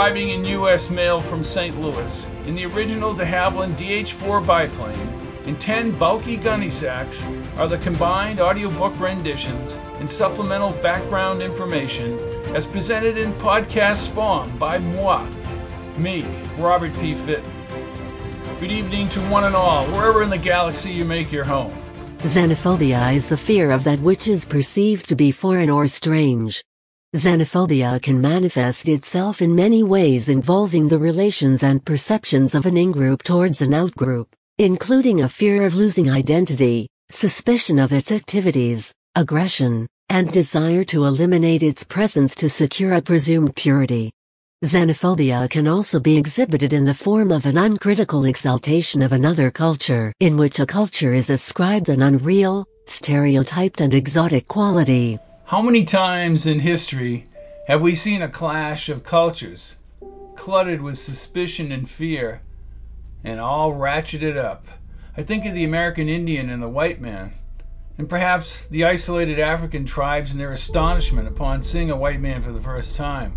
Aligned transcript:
arriving 0.00 0.30
in 0.30 0.42
U.S. 0.46 0.88
mail 0.88 1.20
from 1.20 1.44
St. 1.44 1.78
Louis 1.78 2.26
in 2.46 2.54
the 2.54 2.64
original 2.64 3.12
de 3.12 3.22
Havilland 3.22 3.76
DH-4 3.76 4.40
biplane 4.46 4.98
and 5.44 5.60
10 5.60 5.92
bulky 5.92 6.38
gunny 6.38 6.70
sacks 6.70 7.26
are 7.58 7.68
the 7.68 7.76
combined 7.76 8.40
audiobook 8.40 8.98
renditions 8.98 9.74
and 9.98 10.10
supplemental 10.10 10.72
background 10.80 11.42
information 11.42 12.18
as 12.56 12.66
presented 12.66 13.18
in 13.18 13.34
podcast 13.34 14.08
form 14.08 14.56
by 14.56 14.78
moi, 14.78 15.22
me, 15.98 16.22
Robert 16.56 16.94
P. 16.94 17.14
Fitton. 17.14 17.52
Good 18.58 18.72
evening 18.72 19.06
to 19.10 19.20
one 19.28 19.44
and 19.44 19.54
all, 19.54 19.84
wherever 19.88 20.22
in 20.22 20.30
the 20.30 20.38
galaxy 20.38 20.92
you 20.92 21.04
make 21.04 21.30
your 21.30 21.44
home. 21.44 21.76
Xenophobia 22.20 23.12
is 23.12 23.28
the 23.28 23.36
fear 23.36 23.70
of 23.70 23.84
that 23.84 24.00
which 24.00 24.28
is 24.28 24.46
perceived 24.46 25.10
to 25.10 25.14
be 25.14 25.30
foreign 25.30 25.68
or 25.68 25.86
strange. 25.86 26.64
Xenophobia 27.16 28.00
can 28.00 28.20
manifest 28.20 28.88
itself 28.88 29.42
in 29.42 29.52
many 29.52 29.82
ways 29.82 30.28
involving 30.28 30.86
the 30.86 30.98
relations 30.98 31.64
and 31.64 31.84
perceptions 31.84 32.54
of 32.54 32.66
an 32.66 32.76
in-group 32.76 33.24
towards 33.24 33.60
an 33.62 33.74
out-group, 33.74 34.28
including 34.58 35.22
a 35.22 35.28
fear 35.28 35.66
of 35.66 35.74
losing 35.74 36.08
identity, 36.08 36.86
suspicion 37.10 37.80
of 37.80 37.92
its 37.92 38.12
activities, 38.12 38.94
aggression, 39.16 39.88
and 40.08 40.30
desire 40.30 40.84
to 40.84 41.04
eliminate 41.04 41.64
its 41.64 41.82
presence 41.82 42.32
to 42.36 42.48
secure 42.48 42.92
a 42.92 43.02
presumed 43.02 43.56
purity. 43.56 44.12
Xenophobia 44.64 45.50
can 45.50 45.66
also 45.66 45.98
be 45.98 46.16
exhibited 46.16 46.72
in 46.72 46.84
the 46.84 46.94
form 46.94 47.32
of 47.32 47.44
an 47.44 47.58
uncritical 47.58 48.26
exaltation 48.26 49.02
of 49.02 49.10
another 49.10 49.50
culture 49.50 50.12
in 50.20 50.36
which 50.36 50.60
a 50.60 50.66
culture 50.66 51.12
is 51.12 51.28
ascribed 51.28 51.88
an 51.88 52.02
unreal, 52.02 52.64
stereotyped 52.86 53.80
and 53.80 53.94
exotic 53.94 54.46
quality. 54.46 55.18
How 55.50 55.62
many 55.62 55.82
times 55.84 56.46
in 56.46 56.60
history 56.60 57.26
have 57.66 57.82
we 57.82 57.96
seen 57.96 58.22
a 58.22 58.28
clash 58.28 58.88
of 58.88 59.02
cultures, 59.02 59.74
cluttered 60.36 60.80
with 60.80 60.96
suspicion 60.96 61.72
and 61.72 61.90
fear, 61.90 62.40
and 63.24 63.40
all 63.40 63.72
ratcheted 63.72 64.36
up? 64.36 64.68
I 65.16 65.24
think 65.24 65.44
of 65.44 65.54
the 65.54 65.64
American 65.64 66.08
Indian 66.08 66.48
and 66.48 66.62
the 66.62 66.68
white 66.68 67.00
man, 67.00 67.32
and 67.98 68.08
perhaps 68.08 68.66
the 68.66 68.84
isolated 68.84 69.40
African 69.40 69.86
tribes 69.86 70.30
and 70.30 70.38
their 70.38 70.52
astonishment 70.52 71.26
upon 71.26 71.62
seeing 71.62 71.90
a 71.90 71.96
white 71.96 72.20
man 72.20 72.42
for 72.42 72.52
the 72.52 72.62
first 72.62 72.96
time. 72.96 73.36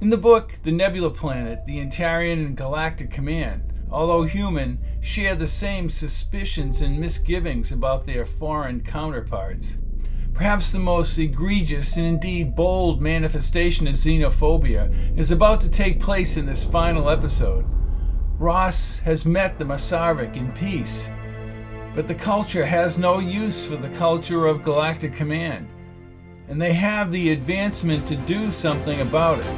In 0.00 0.10
the 0.10 0.16
book, 0.16 0.58
The 0.64 0.72
Nebula 0.72 1.10
Planet, 1.10 1.66
the 1.66 1.78
Antarian 1.78 2.44
and 2.44 2.56
Galactic 2.56 3.12
Command, 3.12 3.72
although 3.92 4.24
human, 4.24 4.80
share 5.00 5.36
the 5.36 5.46
same 5.46 5.88
suspicions 5.88 6.80
and 6.80 6.98
misgivings 6.98 7.70
about 7.70 8.06
their 8.06 8.26
foreign 8.26 8.80
counterparts. 8.80 9.76
Perhaps 10.34 10.72
the 10.72 10.80
most 10.80 11.16
egregious 11.16 11.96
and 11.96 12.04
indeed 12.04 12.56
bold 12.56 13.00
manifestation 13.00 13.86
of 13.86 13.94
xenophobia 13.94 15.16
is 15.16 15.30
about 15.30 15.60
to 15.60 15.70
take 15.70 16.00
place 16.00 16.36
in 16.36 16.44
this 16.44 16.64
final 16.64 17.08
episode. 17.08 17.64
Ross 18.40 18.98
has 19.00 19.24
met 19.24 19.60
the 19.60 19.64
Masarvik 19.64 20.34
in 20.34 20.50
peace, 20.50 21.08
but 21.94 22.08
the 22.08 22.16
culture 22.16 22.66
has 22.66 22.98
no 22.98 23.20
use 23.20 23.64
for 23.64 23.76
the 23.76 23.88
culture 23.90 24.48
of 24.48 24.64
Galactic 24.64 25.14
Command, 25.14 25.68
and 26.48 26.60
they 26.60 26.72
have 26.72 27.12
the 27.12 27.30
advancement 27.30 28.04
to 28.08 28.16
do 28.16 28.50
something 28.50 29.02
about 29.02 29.38
it. 29.38 29.56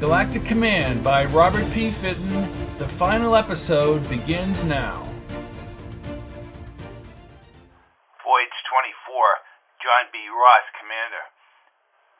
Galactic 0.00 0.44
Command 0.44 1.04
by 1.04 1.24
Robert 1.26 1.70
P. 1.70 1.92
Fitton, 1.92 2.48
the 2.78 2.88
final 2.88 3.36
episode 3.36 4.06
begins 4.08 4.64
now. 4.64 5.08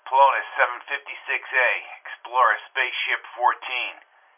Polonus 0.06 0.46
756A, 0.54 1.70
Explorer 2.06 2.54
Spaceship 2.70 3.26
14. 3.34 3.58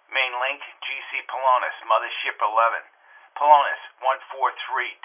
Main 0.09 0.33
link, 0.41 0.65
GC 0.81 1.29
Polonus, 1.29 1.77
Mothership 1.84 2.41
11. 2.41 2.89
Polonus 3.37 3.77
143-13, 4.01 4.97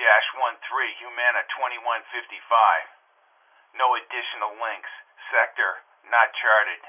Humana 1.03 1.43
2155. 1.51 3.75
No 3.75 3.91
additional 3.99 4.55
links. 4.55 4.87
Sector, 5.27 5.83
not 6.07 6.31
charted. 6.39 6.79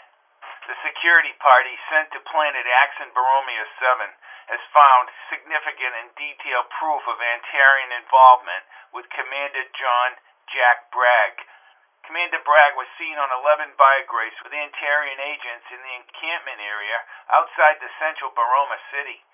The 0.71 0.79
security 0.87 1.35
party 1.43 1.75
sent 1.91 2.15
to 2.15 2.23
planet 2.31 2.71
Axon 2.79 3.11
Boromeo 3.11 3.67
7 3.83 4.07
has 4.55 4.63
found 4.71 5.11
significant 5.27 5.99
and 5.99 6.15
detailed 6.15 6.71
proof 6.79 7.03
of 7.11 7.19
Antarian 7.19 7.91
involvement 7.91 8.63
with 8.95 9.11
Commander 9.11 9.67
John 9.75 10.15
Jack 10.53 10.93
Bragg. 10.95 11.35
Commander 12.05 12.45
Bragg 12.45 12.77
was 12.77 12.89
seen 13.01 13.17
on 13.17 13.33
11 13.33 13.81
Biograce 13.81 14.37
with 14.45 14.53
Antarian 14.53 15.21
agents 15.25 15.65
in 15.73 15.81
the 15.81 15.95
encampment 16.05 16.61
area 16.61 17.01
outside 17.33 17.81
the 17.81 17.89
central 17.97 18.29
Baroma 18.37 18.77
city. 18.93 19.25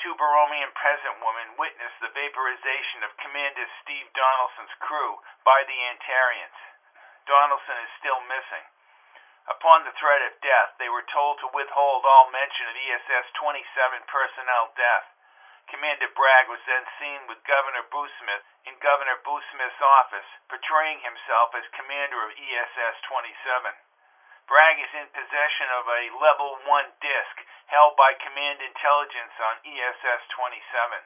Two 0.00 0.16
Baromian 0.16 0.72
peasant 0.72 1.20
women 1.20 1.56
witnessed 1.60 2.00
the 2.00 2.12
vaporization 2.16 3.04
of 3.04 3.16
Commander 3.20 3.68
Steve 3.84 4.08
Donaldson's 4.16 4.72
crew 4.80 5.20
by 5.44 5.64
the 5.68 5.76
Antarians. 5.92 6.60
Donaldson 7.28 7.76
is 7.84 7.92
still 8.00 8.20
missing. 8.24 8.64
Upon 9.46 9.84
the 9.84 9.96
threat 10.00 10.22
of 10.24 10.40
death, 10.40 10.74
they 10.80 10.88
were 10.88 11.06
told 11.12 11.38
to 11.40 11.52
withhold 11.52 12.04
all 12.04 12.32
mention 12.32 12.72
of 12.72 12.76
ESS 12.76 13.26
27 13.36 14.02
personnel 14.08 14.72
death. 14.76 15.15
Commander 15.66 16.06
Bragg 16.14 16.46
was 16.46 16.62
then 16.62 16.86
seen 16.98 17.26
with 17.26 17.42
Governor 17.42 17.82
Boosmith 17.90 18.46
in 18.70 18.78
Governor 18.78 19.18
Boosmith's 19.26 19.82
office, 19.82 20.30
portraying 20.46 21.02
himself 21.02 21.54
as 21.58 21.66
commander 21.74 22.22
of 22.22 22.30
ESS 22.38 22.96
27. 23.10 23.74
Bragg 24.46 24.78
is 24.78 24.94
in 24.94 25.10
possession 25.10 25.66
of 25.74 25.90
a 25.90 26.14
Level 26.22 26.54
1 26.62 27.02
disc 27.02 27.36
held 27.66 27.98
by 27.98 28.14
Command 28.14 28.62
Intelligence 28.62 29.34
on 29.42 29.58
ESS 29.66 30.22
27. 30.38 31.02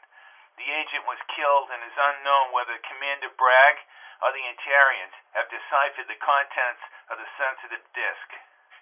The 0.60 0.68
agent 0.68 1.08
was 1.08 1.32
killed 1.32 1.72
and 1.72 1.80
is 1.80 1.96
unknown 1.96 2.52
whether 2.52 2.76
Commander 2.84 3.32
Bragg 3.32 3.80
or 4.20 4.28
the 4.36 4.44
Antarians 4.44 5.16
have 5.32 5.48
deciphered 5.48 6.04
the 6.04 6.20
contents 6.20 6.84
of 7.08 7.16
the 7.16 7.28
sensitive 7.40 7.80
disc. 7.96 8.28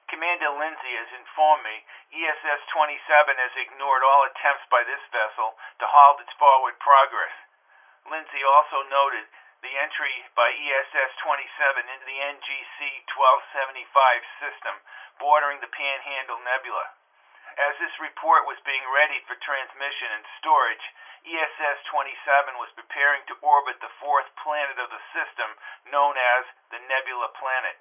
Commander 0.09 0.49
Lindsay 0.57 0.95
has 0.97 1.13
informed 1.21 1.65
me 1.69 1.85
ESS 2.17 2.61
27 2.73 2.97
has 3.37 3.55
ignored 3.61 4.01
all 4.01 4.25
attempts 4.25 4.65
by 4.73 4.81
this 4.89 5.05
vessel 5.13 5.53
to 5.79 5.87
halt 5.87 6.21
its 6.25 6.33
forward 6.41 6.81
progress. 6.81 7.37
Lindsay 8.09 8.41
also 8.41 8.89
noted 8.89 9.29
the 9.61 9.77
entry 9.77 10.25
by 10.33 10.49
ESS 10.49 11.13
27 11.21 11.93
into 11.93 12.07
the 12.09 12.21
NGC 12.25 13.05
1275 13.13 14.41
system 14.41 14.75
bordering 15.21 15.61
the 15.61 15.69
Panhandle 15.69 16.41
Nebula. 16.41 16.89
As 17.59 17.75
this 17.77 17.93
report 18.01 18.47
was 18.47 18.63
being 18.65 18.87
readied 18.89 19.27
for 19.27 19.37
transmission 19.43 20.15
and 20.15 20.25
storage, 20.39 20.85
ESS 21.27 21.79
27 21.91 22.57
was 22.57 22.71
preparing 22.79 23.27
to 23.29 23.37
orbit 23.43 23.77
the 23.83 23.93
fourth 23.99 24.31
planet 24.41 24.79
of 24.79 24.89
the 24.89 25.03
system 25.13 25.51
known 25.91 26.17
as 26.17 26.47
the 26.71 26.81
Nebula 26.87 27.29
Planet. 27.37 27.77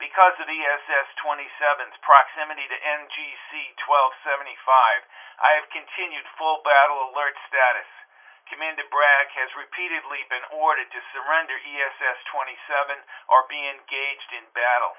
Because 0.00 0.32
of 0.40 0.48
ESS 0.48 1.08
27's 1.20 2.00
proximity 2.00 2.64
to 2.64 2.78
NGC 3.04 3.52
1275, 3.84 5.04
I 5.44 5.60
have 5.60 5.68
continued 5.68 6.24
full 6.40 6.64
battle 6.64 7.12
alert 7.12 7.36
status. 7.44 7.84
Commander 8.48 8.88
Bragg 8.88 9.28
has 9.36 9.52
repeatedly 9.52 10.24
been 10.32 10.48
ordered 10.56 10.88
to 10.88 11.04
surrender 11.12 11.52
ESS 11.52 12.16
27 12.32 12.96
or 13.28 13.44
be 13.52 13.60
engaged 13.60 14.32
in 14.40 14.48
battle. 14.56 14.96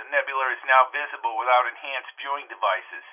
The 0.00 0.08
nebula 0.08 0.48
is 0.56 0.64
now 0.64 0.88
visible 0.88 1.36
without 1.36 1.68
enhanced 1.68 2.16
viewing 2.16 2.48
devices. 2.48 3.04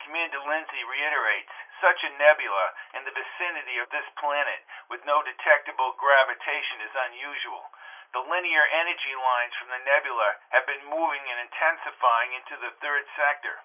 Commander 0.00 0.40
Lindsay 0.40 0.88
reiterates 0.88 1.52
such 1.84 2.00
a 2.00 2.16
nebula 2.16 2.72
in 2.96 3.04
the 3.04 3.12
vicinity 3.12 3.76
of 3.76 3.92
this 3.92 4.08
planet 4.16 4.64
with 4.88 5.04
no 5.04 5.20
detectable 5.20 5.92
gravitation 6.00 6.80
is 6.80 6.96
unusual 7.12 7.68
the 8.12 8.24
linear 8.28 8.64
energy 8.68 9.16
lines 9.16 9.56
from 9.56 9.72
the 9.72 9.84
nebula 9.88 10.36
have 10.52 10.68
been 10.68 10.84
moving 10.84 11.24
and 11.32 11.48
intensifying 11.48 12.36
into 12.36 12.60
the 12.60 12.76
third 12.84 13.08
sector. 13.16 13.56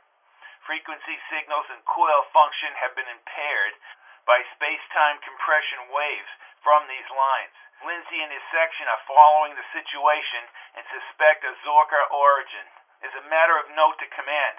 Frequency 0.64 1.20
signals 1.28 1.68
and 1.72 1.84
coil 1.84 2.24
function 2.32 2.72
have 2.80 2.96
been 2.96 3.08
impaired 3.12 3.76
by 4.24 4.44
space-time 4.56 5.20
compression 5.24 5.92
waves 5.92 6.32
from 6.64 6.88
these 6.88 7.08
lines. 7.12 7.56
Lindsay 7.84 8.20
and 8.24 8.32
his 8.32 8.44
section 8.52 8.88
are 8.88 9.08
following 9.08 9.56
the 9.56 9.68
situation 9.72 10.44
and 10.76 10.84
suspect 10.92 11.44
a 11.48 11.54
Zorka 11.64 12.08
origin. 12.12 12.68
As 13.04 13.14
a 13.16 13.28
matter 13.30 13.56
of 13.56 13.72
note 13.76 14.00
to 14.00 14.16
command, 14.16 14.58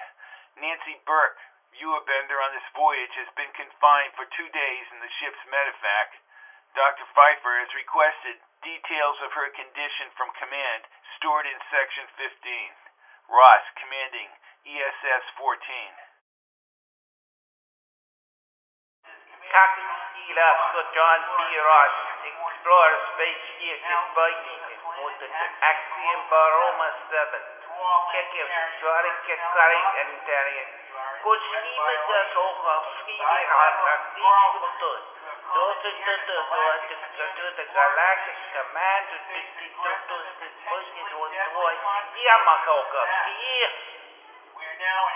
Nancy 0.57 1.01
Burke, 1.05 1.41
viewer 1.75 2.01
bender 2.07 2.39
on 2.41 2.55
this 2.55 2.69
voyage, 2.73 3.13
has 3.19 3.29
been 3.37 3.51
confined 3.57 4.15
for 4.15 4.25
two 4.33 4.49
days 4.53 4.87
in 4.95 5.01
the 5.03 5.13
ship's 5.21 5.43
medevac. 5.51 6.09
Dr. 6.77 7.07
Pfeiffer 7.17 7.55
has 7.65 7.73
requested 7.75 8.37
details 8.61 9.17
of 9.25 9.33
her 9.33 9.49
condition 9.57 10.13
from 10.17 10.29
command 10.37 10.85
stored 11.17 11.47
in 11.49 11.59
section 11.73 12.05
15. 12.17 12.29
Ross, 13.29 13.65
commanding 13.81 14.29
ESS 14.69 15.25
14. 15.37 15.49
Captain 19.49 19.89
Stila, 19.89 20.49
Sir 20.77 20.85
John 20.93 21.21
B. 21.25 21.41
Ross, 21.57 21.95
Explorer 22.29 22.97
Spaceship 23.17 23.81
Viking, 24.13 24.65
Axiom 25.65 26.21
Baroma 26.29 26.89
7. 27.09 27.59
Keke, 28.13 28.43
Jari 28.83 29.13
Kekari 29.25 29.81
and 30.03 30.11
Darian. 30.27 30.69
Coach 31.23 31.45
Skiba 31.49 31.95
does 32.09 32.33
over 32.37 32.77
skiing 33.03 33.51
on 33.53 33.75
a 35.49 35.57
beach 35.57 36.05
Those 36.29 36.45
are 36.53 36.77
the 36.89 36.99
to 37.09 37.47
the 37.57 37.67
Galactic 37.73 38.39
Command 38.53 39.03
to 39.09 39.17
the 39.17 40.49
was 41.17 41.33
boy 41.57 41.75
Yamakoka. 42.21 43.03
Here. 43.33 43.73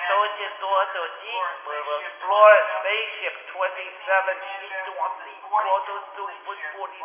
So 0.09 0.15
it's 0.25 0.37
just 0.41 0.57
door 0.61 0.85
to 0.89 1.03
deep. 1.21 1.47
We'll 1.69 2.01
explore 2.01 2.55
spaceship 2.81 3.37
27 3.53 4.41
east 4.41 4.79
to 4.89 4.93
one. 4.97 5.13
Go 5.53 5.77
to 5.85 5.95
240 6.17 6.97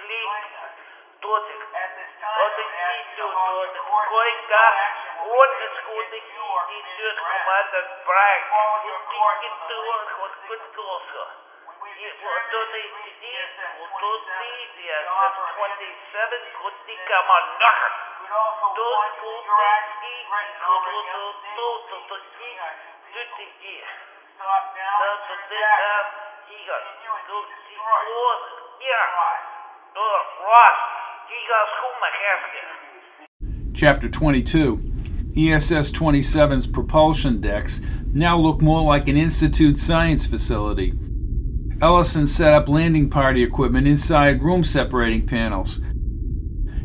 fleet. 0.00 0.32
Totek. 1.20 1.60
Totek 2.16 2.70
isto 2.96 3.26
tot 3.28 3.76
koika. 4.08 4.64
What 5.28 5.52
is 5.68 5.76
goed 5.84 6.12
ik 6.16 6.24
die 6.68 6.84
deur 6.96 7.14
gemaakt 7.28 7.72
dat 7.72 7.88
braak. 8.04 8.42
Goed 10.48 10.60
ik 11.96 12.14
door 12.50 12.66
goed 12.66 13.00
goed 13.00 13.14
koso. 13.20 13.66
Tot 14.00 14.24
ik 14.46 14.70
die 14.76 14.94
tot 15.06 15.48
die 15.56 15.70
die 15.78 15.94
27 16.18 16.54
goed 16.60 16.76
die 16.86 17.00
kan 17.08 17.24
maar 17.28 17.46
nog. 17.62 17.80
Tot 18.78 19.12
goed 19.20 19.46
die 20.02 20.22
goed 20.30 20.82
tot 20.84 21.36
tot 21.56 21.80
tot 21.88 22.02
tot 22.08 22.24
die 22.38 22.56
tot 23.12 23.30
die 23.38 23.52
die. 23.62 23.82
Dat 25.00 25.18
tot 25.28 25.42
dit 25.50 25.70
daar 25.82 26.06
hier. 26.48 26.80
Tot 27.26 27.48
die 27.66 27.78
door. 28.06 28.38
Ja. 28.78 29.02
Door 29.94 30.20
Ross. 30.46 31.00
Chapter 33.72 34.08
22 34.08 34.78
ESS 35.36 35.92
27's 35.92 36.66
propulsion 36.66 37.40
decks 37.40 37.80
now 38.12 38.36
look 38.36 38.60
more 38.60 38.82
like 38.82 39.08
an 39.08 39.16
Institute 39.16 39.78
science 39.78 40.26
facility. 40.26 40.92
Ellison 41.82 42.26
set 42.26 42.52
up 42.52 42.68
landing 42.68 43.08
party 43.08 43.42
equipment 43.42 43.86
inside 43.86 44.42
room 44.42 44.62
separating 44.62 45.26
panels. 45.26 45.80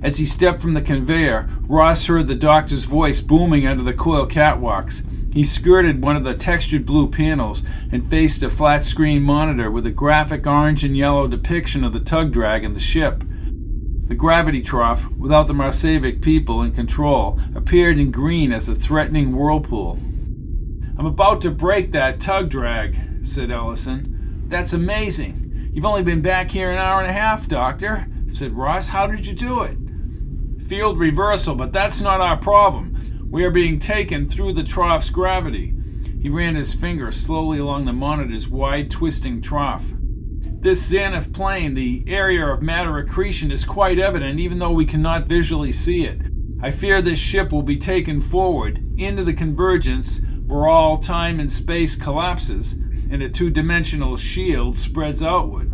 As 0.02 0.18
he 0.18 0.26
stepped 0.26 0.62
from 0.62 0.74
the 0.74 0.82
conveyor, 0.82 1.50
Ross 1.68 2.06
heard 2.06 2.28
the 2.28 2.36
doctor's 2.36 2.86
voice 2.86 3.20
booming 3.20 3.68
under 3.68 3.84
the 3.84 3.94
coil 3.94 4.26
catwalks. 4.26 5.06
He 5.34 5.44
skirted 5.44 6.02
one 6.02 6.16
of 6.16 6.24
the 6.24 6.34
textured 6.34 6.86
blue 6.86 7.10
panels 7.10 7.64
and 7.92 8.10
faced 8.10 8.42
a 8.42 8.50
flat 8.50 8.86
screen 8.86 9.22
monitor 9.22 9.70
with 9.70 9.86
a 9.86 9.92
graphic 9.92 10.48
orange 10.48 10.86
and 10.86 10.96
yellow 10.96 11.28
depiction 11.28 11.84
of 11.84 11.92
the 11.92 12.00
tug 12.00 12.32
drag 12.32 12.64
and 12.64 12.74
the 12.74 12.80
ship. 12.80 13.24
The 14.08 14.16
gravity 14.16 14.62
trough, 14.62 15.12
without 15.18 15.48
the 15.48 15.54
Marsevic 15.54 16.22
people 16.22 16.62
in 16.62 16.72
control, 16.72 17.38
appeared 17.54 17.98
in 17.98 18.12
green 18.12 18.54
as 18.54 18.70
a 18.70 18.76
threatening 18.76 19.36
whirlpool. 19.36 20.00
I'm 20.98 21.06
about 21.06 21.42
to 21.42 21.52
break 21.52 21.92
that 21.92 22.22
tug 22.22 22.50
drag, 22.50 22.98
said 23.24 23.52
Ellison. 23.52 24.15
That's 24.48 24.74
amazing. 24.74 25.72
You've 25.74 25.86
only 25.86 26.04
been 26.04 26.22
back 26.22 26.52
here 26.52 26.72
an 26.72 26.78
hour 26.78 27.02
and 27.02 27.10
a 27.10 27.14
half, 27.14 27.48
Doctor, 27.48 28.08
said 28.28 28.54
Ross. 28.54 28.90
How 28.90 29.08
did 29.08 29.26
you 29.26 29.34
do 29.34 29.62
it? 29.62 29.78
Field 30.68 31.00
reversal, 31.00 31.56
but 31.56 31.74
that's 31.74 32.00
not 32.00 32.22
our 32.22 32.38
problem. 32.38 33.28
We 33.30 33.44
are 33.44 33.52
being 33.52 33.80
taken 33.80 34.30
through 34.30 34.54
the 34.54 34.64
trough's 34.64 35.10
gravity. 35.10 35.74
He 36.22 36.30
ran 36.30 36.56
his 36.56 36.74
finger 36.74 37.12
slowly 37.12 37.58
along 37.58 37.86
the 37.86 37.94
monitor's 37.94 38.48
wide, 38.48 38.92
twisting 38.92 39.42
trough. 39.42 39.84
This 40.66 40.92
Xanaf 40.92 41.34
plane, 41.34 41.74
the 41.74 42.04
area 42.08 42.46
of 42.46 42.62
matter 42.62 42.98
accretion, 42.98 43.52
is 43.52 43.66
quite 43.66 44.00
evident 44.00 44.40
even 44.40 44.60
though 44.60 44.72
we 44.72 44.86
cannot 44.86 45.28
visually 45.28 45.72
see 45.72 46.06
it. 46.06 46.22
I 46.62 46.72
fear 46.72 47.02
this 47.02 47.20
ship 47.20 47.52
will 47.52 47.64
be 47.64 47.78
taken 47.78 48.22
forward 48.22 48.84
into 48.98 49.24
the 49.24 49.34
convergence 49.34 50.22
where 50.46 50.68
all 50.68 50.98
time 51.00 51.40
and 51.40 51.52
space 51.52 51.96
collapses 51.96 52.80
and 53.10 53.22
a 53.22 53.30
two 53.30 53.50
dimensional 53.50 54.18
shield 54.18 54.78
spreads 54.78 55.22
outward. 55.22 55.72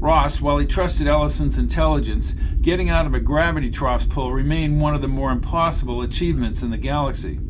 Ross, 0.00 0.40
while 0.40 0.58
he 0.58 0.66
trusted 0.66 1.06
Ellison's 1.06 1.58
intelligence, 1.58 2.36
getting 2.62 2.88
out 2.88 3.06
of 3.06 3.14
a 3.14 3.20
gravity 3.20 3.70
trough 3.70 4.08
pull 4.08 4.32
remained 4.32 4.80
one 4.80 4.94
of 4.94 5.00
the 5.00 5.08
more 5.08 5.32
impossible 5.32 6.02
achievements 6.02 6.62
in 6.62 6.70
the 6.70 6.76
galaxy. 6.76 7.40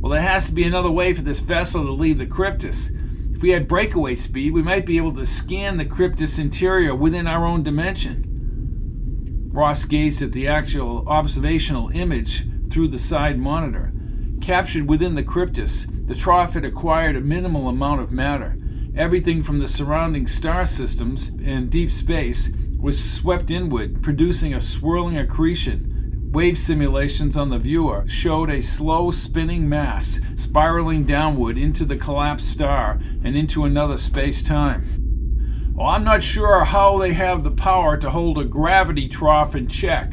Well, 0.00 0.10
there 0.10 0.20
has 0.20 0.46
to 0.46 0.54
be 0.54 0.64
another 0.64 0.90
way 0.90 1.12
for 1.14 1.22
this 1.22 1.40
vessel 1.40 1.84
to 1.84 1.92
leave 1.92 2.18
the 2.18 2.26
Kryptis. 2.26 2.90
If 3.34 3.42
we 3.42 3.50
had 3.50 3.68
breakaway 3.68 4.14
speed, 4.14 4.52
we 4.52 4.62
might 4.62 4.86
be 4.86 4.96
able 4.96 5.14
to 5.14 5.26
scan 5.26 5.76
the 5.76 5.84
Kryptis 5.84 6.38
interior 6.38 6.94
within 6.94 7.26
our 7.26 7.44
own 7.44 7.62
dimension. 7.62 9.50
Ross 9.52 9.84
gazed 9.84 10.22
at 10.22 10.32
the 10.32 10.48
actual 10.48 11.06
observational 11.06 11.90
image 11.90 12.46
through 12.70 12.88
the 12.88 12.98
side 12.98 13.38
monitor. 13.38 13.92
Captured 14.40 14.88
within 14.88 15.14
the 15.14 15.22
Kryptis, 15.22 16.01
the 16.12 16.18
trough 16.18 16.52
had 16.52 16.64
acquired 16.66 17.16
a 17.16 17.20
minimal 17.22 17.68
amount 17.68 18.02
of 18.02 18.12
matter. 18.12 18.54
Everything 18.94 19.42
from 19.42 19.60
the 19.60 19.66
surrounding 19.66 20.26
star 20.26 20.66
systems 20.66 21.32
and 21.42 21.70
deep 21.70 21.90
space 21.90 22.52
was 22.78 23.02
swept 23.02 23.50
inward, 23.50 24.02
producing 24.02 24.52
a 24.52 24.60
swirling 24.60 25.16
accretion 25.16 25.88
Wave 26.30 26.58
simulations 26.58 27.34
on 27.34 27.48
the 27.48 27.58
viewer 27.58 28.04
showed 28.06 28.50
a 28.50 28.60
slow 28.60 29.10
spinning 29.10 29.70
mass 29.70 30.20
spiraling 30.34 31.04
downward 31.04 31.56
into 31.56 31.86
the 31.86 31.96
collapsed 31.96 32.50
star 32.50 33.00
and 33.24 33.34
into 33.34 33.64
another 33.64 33.96
space 33.96 34.42
time. 34.42 35.72
Well, 35.74 35.88
I'm 35.88 36.04
not 36.04 36.22
sure 36.22 36.64
how 36.64 36.98
they 36.98 37.14
have 37.14 37.42
the 37.42 37.50
power 37.50 37.96
to 37.96 38.10
hold 38.10 38.36
a 38.36 38.44
gravity 38.44 39.08
trough 39.08 39.54
in 39.54 39.66
check. 39.66 40.12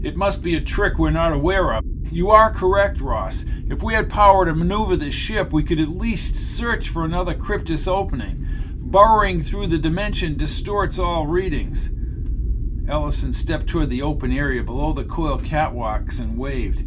It 0.00 0.16
must 0.16 0.44
be 0.44 0.54
a 0.54 0.60
trick 0.60 0.96
we're 0.96 1.10
not 1.10 1.32
aware 1.32 1.74
of. 1.74 1.84
You 2.10 2.30
are 2.30 2.52
correct, 2.52 3.00
Ross. 3.00 3.44
If 3.68 3.84
we 3.84 3.94
had 3.94 4.10
power 4.10 4.44
to 4.44 4.54
maneuver 4.54 4.96
this 4.96 5.14
ship, 5.14 5.52
we 5.52 5.62
could 5.62 5.78
at 5.78 5.88
least 5.88 6.34
search 6.34 6.88
for 6.88 7.04
another 7.04 7.34
Kryptis 7.34 7.86
opening. 7.86 8.46
Burrowing 8.74 9.42
through 9.42 9.68
the 9.68 9.78
dimension 9.78 10.36
distorts 10.36 10.98
all 10.98 11.28
readings. 11.28 11.90
Ellison 12.88 13.32
stepped 13.32 13.68
toward 13.68 13.90
the 13.90 14.02
open 14.02 14.32
area 14.32 14.64
below 14.64 14.92
the 14.92 15.04
coil 15.04 15.38
catwalks 15.38 16.18
and 16.18 16.36
waved. 16.36 16.84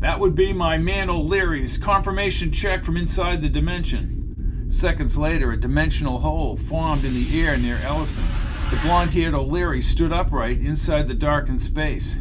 That 0.00 0.18
would 0.18 0.34
be 0.34 0.52
my 0.52 0.78
man 0.78 1.08
O'Leary's 1.08 1.78
confirmation 1.78 2.50
check 2.50 2.82
from 2.82 2.96
inside 2.96 3.40
the 3.40 3.48
dimension. 3.48 4.66
Seconds 4.68 5.16
later, 5.16 5.52
a 5.52 5.60
dimensional 5.60 6.18
hole 6.18 6.56
formed 6.56 7.04
in 7.04 7.14
the 7.14 7.40
air 7.40 7.56
near 7.56 7.78
Ellison. 7.84 8.24
The 8.70 8.80
blond 8.82 9.12
haired 9.12 9.34
O'Leary 9.34 9.82
stood 9.82 10.12
upright 10.12 10.58
inside 10.58 11.06
the 11.06 11.14
darkened 11.14 11.62
space. 11.62 12.16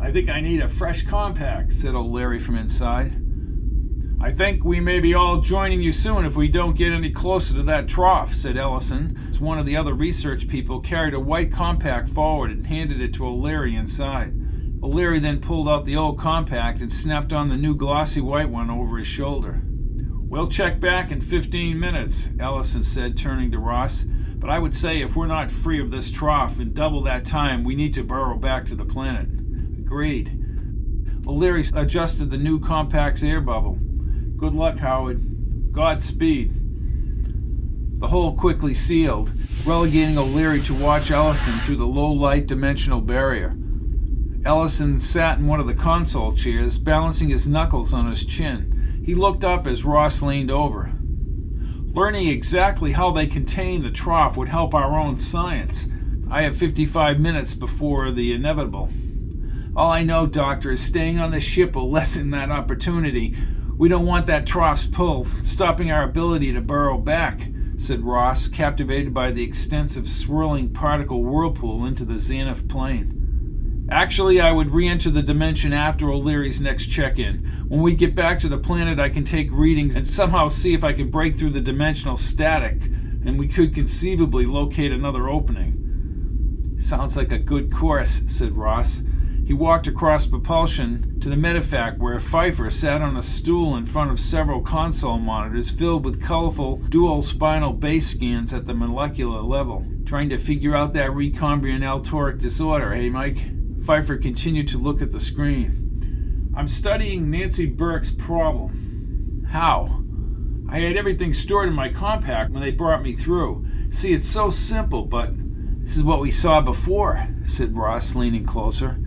I 0.00 0.12
think 0.12 0.28
I 0.28 0.40
need 0.40 0.60
a 0.60 0.68
fresh 0.68 1.02
compact, 1.02 1.72
said 1.72 1.94
O'Leary 1.94 2.38
from 2.38 2.56
inside. 2.56 3.20
I 4.20 4.32
think 4.32 4.64
we 4.64 4.80
may 4.80 5.00
be 5.00 5.14
all 5.14 5.40
joining 5.40 5.80
you 5.80 5.92
soon 5.92 6.24
if 6.24 6.34
we 6.34 6.48
don't 6.48 6.76
get 6.76 6.92
any 6.92 7.10
closer 7.10 7.54
to 7.54 7.62
that 7.64 7.88
trough, 7.88 8.34
said 8.34 8.56
Ellison, 8.56 9.28
as 9.30 9.38
one 9.38 9.58
of 9.58 9.66
the 9.66 9.76
other 9.76 9.94
research 9.94 10.48
people 10.48 10.80
carried 10.80 11.14
a 11.14 11.20
white 11.20 11.52
compact 11.52 12.08
forward 12.08 12.50
and 12.50 12.66
handed 12.66 13.00
it 13.00 13.14
to 13.14 13.26
O'Leary 13.26 13.76
inside. 13.76 14.34
O'Leary 14.82 15.18
then 15.18 15.40
pulled 15.40 15.68
out 15.68 15.84
the 15.84 15.96
old 15.96 16.18
compact 16.18 16.80
and 16.80 16.92
snapped 16.92 17.32
on 17.32 17.48
the 17.48 17.56
new 17.56 17.74
glossy 17.74 18.20
white 18.20 18.50
one 18.50 18.70
over 18.70 18.98
his 18.98 19.08
shoulder. 19.08 19.62
We'll 20.28 20.48
check 20.48 20.78
back 20.78 21.10
in 21.10 21.20
15 21.20 21.78
minutes, 21.78 22.28
Ellison 22.38 22.82
said, 22.82 23.16
turning 23.16 23.50
to 23.50 23.58
Ross. 23.58 24.04
But 24.36 24.50
I 24.50 24.58
would 24.58 24.76
say 24.76 25.00
if 25.00 25.16
we're 25.16 25.26
not 25.26 25.50
free 25.50 25.80
of 25.80 25.90
this 25.90 26.10
trough 26.10 26.60
in 26.60 26.72
double 26.72 27.02
that 27.02 27.24
time, 27.24 27.64
we 27.64 27.74
need 27.74 27.94
to 27.94 28.04
burrow 28.04 28.36
back 28.36 28.66
to 28.66 28.76
the 28.76 28.84
planet. 28.84 29.28
Agreed. 29.88 30.38
O'Leary 31.26 31.64
adjusted 31.72 32.30
the 32.30 32.36
new 32.36 32.60
compact's 32.60 33.22
air 33.22 33.40
bubble. 33.40 33.78
Good 34.36 34.52
luck, 34.52 34.76
Howard. 34.76 35.72
Godspeed. 35.72 36.52
The 37.98 38.08
hole 38.08 38.36
quickly 38.36 38.74
sealed, 38.74 39.32
relegating 39.64 40.18
O'Leary 40.18 40.60
to 40.64 40.74
watch 40.74 41.10
Ellison 41.10 41.54
through 41.60 41.78
the 41.78 41.86
low 41.86 42.12
light 42.12 42.46
dimensional 42.46 43.00
barrier. 43.00 43.56
Ellison 44.44 45.00
sat 45.00 45.38
in 45.38 45.46
one 45.46 45.58
of 45.58 45.66
the 45.66 45.72
console 45.72 46.34
chairs, 46.34 46.76
balancing 46.76 47.30
his 47.30 47.48
knuckles 47.48 47.94
on 47.94 48.10
his 48.10 48.26
chin. 48.26 49.00
He 49.06 49.14
looked 49.14 49.42
up 49.42 49.66
as 49.66 49.86
Ross 49.86 50.20
leaned 50.20 50.50
over. 50.50 50.92
Learning 51.94 52.28
exactly 52.28 52.92
how 52.92 53.10
they 53.10 53.26
contain 53.26 53.82
the 53.82 53.90
trough 53.90 54.36
would 54.36 54.50
help 54.50 54.74
our 54.74 55.00
own 55.00 55.18
science. 55.18 55.88
I 56.30 56.42
have 56.42 56.58
55 56.58 57.18
minutes 57.18 57.54
before 57.54 58.12
the 58.12 58.34
inevitable. 58.34 58.90
All 59.78 59.92
I 59.92 60.02
know, 60.02 60.26
Doctor, 60.26 60.72
is 60.72 60.84
staying 60.84 61.20
on 61.20 61.30
the 61.30 61.38
ship 61.38 61.76
will 61.76 61.88
lessen 61.88 62.30
that 62.30 62.50
opportunity. 62.50 63.36
We 63.76 63.88
don't 63.88 64.04
want 64.04 64.26
that 64.26 64.44
trough's 64.44 64.84
pull 64.84 65.24
stopping 65.44 65.88
our 65.92 66.02
ability 66.02 66.52
to 66.52 66.60
burrow 66.60 66.98
back, 66.98 67.42
said 67.76 68.02
Ross, 68.02 68.48
captivated 68.48 69.14
by 69.14 69.30
the 69.30 69.44
extensive 69.44 70.08
swirling 70.08 70.70
particle 70.70 71.22
whirlpool 71.22 71.86
into 71.86 72.04
the 72.04 72.14
Xanaf 72.14 72.68
plane. 72.68 73.86
Actually, 73.88 74.40
I 74.40 74.50
would 74.50 74.72
re 74.72 74.88
enter 74.88 75.10
the 75.10 75.22
dimension 75.22 75.72
after 75.72 76.10
O'Leary's 76.10 76.60
next 76.60 76.88
check 76.88 77.16
in. 77.20 77.36
When 77.68 77.80
we 77.80 77.94
get 77.94 78.16
back 78.16 78.40
to 78.40 78.48
the 78.48 78.58
planet, 78.58 78.98
I 78.98 79.10
can 79.10 79.22
take 79.22 79.48
readings 79.52 79.94
and 79.94 80.08
somehow 80.08 80.48
see 80.48 80.74
if 80.74 80.82
I 80.82 80.92
can 80.92 81.08
break 81.08 81.38
through 81.38 81.52
the 81.52 81.60
dimensional 81.60 82.16
static, 82.16 82.82
and 82.82 83.38
we 83.38 83.46
could 83.46 83.76
conceivably 83.76 84.44
locate 84.44 84.90
another 84.90 85.28
opening. 85.28 86.76
Sounds 86.80 87.16
like 87.16 87.30
a 87.30 87.38
good 87.38 87.72
course, 87.72 88.22
said 88.26 88.56
Ross. 88.56 89.02
He 89.48 89.54
walked 89.54 89.86
across 89.86 90.26
propulsion 90.26 91.18
to 91.22 91.30
the 91.30 91.34
medevac 91.34 91.96
where 91.96 92.20
Pfeiffer 92.20 92.68
sat 92.68 93.00
on 93.00 93.16
a 93.16 93.22
stool 93.22 93.76
in 93.76 93.86
front 93.86 94.10
of 94.10 94.20
several 94.20 94.60
console 94.60 95.16
monitors 95.16 95.70
filled 95.70 96.04
with 96.04 96.22
colorful 96.22 96.76
dual 96.76 97.22
spinal 97.22 97.72
base 97.72 98.08
scans 98.08 98.52
at 98.52 98.66
the 98.66 98.74
molecular 98.74 99.40
level, 99.40 99.86
trying 100.04 100.28
to 100.28 100.36
figure 100.36 100.76
out 100.76 100.92
that 100.92 101.12
recambrian 101.12 101.82
altoric 101.82 102.38
disorder, 102.38 102.94
hey 102.94 103.08
Mike? 103.08 103.38
Pfeiffer 103.86 104.18
continued 104.18 104.68
to 104.68 104.76
look 104.76 105.00
at 105.00 105.12
the 105.12 105.18
screen. 105.18 106.52
I'm 106.54 106.68
studying 106.68 107.30
Nancy 107.30 107.64
Burke's 107.64 108.10
problem. 108.10 109.46
How? 109.50 110.02
I 110.68 110.80
had 110.80 110.98
everything 110.98 111.32
stored 111.32 111.68
in 111.68 111.74
my 111.74 111.88
compact 111.88 112.50
when 112.50 112.60
they 112.60 112.70
brought 112.70 113.02
me 113.02 113.14
through. 113.14 113.66
See, 113.88 114.12
it's 114.12 114.28
so 114.28 114.50
simple, 114.50 115.06
but 115.06 115.30
this 115.80 115.96
is 115.96 116.02
what 116.02 116.20
we 116.20 116.30
saw 116.30 116.60
before, 116.60 117.26
said 117.46 117.74
Ross, 117.74 118.14
leaning 118.14 118.44
closer. 118.44 118.98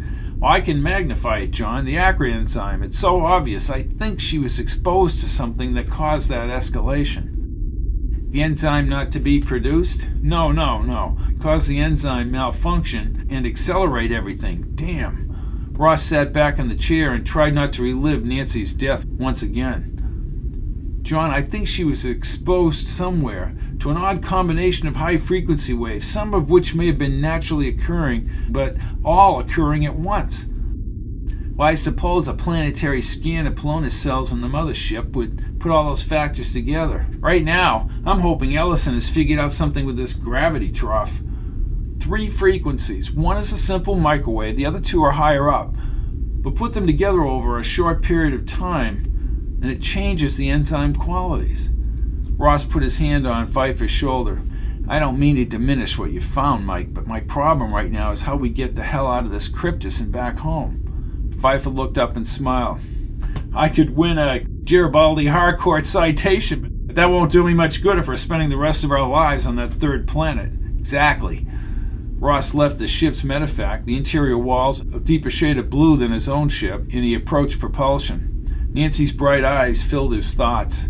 I 0.44 0.60
can 0.60 0.82
magnify 0.82 1.40
it, 1.40 1.52
John. 1.52 1.86
The 1.86 1.98
acrid 1.98 2.34
enzyme. 2.34 2.82
It's 2.82 2.98
so 2.98 3.26
obvious. 3.26 3.70
I 3.70 3.84
think 3.84 4.20
she 4.20 4.40
was 4.40 4.58
exposed 4.58 5.20
to 5.20 5.28
something 5.28 5.76
that 5.76 5.90
caused 5.90 6.30
that 6.30 6.50
escalation. 6.50 8.32
The 8.32 8.42
enzyme 8.42 8.90
not 8.90 9.12
to 9.12 9.20
be 9.20 9.40
produced? 9.40 10.08
No, 10.22 10.52
no, 10.52 10.82
no. 10.82 11.18
Cause 11.40 11.68
the 11.68 11.80
enzyme 11.80 12.32
malfunction 12.32 13.28
and 13.30 13.46
accelerate 13.46 14.12
everything. 14.12 14.72
Damn. 14.74 15.74
Ross 15.74 16.04
sat 16.04 16.32
back 16.34 16.58
in 16.58 16.70
the 16.70 16.76
chair 16.76 17.14
and 17.14 17.26
tried 17.26 17.54
not 17.54 17.74
to 17.74 17.84
relive 17.84 18.24
Nancy's 18.24 18.74
death 18.74 19.06
once 19.06 19.42
again. 19.42 21.00
John, 21.02 21.30
I 21.30 21.42
think 21.42 21.68
she 21.68 21.84
was 21.84 22.06
exposed 22.06 22.88
somewhere 22.88 23.56
to 23.82 23.90
an 23.90 23.98
odd 23.98 24.24
combination 24.24 24.88
of 24.88 24.96
high 24.96 25.18
frequency 25.18 25.74
waves, 25.74 26.08
some 26.08 26.34
of 26.34 26.50
which 26.50 26.76
may 26.76 26.86
have 26.88 27.00
been 27.00 27.20
naturally 27.20 27.68
occurring, 27.68 28.30
but 28.50 28.78
all 29.04 29.40
occurring 29.40 29.86
at 29.86 29.96
once. 29.96 30.46
Well, 31.56 31.68
I 31.68 31.74
suppose 31.74 32.28
a 32.28 32.34
planetary 32.34 33.02
scan 33.02 33.48
of 33.48 33.56
Polonis 33.56 33.92
cells 33.92 34.32
on 34.32 34.42
the 34.42 34.48
mothership 34.48 35.12
would 35.14 35.60
put 35.60 35.72
all 35.72 35.86
those 35.86 36.04
factors 36.04 36.54
together. 36.54 37.08
Right 37.20 37.44
now, 37.44 37.90
I'm 38.06 38.20
hoping 38.20 38.56
Ellison 38.56 38.94
has 38.94 39.10
figured 39.10 39.40
out 39.40 39.52
something 39.52 39.86
with 39.86 39.98
this 39.98 40.14
gravity 40.14 40.72
trough. 40.72 41.20
Three 42.00 42.30
frequencies. 42.30 43.12
One 43.12 43.38
is 43.38 43.52
a 43.52 43.58
simple 43.58 43.96
microwave, 43.96 44.58
the 44.58 44.66
other 44.66 44.80
two 44.80 45.04
are 45.04 45.14
higher 45.14 45.52
up. 45.52 45.74
But 45.76 46.56
put 46.56 46.74
them 46.74 46.86
together 46.86 47.24
over 47.24 47.58
a 47.58 47.64
short 47.64 48.04
period 48.04 48.34
of 48.34 48.46
time, 48.46 49.60
and 49.62 49.72
it 49.72 49.82
changes 49.82 50.38
the 50.38 50.50
enzyme 50.50 50.96
qualities. 50.96 51.70
Ross 52.42 52.66
put 52.66 52.82
his 52.82 52.98
hand 52.98 53.28
on 53.28 53.46
Pfeiffer's 53.46 53.92
shoulder. 53.92 54.42
I 54.88 54.98
don't 54.98 55.20
mean 55.20 55.36
to 55.36 55.46
diminish 55.46 56.00
what 56.00 56.12
you 56.12 56.20
found, 56.20 56.66
Mike, 56.66 56.92
but 56.92 57.06
my 57.06 57.20
problem 57.20 57.72
right 57.72 57.92
now 57.92 58.10
is 58.12 58.24
how 58.24 58.36
we 58.36 58.50
get 58.50 58.76
the 58.76 58.82
hell 58.82 59.06
out 59.06 59.26
of 59.26 59.32
this 59.32 59.48
cryptus 59.48 60.02
and 60.02 60.12
back 60.12 60.40
home. 60.40 61.38
Pfeiffer 61.40 61.70
looked 61.70 62.00
up 62.00 62.16
and 62.16 62.28
smiled. 62.28 62.80
I 63.54 63.70
could 63.70 63.96
win 63.96 64.18
a 64.18 64.40
Garibaldi 64.40 65.28
Harcourt 65.28 65.86
citation, 65.86 66.82
but 66.88 66.96
that 66.96 67.12
won't 67.12 67.32
do 67.32 67.44
me 67.44 67.54
much 67.54 67.84
good 67.84 68.00
if 68.00 68.08
we're 68.08 68.16
spending 68.16 68.50
the 68.50 68.58
rest 68.58 68.84
of 68.84 68.92
our 68.92 69.08
lives 69.08 69.46
on 69.46 69.56
that 69.58 69.76
third 69.76 70.08
planet. 70.08 70.52
Exactly. 70.80 71.46
Ross 72.18 72.56
left 72.56 72.80
the 72.80 72.88
ship's 72.88 73.22
medevac, 73.22 73.86
the 73.86 73.96
interior 73.96 74.38
walls 74.38 74.80
a 74.80 75.00
deeper 75.00 75.30
shade 75.30 75.60
of 75.60 75.70
blue 75.70 75.96
than 75.96 76.12
his 76.12 76.28
own 76.28 76.50
ship, 76.50 76.82
and 76.92 77.04
he 77.04 77.14
approached 77.14 77.60
propulsion. 77.60 78.70
Nancy's 78.74 79.12
bright 79.12 79.44
eyes 79.44 79.84
filled 79.84 80.14
his 80.14 80.34
thoughts. 80.34 80.90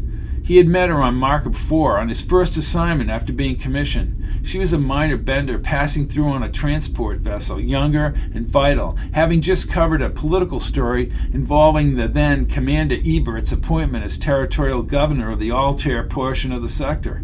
He 0.51 0.57
had 0.57 0.67
met 0.67 0.89
her 0.89 1.01
on 1.01 1.15
Markup 1.15 1.55
4 1.55 1.97
on 1.97 2.09
his 2.09 2.21
first 2.21 2.57
assignment 2.57 3.09
after 3.09 3.31
being 3.31 3.55
commissioned. 3.55 4.21
She 4.43 4.59
was 4.59 4.73
a 4.73 4.77
minor 4.77 5.15
bender 5.15 5.57
passing 5.57 6.09
through 6.09 6.27
on 6.27 6.43
a 6.43 6.51
transport 6.51 7.19
vessel, 7.19 7.57
younger 7.57 8.13
and 8.33 8.45
vital, 8.45 8.97
having 9.13 9.41
just 9.41 9.71
covered 9.71 10.01
a 10.01 10.09
political 10.09 10.59
story 10.59 11.09
involving 11.31 11.95
the 11.95 12.09
then 12.09 12.47
Commander 12.47 12.97
Ebert's 12.97 13.53
appointment 13.53 14.03
as 14.03 14.17
territorial 14.17 14.83
governor 14.83 15.31
of 15.31 15.39
the 15.39 15.53
Altair 15.53 16.03
portion 16.03 16.51
of 16.51 16.61
the 16.61 16.67
sector. 16.67 17.23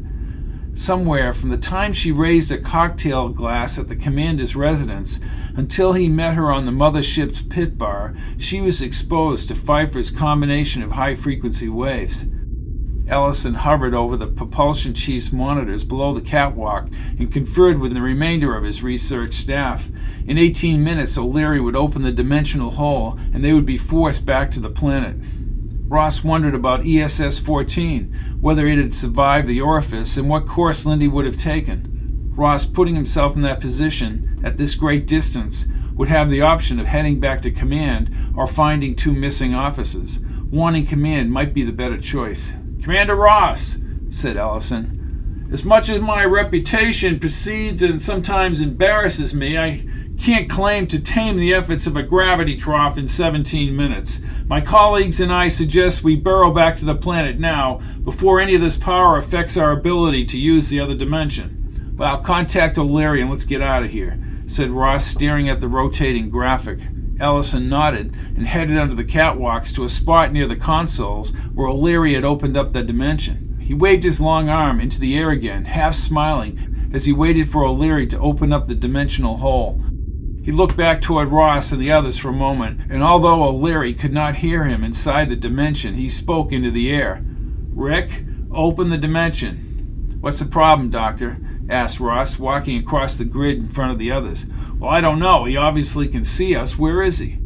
Somewhere 0.73 1.33
from 1.33 1.49
the 1.49 1.57
time 1.57 1.91
she 1.91 2.13
raised 2.13 2.49
a 2.53 2.57
cocktail 2.57 3.27
glass 3.27 3.77
at 3.77 3.89
the 3.89 3.97
commander's 3.97 4.55
residence 4.55 5.19
until 5.57 5.91
he 5.91 6.07
met 6.07 6.35
her 6.35 6.49
on 6.49 6.65
the 6.65 6.71
mothership's 6.71 7.43
pit 7.43 7.77
bar, 7.77 8.15
she 8.37 8.61
was 8.61 8.81
exposed 8.81 9.49
to 9.49 9.53
Pfeiffer's 9.53 10.11
combination 10.11 10.81
of 10.81 10.93
high 10.93 11.13
frequency 11.13 11.67
waves. 11.67 12.23
Ellison 13.07 13.55
hovered 13.55 13.93
over 13.93 14.17
the 14.17 14.27
propulsion 14.27 14.93
chief's 14.93 15.31
monitors 15.31 15.83
below 15.83 16.13
the 16.13 16.21
catwalk 16.21 16.89
and 17.17 17.31
conferred 17.31 17.79
with 17.79 17.93
the 17.93 18.01
remainder 18.01 18.55
of 18.55 18.63
his 18.63 18.83
research 18.83 19.33
staff. 19.33 19.89
In 20.27 20.37
18 20.37 20.83
minutes, 20.83 21.17
O'Leary 21.17 21.61
would 21.61 21.75
open 21.75 22.03
the 22.03 22.11
dimensional 22.11 22.71
hole 22.71 23.17
and 23.33 23.43
they 23.43 23.53
would 23.53 23.65
be 23.65 23.77
forced 23.77 24.25
back 24.25 24.51
to 24.51 24.59
the 24.59 24.69
planet. 24.69 25.15
Ross 25.87 26.21
wondered 26.21 26.53
about 26.53 26.85
ESS 26.85 27.39
14, 27.39 28.37
whether 28.41 28.67
it 28.67 28.77
had 28.77 28.93
survived 28.93 29.47
the 29.47 29.61
orifice, 29.61 30.17
and 30.17 30.27
what 30.27 30.45
course 30.45 30.85
Lindy 30.85 31.07
would 31.07 31.25
have 31.25 31.39
taken. 31.39 32.33
Ross, 32.35 32.65
putting 32.65 32.95
himself 32.95 33.37
in 33.37 33.41
that 33.43 33.61
position 33.61 34.41
at 34.43 34.57
this 34.57 34.75
great 34.75 35.07
distance, 35.07 35.65
would 35.93 36.09
have 36.09 36.29
the 36.29 36.41
option 36.41 36.77
of 36.77 36.87
heading 36.87 37.21
back 37.21 37.41
to 37.41 37.51
command 37.51 38.13
or 38.35 38.47
finding 38.47 38.95
two 38.95 39.13
missing 39.13 39.55
officers. 39.55 40.19
In 40.51 40.85
command 40.85 41.31
might 41.31 41.53
be 41.53 41.63
the 41.63 41.71
better 41.71 41.97
choice. 41.97 42.51
Commander 42.81 43.15
Ross, 43.15 43.77
said 44.09 44.37
Ellison, 44.37 45.49
as 45.51 45.63
much 45.63 45.89
as 45.89 46.01
my 46.01 46.25
reputation 46.25 47.19
precedes 47.19 47.81
and 47.81 48.01
sometimes 48.01 48.59
embarrasses 48.59 49.33
me, 49.33 49.57
I 49.57 49.87
can't 50.17 50.49
claim 50.49 50.87
to 50.87 50.99
tame 50.99 51.37
the 51.37 51.53
efforts 51.53 51.87
of 51.87 51.95
a 51.95 52.03
gravity 52.03 52.57
trough 52.57 52.97
in 52.97 53.07
17 53.07 53.75
minutes. 53.75 54.19
My 54.47 54.61
colleagues 54.61 55.19
and 55.19 55.31
I 55.31 55.47
suggest 55.47 56.03
we 56.03 56.15
burrow 56.15 56.51
back 56.51 56.75
to 56.77 56.85
the 56.85 56.95
planet 56.95 57.39
now 57.39 57.81
before 58.03 58.39
any 58.39 58.55
of 58.55 58.61
this 58.61 58.75
power 58.75 59.17
affects 59.17 59.55
our 59.55 59.71
ability 59.71 60.25
to 60.25 60.37
use 60.37 60.69
the 60.69 60.79
other 60.79 60.95
dimension. 60.95 61.95
Well, 61.97 62.19
contact 62.19 62.77
O'Leary 62.77 63.21
and 63.21 63.29
let's 63.29 63.45
get 63.45 63.61
out 63.61 63.83
of 63.83 63.91
here, 63.91 64.19
said 64.47 64.71
Ross, 64.71 65.05
staring 65.05 65.49
at 65.49 65.61
the 65.61 65.67
rotating 65.67 66.29
graphic. 66.29 66.79
Ellison 67.19 67.69
nodded 67.69 68.13
and 68.35 68.47
headed 68.47 68.77
under 68.77 68.95
the 68.95 69.03
catwalks 69.03 69.73
to 69.75 69.83
a 69.83 69.89
spot 69.89 70.31
near 70.31 70.47
the 70.47 70.55
consoles 70.55 71.33
where 71.53 71.67
O'Leary 71.67 72.13
had 72.13 72.23
opened 72.23 72.55
up 72.55 72.73
the 72.73 72.83
dimension. 72.83 73.57
He 73.61 73.73
waved 73.73 74.03
his 74.03 74.21
long 74.21 74.49
arm 74.49 74.79
into 74.79 74.99
the 74.99 75.17
air 75.17 75.31
again, 75.31 75.65
half 75.65 75.95
smiling, 75.95 76.89
as 76.93 77.05
he 77.05 77.11
waited 77.11 77.51
for 77.51 77.65
O'Leary 77.65 78.07
to 78.07 78.19
open 78.19 78.53
up 78.53 78.67
the 78.67 78.75
dimensional 78.75 79.37
hole. 79.37 79.81
He 80.41 80.53
looked 80.53 80.77
back 80.77 81.01
toward 81.01 81.27
Ross 81.27 81.73
and 81.73 81.81
the 81.81 81.91
others 81.91 82.17
for 82.17 82.29
a 82.29 82.33
moment, 82.33 82.89
and 82.89 83.03
although 83.03 83.43
O'Leary 83.43 83.93
could 83.93 84.13
not 84.13 84.37
hear 84.37 84.63
him 84.63 84.83
inside 84.83 85.29
the 85.29 85.35
dimension, 85.35 85.95
he 85.95 86.07
spoke 86.07 86.53
into 86.53 86.71
the 86.71 86.89
air. 86.89 87.21
Rick, 87.73 88.23
open 88.53 88.89
the 88.89 88.97
dimension. 88.97 90.17
What's 90.21 90.39
the 90.39 90.45
problem, 90.45 90.89
Doctor? 90.89 91.37
asked 91.69 91.99
Ross, 91.99 92.39
walking 92.39 92.79
across 92.79 93.17
the 93.17 93.25
grid 93.25 93.57
in 93.57 93.67
front 93.67 93.91
of 93.91 93.99
the 93.99 94.09
others. 94.09 94.45
Well, 94.79 94.91
I 94.91 95.01
don't 95.01 95.19
know. 95.19 95.45
He 95.45 95.57
obviously 95.57 96.07
can 96.07 96.23
see 96.23 96.55
us. 96.55 96.77
Where 96.77 97.01
is 97.01 97.19
he? 97.19 97.37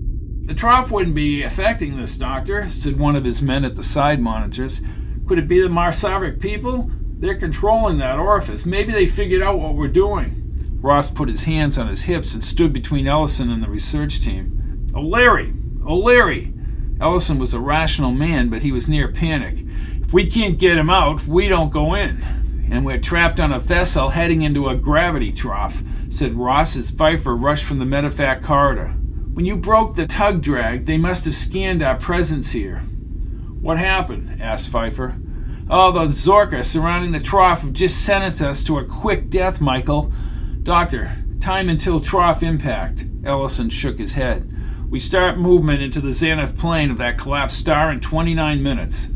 The 0.45 0.53
trough 0.53 0.91
wouldn't 0.91 1.15
be 1.15 1.43
affecting 1.43 1.95
this, 1.95 2.17
Doctor, 2.17 2.67
said 2.67 2.99
one 2.99 3.15
of 3.15 3.23
his 3.23 3.41
men 3.41 3.63
at 3.63 3.75
the 3.75 3.83
side 3.83 4.19
monitors. 4.19 4.81
Could 5.27 5.39
it 5.39 5.47
be 5.47 5.61
the 5.61 5.69
Marsavik 5.69 6.41
people? 6.41 6.91
They're 7.19 7.39
controlling 7.39 7.99
that 7.99 8.19
orifice. 8.19 8.65
Maybe 8.65 8.91
they 8.91 9.07
figured 9.07 9.41
out 9.41 9.59
what 9.59 9.75
we're 9.75 9.87
doing. 9.87 10.79
Ross 10.81 11.11
put 11.11 11.29
his 11.29 11.43
hands 11.43 11.77
on 11.77 11.87
his 11.87 12.01
hips 12.01 12.33
and 12.33 12.43
stood 12.43 12.73
between 12.73 13.07
Ellison 13.07 13.51
and 13.51 13.63
the 13.63 13.69
research 13.69 14.19
team. 14.19 14.87
Oh, 14.93 14.99
O'Leary! 14.99 15.53
O'Leary! 15.87 16.53
Oh, 16.99 17.11
Ellison 17.11 17.39
was 17.39 17.53
a 17.53 17.59
rational 17.59 18.11
man, 18.11 18.49
but 18.49 18.63
he 18.63 18.71
was 18.71 18.89
near 18.89 19.07
panic. 19.07 19.63
If 20.01 20.11
we 20.11 20.29
can't 20.29 20.57
get 20.57 20.77
him 20.77 20.89
out, 20.89 21.25
we 21.27 21.47
don't 21.47 21.71
go 21.71 21.93
in. 21.93 22.67
And 22.69 22.83
we're 22.83 22.97
trapped 22.97 23.39
on 23.39 23.53
a 23.53 23.59
vessel 23.59 24.09
heading 24.09 24.41
into 24.41 24.67
a 24.67 24.75
gravity 24.75 25.31
trough, 25.31 25.83
said 26.11 26.35
Ross 26.35 26.75
as 26.75 26.91
Pfeiffer 26.91 27.35
rushed 27.35 27.63
from 27.63 27.79
the 27.79 27.85
medevac 27.85 28.43
corridor. 28.43 28.89
When 29.33 29.45
you 29.45 29.55
broke 29.55 29.95
the 29.95 30.05
tug 30.05 30.41
drag, 30.41 30.85
they 30.85 30.97
must 30.97 31.23
have 31.23 31.35
scanned 31.35 31.81
our 31.81 31.95
presence 31.95 32.51
here. 32.51 32.79
What 33.61 33.77
happened? 33.77 34.41
asked 34.41 34.69
Pfeiffer. 34.69 35.15
Oh, 35.69 35.93
the 35.93 36.07
Zorka 36.07 36.65
surrounding 36.65 37.13
the 37.13 37.21
trough 37.21 37.61
have 37.61 37.71
just 37.71 38.05
sentenced 38.05 38.41
us 38.41 38.61
to 38.65 38.77
a 38.77 38.85
quick 38.85 39.29
death, 39.29 39.61
Michael. 39.61 40.11
Doctor, 40.63 41.23
time 41.39 41.69
until 41.69 42.01
trough 42.01 42.43
impact. 42.43 43.05
Ellison 43.23 43.69
shook 43.69 43.97
his 43.97 44.13
head. 44.13 44.51
We 44.89 44.99
start 44.99 45.37
movement 45.37 45.81
into 45.81 46.01
the 46.01 46.11
zenith 46.11 46.57
plane 46.57 46.91
of 46.91 46.97
that 46.97 47.17
collapsed 47.17 47.57
star 47.57 47.89
in 47.89 48.01
29 48.01 48.61
minutes. 48.61 49.07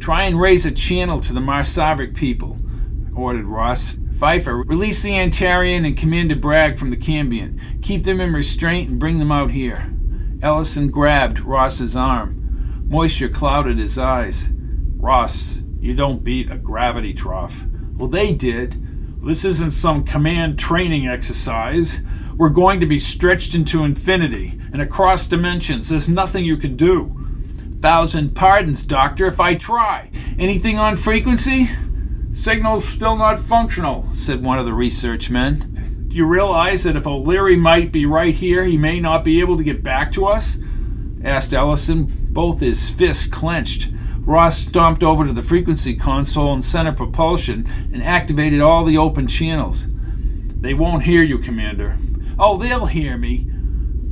Try 0.00 0.24
and 0.24 0.40
raise 0.40 0.66
a 0.66 0.72
channel 0.72 1.20
to 1.20 1.32
the 1.32 1.38
Marsavik 1.40 2.16
people, 2.16 2.58
ordered 3.14 3.44
Ross. 3.44 3.96
Pfeiffer, 4.18 4.56
release 4.56 5.02
the 5.02 5.10
Antarian 5.10 5.86
and 5.86 5.96
Commander 5.96 6.36
Bragg 6.36 6.78
from 6.78 6.88
the 6.88 6.96
Cambion. 6.96 7.60
Keep 7.82 8.04
them 8.04 8.18
in 8.18 8.32
restraint 8.32 8.88
and 8.88 8.98
bring 8.98 9.18
them 9.18 9.30
out 9.30 9.50
here. 9.50 9.92
Ellison 10.40 10.90
grabbed 10.90 11.40
Ross's 11.40 11.94
arm. 11.94 12.86
Moisture 12.88 13.28
clouded 13.28 13.78
his 13.78 13.98
eyes. 13.98 14.48
Ross, 14.96 15.58
you 15.80 15.92
don't 15.92 16.24
beat 16.24 16.50
a 16.50 16.56
gravity 16.56 17.12
trough. 17.12 17.64
Well, 17.94 18.08
they 18.08 18.32
did. 18.32 18.82
This 19.22 19.44
isn't 19.44 19.72
some 19.72 20.04
command 20.04 20.58
training 20.58 21.06
exercise. 21.06 22.00
We're 22.36 22.48
going 22.48 22.80
to 22.80 22.86
be 22.86 22.98
stretched 22.98 23.54
into 23.54 23.84
infinity 23.84 24.58
and 24.72 24.80
across 24.80 25.28
dimensions. 25.28 25.90
There's 25.90 26.08
nothing 26.08 26.44
you 26.44 26.56
can 26.56 26.76
do. 26.76 27.12
Thousand 27.80 28.34
pardons, 28.34 28.82
Doctor, 28.82 29.26
if 29.26 29.40
I 29.40 29.56
try. 29.56 30.10
Anything 30.38 30.78
on 30.78 30.96
frequency? 30.96 31.68
Signal's 32.36 32.86
still 32.86 33.16
not 33.16 33.40
functional, 33.40 34.06
said 34.12 34.44
one 34.44 34.58
of 34.58 34.66
the 34.66 34.74
research 34.74 35.30
men. 35.30 36.04
Do 36.08 36.14
you 36.14 36.26
realize 36.26 36.84
that 36.84 36.94
if 36.94 37.06
O'Leary 37.06 37.56
might 37.56 37.90
be 37.90 38.04
right 38.04 38.34
here, 38.34 38.62
he 38.64 38.76
may 38.76 39.00
not 39.00 39.24
be 39.24 39.40
able 39.40 39.56
to 39.56 39.64
get 39.64 39.82
back 39.82 40.12
to 40.12 40.26
us? 40.26 40.58
asked 41.24 41.54
Ellison, 41.54 42.28
both 42.28 42.60
his 42.60 42.90
fists 42.90 43.26
clenched. 43.26 43.90
Ross 44.20 44.58
stomped 44.58 45.02
over 45.02 45.24
to 45.24 45.32
the 45.32 45.40
frequency 45.40 45.96
console 45.96 46.52
and 46.52 46.62
center 46.62 46.92
propulsion 46.92 47.66
and 47.90 48.04
activated 48.04 48.60
all 48.60 48.84
the 48.84 48.98
open 48.98 49.26
channels. 49.26 49.86
They 50.60 50.74
won't 50.74 51.04
hear 51.04 51.22
you, 51.22 51.38
Commander. 51.38 51.96
Oh, 52.38 52.58
they'll 52.58 52.84
hear 52.84 53.16
me. 53.16 53.50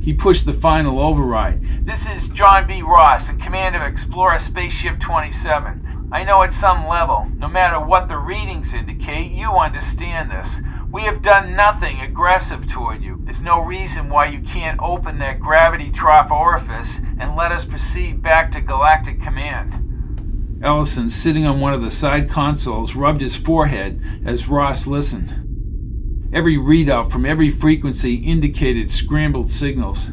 He 0.01 0.13
pushed 0.13 0.47
the 0.47 0.53
final 0.53 0.99
override. 0.99 1.85
This 1.85 2.07
is 2.07 2.27
John 2.29 2.65
B. 2.65 2.81
Ross, 2.81 3.29
in 3.29 3.39
command 3.39 3.75
of 3.75 3.83
Explorer 3.83 4.39
Spaceship 4.39 4.99
27. 4.99 5.94
I 6.15 6.23
know 6.23 6.43
at 6.43 6.53
some 6.53 6.87
level, 6.87 7.27
no 7.35 7.49
matter 7.49 7.77
what 7.77 8.07
the 8.07 8.15
readings 8.15 8.73
indicate, 8.73 9.33
you 9.33 9.51
understand 9.51 10.31
this. 10.31 10.47
We 10.89 11.03
have 11.03 11.21
done 11.21 11.57
nothing 11.57 11.99
aggressive 11.99 12.69
toward 12.69 13.03
you. 13.03 13.19
There's 13.25 13.41
no 13.41 13.59
reason 13.59 14.07
why 14.07 14.27
you 14.27 14.39
can't 14.39 14.79
open 14.81 15.19
that 15.19 15.41
gravity 15.41 15.91
trough 15.91 16.31
orifice 16.31 16.87
and 17.19 17.35
let 17.35 17.51
us 17.51 17.65
proceed 17.65 18.23
back 18.23 18.53
to 18.53 18.61
Galactic 18.61 19.21
Command. 19.21 20.63
Ellison, 20.63 21.09
sitting 21.09 21.45
on 21.45 21.59
one 21.59 21.73
of 21.73 21.81
the 21.81 21.91
side 21.91 22.29
consoles, 22.29 22.95
rubbed 22.95 23.19
his 23.19 23.35
forehead 23.35 24.01
as 24.25 24.47
Ross 24.47 24.87
listened. 24.87 26.29
Every 26.31 26.55
readout 26.55 27.11
from 27.11 27.25
every 27.25 27.49
frequency 27.49 28.15
indicated 28.15 28.89
scrambled 28.89 29.51
signals. 29.51 30.05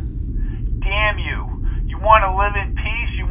Damn 0.80 1.18
you! 1.18 1.64
You 1.87 1.97
want 2.00 2.25
to 2.25 2.37
live 2.37 2.56
in 2.56 2.72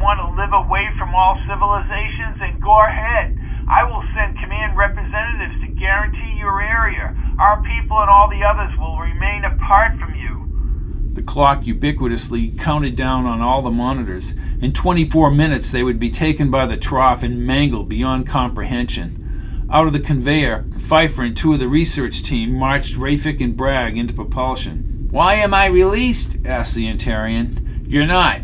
want 0.02 0.18
to 0.18 0.34
live 0.34 0.52
away 0.52 0.90
from 0.98 1.14
all 1.14 1.38
civilizations? 1.46 2.36
Then 2.42 2.58
go 2.58 2.74
ahead. 2.82 3.38
I 3.70 3.86
will 3.86 4.02
send 4.12 4.36
command 4.42 4.76
representatives 4.76 5.62
to 5.62 5.68
guarantee 5.78 6.36
your 6.36 6.60
area. 6.60 7.14
Our 7.38 7.62
people 7.62 7.96
and 8.02 8.10
all 8.10 8.28
the 8.28 8.42
others 8.42 8.76
will 8.78 8.98
remain 8.98 9.44
apart 9.46 9.98
from 9.98 10.14
you. 10.18 10.42
The 11.14 11.22
clock 11.22 11.62
ubiquitously 11.62 12.58
counted 12.58 12.96
down 12.96 13.26
on 13.26 13.40
all 13.40 13.62
the 13.62 13.70
monitors. 13.70 14.34
In 14.60 14.72
24 14.72 15.30
minutes, 15.30 15.70
they 15.70 15.82
would 15.82 16.00
be 16.00 16.10
taken 16.10 16.50
by 16.50 16.66
the 16.66 16.76
trough 16.76 17.22
and 17.22 17.46
mangled 17.46 17.88
beyond 17.88 18.26
comprehension. 18.26 19.68
Out 19.70 19.86
of 19.86 19.92
the 19.92 20.00
conveyor, 20.00 20.64
Pfeiffer 20.78 21.22
and 21.22 21.36
two 21.36 21.52
of 21.52 21.60
the 21.60 21.68
research 21.68 22.22
team 22.22 22.52
marched 22.52 22.96
Rafik 22.96 23.42
and 23.42 23.56
Bragg 23.56 23.96
into 23.96 24.12
propulsion. 24.12 25.08
Why 25.10 25.34
am 25.34 25.54
I 25.54 25.66
released? 25.66 26.36
asked 26.44 26.74
the 26.74 26.86
Antarian. 26.86 27.84
You're 27.86 28.06
not. 28.06 28.40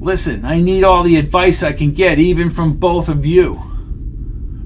Listen, 0.00 0.44
I 0.44 0.60
need 0.60 0.84
all 0.84 1.02
the 1.02 1.16
advice 1.16 1.62
I 1.62 1.72
can 1.72 1.92
get, 1.92 2.18
even 2.18 2.50
from 2.50 2.76
both 2.76 3.08
of 3.08 3.24
you. 3.24 3.62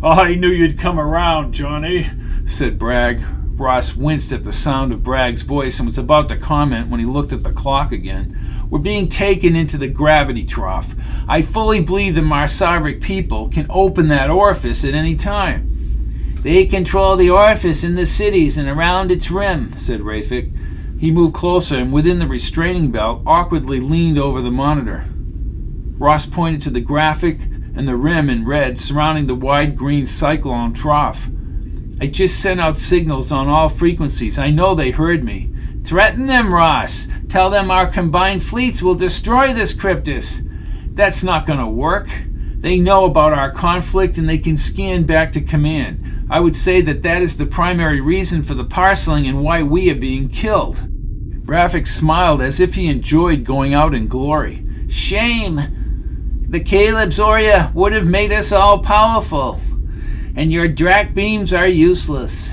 I 0.03 0.35
knew 0.35 0.49
you'd 0.49 0.79
come 0.79 0.99
around, 0.99 1.53
Johnny, 1.53 2.09
said 2.47 2.79
Bragg, 2.79 3.23
Ross 3.59 3.97
winced 3.97 4.33
at 4.33 4.45
the 4.45 4.53
sound 4.53 4.93
of 4.93 5.03
Bragg's 5.03 5.43
voice 5.43 5.79
and 5.79 5.87
was 5.87 5.99
about 5.99 6.29
to 6.29 6.37
comment 6.37 6.89
when 6.89 7.01
he 7.01 7.07
looked 7.07 7.33
at 7.33 7.43
the 7.43 7.53
clock 7.53 7.91
again. 7.91 8.67
We're 8.71 8.79
being 8.79 9.09
taken 9.09 9.57
into 9.57 9.77
the 9.79 9.89
gravity 9.89 10.45
trough. 10.45 10.95
I 11.27 11.43
fully 11.43 11.83
believe 11.83 12.15
the 12.15 12.21
Marsavrik 12.21 13.01
people 13.03 13.49
can 13.49 13.67
open 13.69 14.09
that 14.09 14.31
orifice 14.31 14.85
at 14.85 14.95
any 14.95 15.17
time. 15.17 16.39
They 16.43 16.67
control 16.67 17.17
the 17.17 17.31
orifice 17.31 17.83
in 17.83 17.97
the 17.97 18.07
cities 18.07 18.57
and 18.57 18.69
around 18.69 19.11
its 19.11 19.31
rim, 19.31 19.77
said 19.79 20.01
Rafik. 20.01 20.53
He 21.01 21.11
moved 21.11 21.35
closer 21.35 21.79
and 21.79 21.93
within 21.93 22.21
the 22.21 22.27
restraining 22.27 22.91
belt 22.93 23.23
awkwardly 23.27 23.81
leaned 23.81 24.19
over 24.19 24.41
the 24.41 24.51
monitor. 24.51 25.07
Ross 25.99 26.27
pointed 26.27 26.63
to 26.63 26.71
the 26.71 26.81
graphic 26.81 27.41
and 27.75 27.87
the 27.87 27.97
rim 27.97 28.31
in 28.31 28.47
red 28.47 28.79
surrounding 28.79 29.27
the 29.27 29.35
wide 29.35 29.77
green 29.77 30.07
cyclone 30.07 30.73
trough. 30.73 31.29
I 32.01 32.07
just 32.07 32.41
sent 32.41 32.61
out 32.61 32.79
signals 32.79 33.33
on 33.33 33.49
all 33.49 33.69
frequencies. 33.69 34.39
I 34.39 34.51
know 34.51 34.75
they 34.75 34.93
heard 34.93 35.25
me. 35.25 35.51
Threaten 35.85 36.27
them, 36.27 36.55
Ross. 36.55 37.09
Tell 37.29 37.51
them 37.51 37.71
our 37.71 37.87
combined 37.87 38.45
fleets 38.45 38.81
will 38.81 38.95
destroy 38.95 39.53
this 39.53 39.73
Kryptis. 39.73 40.45
That's 40.95 41.25
not 41.25 41.47
going 41.47 41.59
to 41.59 41.67
work. 41.67 42.09
They 42.59 42.79
know 42.79 43.05
about 43.05 43.33
our 43.33 43.51
conflict 43.51 44.19
and 44.19 44.29
they 44.29 44.39
can 44.39 44.57
scan 44.57 45.05
back 45.05 45.33
to 45.33 45.41
command. 45.41 46.27
I 46.31 46.41
would 46.41 46.55
say 46.57 46.81
that 46.83 47.03
that 47.03 47.23
is 47.23 47.39
the 47.39 47.47
primary 47.47 48.01
reason 48.01 48.43
for 48.43 48.55
the 48.55 48.65
parceling 48.65 49.27
and 49.27 49.43
why 49.43 49.63
we 49.63 49.91
are 49.91 49.95
being 49.95 50.29
killed. 50.29 50.87
Rafik 51.47 51.89
smiled 51.89 52.43
as 52.43 52.61
if 52.61 52.75
he 52.75 52.89
enjoyed 52.89 53.45
going 53.45 53.75
out 53.75 53.95
in 53.95 54.07
glory. 54.09 54.65
Shame. 54.89 55.78
The 56.49 56.61
Caleb 56.61 57.11
Zoria 57.11 57.73
would 57.75 57.93
have 57.93 58.07
made 58.07 58.33
us 58.33 58.53
all 58.53 58.79
powerful 58.79 59.61
and 60.39 60.53
your 60.53 60.69
Drak 60.69 61.15
beams 61.15 61.53
are 61.53 61.67
useless. 61.67 62.53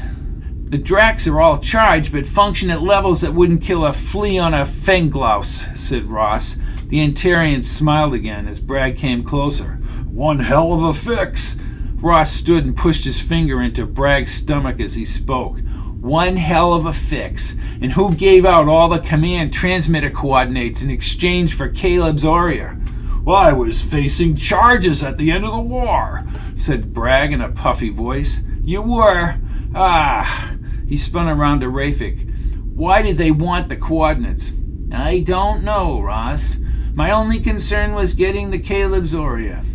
The 0.64 0.80
Draks 0.80 1.28
are 1.28 1.40
all 1.40 1.60
charged, 1.60 2.12
but 2.12 2.26
function 2.26 2.72
at 2.72 2.82
levels 2.82 3.22
that 3.22 3.36
wouldn't 3.36 3.62
kill 3.62 3.86
a 3.86 3.94
flea 3.94 4.40
on 4.40 4.56
a 4.56 4.66
Fenglaus, 4.66 5.78
said 5.78 6.06
Ross. 6.06 6.58
The 6.88 6.98
Antarian 6.98 7.64
smiled 7.64 8.16
again 8.16 8.48
as 8.48 8.60
Bragg 8.60 8.98
came 8.98 9.24
closer. 9.24 9.74
One 10.10 10.40
hell 10.40 10.74
of 10.74 10.82
a 10.82 10.96
fix. 10.96 11.58
Ross 11.98 12.32
stood 12.32 12.66
and 12.66 12.76
pushed 12.76 13.06
his 13.06 13.22
finger 13.22 13.62
into 13.62 13.86
Bragg's 13.86 14.34
stomach 14.34 14.80
as 14.80 14.96
he 14.96 15.06
spoke. 15.06 15.60
One 16.00 16.38
hell 16.38 16.74
of 16.74 16.88
a 16.88 16.94
fix. 16.94 17.56
And 17.80 17.92
who 17.92 18.16
gave 18.16 18.46
out 18.46 18.68
all 18.68 18.90
the 18.90 18.98
command 18.98 19.54
transmitter 19.54 20.10
coordinates 20.10 20.82
in 20.82 20.90
exchange 20.90 21.54
for 21.54 21.70
Caleb 21.70 22.18
Zoria? 22.18 22.82
I 23.28 23.54
was 23.54 23.82
facing 23.82 24.36
charges 24.36 25.04
at 25.04 25.18
the 25.18 25.32
end 25.32 25.46
of 25.46 25.52
the 25.52 25.60
war, 25.60 26.28
said 26.56 26.94
Bragg 26.94 27.34
in 27.34 27.42
a 27.42 27.50
puffy 27.50 27.90
voice. 27.90 28.42
You 28.62 28.82
were? 28.82 29.38
Ah. 29.74 30.56
He 30.88 30.98
spun 30.98 31.28
around 31.28 31.62
to 31.62 31.68
Rafik. 31.68 32.32
Why 32.76 33.02
did 33.02 33.18
they 33.18 33.32
want 33.32 33.70
the 33.70 33.76
coordinates? 33.76 34.54
I 34.92 35.22
don't 35.22 35.64
know, 35.64 36.00
Ross. 36.02 36.58
My 36.94 37.10
only 37.10 37.40
concern 37.40 37.96
was 37.96 38.14
getting 38.14 38.52
the 38.52 38.60
Caleb 38.60 39.06
Zoria. 39.06 39.66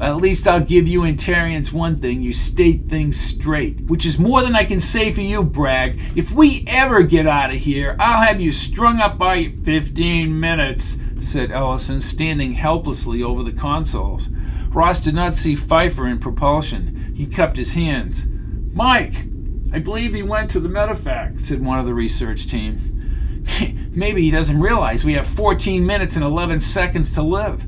At 0.00 0.16
least 0.16 0.48
I'll 0.48 0.60
give 0.60 0.88
you 0.88 1.04
and 1.04 1.18
Antarians 1.18 1.72
one 1.72 1.96
thing 1.96 2.22
you 2.22 2.32
state 2.32 2.88
things 2.88 3.20
straight, 3.20 3.82
which 3.82 4.06
is 4.06 4.18
more 4.18 4.42
than 4.42 4.56
I 4.56 4.64
can 4.64 4.80
say 4.80 5.12
for 5.12 5.20
you, 5.20 5.44
Bragg. 5.44 6.00
If 6.16 6.32
we 6.32 6.64
ever 6.66 7.02
get 7.02 7.26
out 7.26 7.50
of 7.50 7.56
here, 7.56 7.96
I'll 8.00 8.22
have 8.22 8.40
you 8.40 8.50
strung 8.50 8.98
up 8.98 9.18
by 9.18 9.52
15 9.62 10.40
minutes 10.40 10.98
said 11.20 11.50
Ellison, 11.50 12.00
standing 12.00 12.54
helplessly 12.54 13.22
over 13.22 13.42
the 13.42 13.52
consoles. 13.52 14.28
Ross 14.70 15.00
did 15.00 15.14
not 15.14 15.36
see 15.36 15.56
Pfeiffer 15.56 16.06
in 16.06 16.18
propulsion. 16.18 17.12
He 17.16 17.26
cupped 17.26 17.56
his 17.56 17.74
hands. 17.74 18.26
Mike, 18.72 19.26
I 19.72 19.78
believe 19.78 20.14
he 20.14 20.22
went 20.22 20.50
to 20.50 20.60
the 20.60 20.68
medevac, 20.68 21.40
said 21.40 21.64
one 21.64 21.78
of 21.78 21.86
the 21.86 21.94
research 21.94 22.48
team. 22.48 23.42
Maybe 23.92 24.22
he 24.22 24.30
doesn't 24.30 24.60
realize 24.60 25.04
we 25.04 25.14
have 25.14 25.26
14 25.26 25.84
minutes 25.84 26.16
and 26.16 26.24
11 26.24 26.60
seconds 26.60 27.12
to 27.14 27.22
live. 27.22 27.66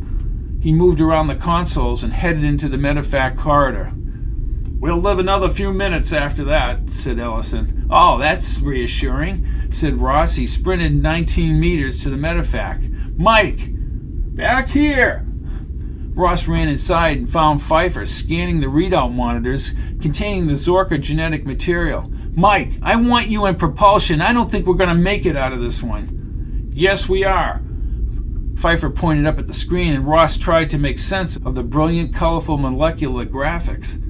He 0.61 0.73
moved 0.73 1.01
around 1.01 1.27
the 1.27 1.35
consoles 1.35 2.05
and 2.05 2.13
headed 2.13 2.45
into 2.45 2.69
the 2.69 2.77
medevac 2.77 3.37
corridor. 3.37 3.93
We'll 4.79 4.99
live 4.99 5.19
another 5.19 5.49
few 5.49 5.73
minutes 5.73 6.13
after 6.13 6.45
that, 6.45 6.91
said 6.91 7.19
Ellison. 7.19 7.87
Oh, 7.91 8.19
that's 8.19 8.61
reassuring, 8.61 9.47
said 9.71 9.99
Ross. 9.99 10.35
He 10.35 10.47
sprinted 10.47 11.01
19 11.01 11.59
meters 11.59 12.03
to 12.03 12.11
the 12.11 12.17
medevac. 12.17 12.92
Mike! 13.23 13.69
Back 13.71 14.69
here! 14.71 15.25
Ross 16.13 16.49
ran 16.49 16.67
inside 16.67 17.19
and 17.19 17.31
found 17.31 17.63
Pfeiffer 17.63 18.05
scanning 18.05 18.59
the 18.59 18.67
readout 18.67 19.15
monitors 19.15 19.75
containing 20.01 20.49
the 20.49 20.55
Zorka 20.55 21.01
genetic 21.01 21.47
material. 21.47 22.11
Mike, 22.35 22.73
I 22.83 22.97
want 22.97 23.29
you 23.29 23.47
in 23.47 23.55
propulsion. 23.55 24.21
I 24.21 24.33
don't 24.33 24.51
think 24.51 24.67
we're 24.67 24.75
going 24.75 24.89
to 24.89 24.97
make 24.97 25.25
it 25.25 25.37
out 25.37 25.53
of 25.53 25.61
this 25.61 25.85
one. 25.85 26.73
Yes, 26.75 27.09
we 27.09 27.23
are. 27.23 27.63
Pfeiffer 28.57 28.91
pointed 28.91 29.27
up 29.27 29.39
at 29.39 29.47
the 29.47 29.55
screen, 29.55 29.95
and 29.95 30.05
Ross 30.09 30.37
tried 30.37 30.69
to 30.71 30.79
make 30.79 30.99
sense 30.99 31.37
of 31.37 31.55
the 31.55 31.63
brilliant, 31.63 32.13
colorful 32.13 32.59
molecular 32.59 33.25
graphics. 33.25 34.01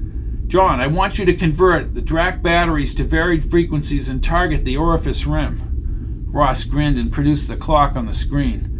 John, 0.47 0.81
I 0.81 0.87
want 0.87 1.19
you 1.19 1.25
to 1.25 1.35
convert 1.35 1.93
the 1.93 2.01
Drak 2.01 2.41
batteries 2.41 2.95
to 2.95 3.03
varied 3.03 3.47
frequencies 3.47 4.09
and 4.09 4.23
target 4.23 4.65
the 4.65 4.77
orifice 4.77 5.27
rim. 5.27 6.25
Ross 6.31 6.63
grinned 6.63 6.97
and 6.97 7.11
produced 7.11 7.47
the 7.47 7.55
clock 7.55 7.95
on 7.95 8.07
the 8.07 8.13
screen. 8.15 8.72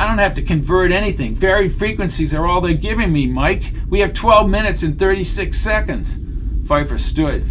I 0.00 0.06
don't 0.06 0.16
have 0.16 0.32
to 0.36 0.42
convert 0.42 0.92
anything. 0.92 1.34
Varied 1.34 1.74
frequencies 1.74 2.32
are 2.32 2.46
all 2.46 2.62
they're 2.62 2.72
giving 2.72 3.12
me, 3.12 3.26
Mike. 3.26 3.74
We 3.90 4.00
have 4.00 4.14
12 4.14 4.48
minutes 4.48 4.82
and 4.82 4.98
36 4.98 5.58
seconds. 5.58 6.16
Pfeiffer 6.66 6.96
stood. 6.96 7.44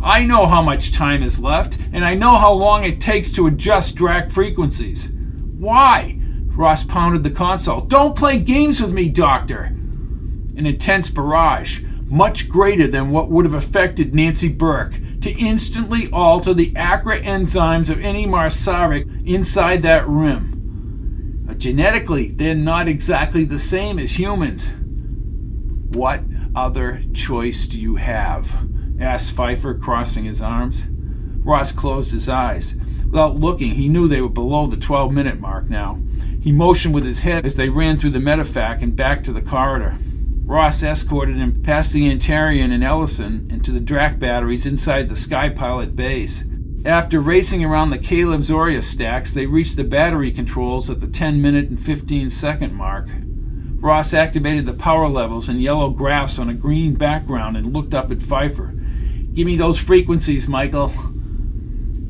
I 0.00 0.24
know 0.24 0.46
how 0.46 0.62
much 0.62 0.92
time 0.92 1.24
is 1.24 1.40
left, 1.40 1.76
and 1.92 2.04
I 2.04 2.14
know 2.14 2.36
how 2.36 2.52
long 2.52 2.84
it 2.84 3.00
takes 3.00 3.32
to 3.32 3.48
adjust 3.48 3.96
Drak 3.96 4.30
frequencies. 4.30 5.10
Why? 5.58 6.20
Ross 6.46 6.84
pounded 6.84 7.24
the 7.24 7.30
console. 7.30 7.80
Don't 7.80 8.14
play 8.14 8.38
games 8.38 8.80
with 8.80 8.92
me, 8.92 9.08
Doctor. 9.08 9.64
An 9.64 10.66
intense 10.66 11.10
barrage, 11.10 11.82
much 12.04 12.48
greater 12.48 12.86
than 12.86 13.10
what 13.10 13.28
would 13.28 13.44
have 13.44 13.54
affected 13.54 14.14
Nancy 14.14 14.48
Burke, 14.48 14.94
to 15.20 15.36
instantly 15.36 16.08
alter 16.12 16.54
the 16.54 16.72
ACRA 16.76 17.20
enzymes 17.22 17.90
of 17.90 17.98
any 17.98 18.24
Marsovic 18.24 19.26
inside 19.26 19.82
that 19.82 20.06
rim. 20.06 20.57
Genetically, 21.58 22.28
they're 22.28 22.54
not 22.54 22.86
exactly 22.86 23.44
the 23.44 23.58
same 23.58 23.98
as 23.98 24.16
humans. 24.16 24.70
What 25.94 26.22
other 26.54 27.02
choice 27.12 27.66
do 27.66 27.78
you 27.80 27.96
have? 27.96 28.56
asked 29.00 29.32
Pfeiffer, 29.32 29.74
crossing 29.74 30.24
his 30.24 30.40
arms. 30.40 30.86
Ross 31.44 31.72
closed 31.72 32.12
his 32.12 32.28
eyes. 32.28 32.76
Without 33.04 33.40
looking, 33.40 33.74
he 33.74 33.88
knew 33.88 34.06
they 34.06 34.20
were 34.20 34.28
below 34.28 34.68
the 34.68 34.76
12 34.76 35.12
minute 35.12 35.40
mark 35.40 35.68
now. 35.68 35.98
He 36.40 36.52
motioned 36.52 36.94
with 36.94 37.04
his 37.04 37.20
head 37.20 37.44
as 37.44 37.56
they 37.56 37.68
ran 37.68 37.96
through 37.96 38.10
the 38.10 38.18
medevac 38.20 38.80
and 38.80 38.94
back 38.94 39.24
to 39.24 39.32
the 39.32 39.42
corridor. 39.42 39.98
Ross 40.44 40.82
escorted 40.82 41.36
him 41.36 41.62
past 41.62 41.92
the 41.92 42.08
Antarian 42.08 42.72
and 42.72 42.84
Ellison 42.84 43.48
into 43.50 43.72
the 43.72 43.80
Drak 43.80 44.18
batteries 44.18 44.64
inside 44.64 45.08
the 45.08 45.16
Sky 45.16 45.48
Pilot 45.48 45.96
base. 45.96 46.44
After 46.84 47.20
racing 47.20 47.64
around 47.64 47.90
the 47.90 47.98
Caleb 47.98 48.42
Zoria 48.42 48.82
stacks, 48.82 49.32
they 49.32 49.46
reached 49.46 49.76
the 49.76 49.84
battery 49.84 50.30
controls 50.30 50.88
at 50.88 51.00
the 51.00 51.08
10 51.08 51.42
minute 51.42 51.68
and 51.68 51.82
15 51.82 52.30
second 52.30 52.72
mark. 52.72 53.08
Ross 53.80 54.14
activated 54.14 54.64
the 54.64 54.72
power 54.72 55.08
levels 55.08 55.48
and 55.48 55.60
yellow 55.60 55.90
graphs 55.90 56.38
on 56.38 56.48
a 56.48 56.54
green 56.54 56.94
background 56.94 57.56
and 57.56 57.72
looked 57.72 57.94
up 57.94 58.10
at 58.10 58.22
Pfeiffer. 58.22 58.74
Give 59.34 59.46
me 59.46 59.56
those 59.56 59.78
frequencies, 59.78 60.48
Michael. 60.48 60.92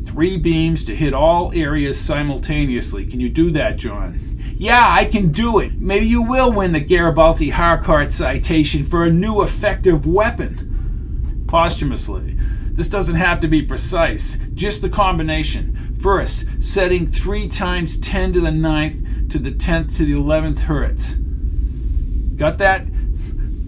Three 0.07 0.37
beams 0.37 0.85
to 0.85 0.97
hit 0.97 1.15
all 1.15 1.53
areas 1.55 2.01
simultaneously. 2.01 3.07
Can 3.07 3.21
you 3.21 3.29
do 3.29 3.51
that, 3.53 3.77
John? 3.77 4.39
Yeah, 4.57 4.87
I 4.91 5.05
can 5.05 5.31
do 5.31 5.59
it. 5.59 5.79
Maybe 5.81 6.07
you 6.07 6.23
will 6.23 6.53
win 6.53 6.73
the 6.73 6.81
Garibaldi 6.81 7.51
Harcourt 7.51 8.13
citation 8.13 8.85
for 8.85 9.05
a 9.05 9.11
new 9.11 9.43
effective 9.43 10.07
weapon. 10.07 11.45
Posthumously. 11.47 12.38
This 12.79 12.87
doesn't 12.87 13.17
have 13.17 13.41
to 13.41 13.49
be 13.49 13.61
precise, 13.61 14.39
just 14.55 14.83
the 14.83 14.89
combination. 14.89 15.97
First, 16.01 16.47
setting 16.61 17.09
3 17.09 17.49
times 17.49 17.99
10 17.99 18.35
to 18.35 18.41
the 18.41 18.51
9th 18.51 19.31
to 19.31 19.41
the 19.41 19.51
10th 19.51 19.97
to 19.97 20.05
the 20.05 20.13
11th 20.13 20.59
hertz. 20.61 21.15
Got 22.37 22.59
that? 22.59 22.87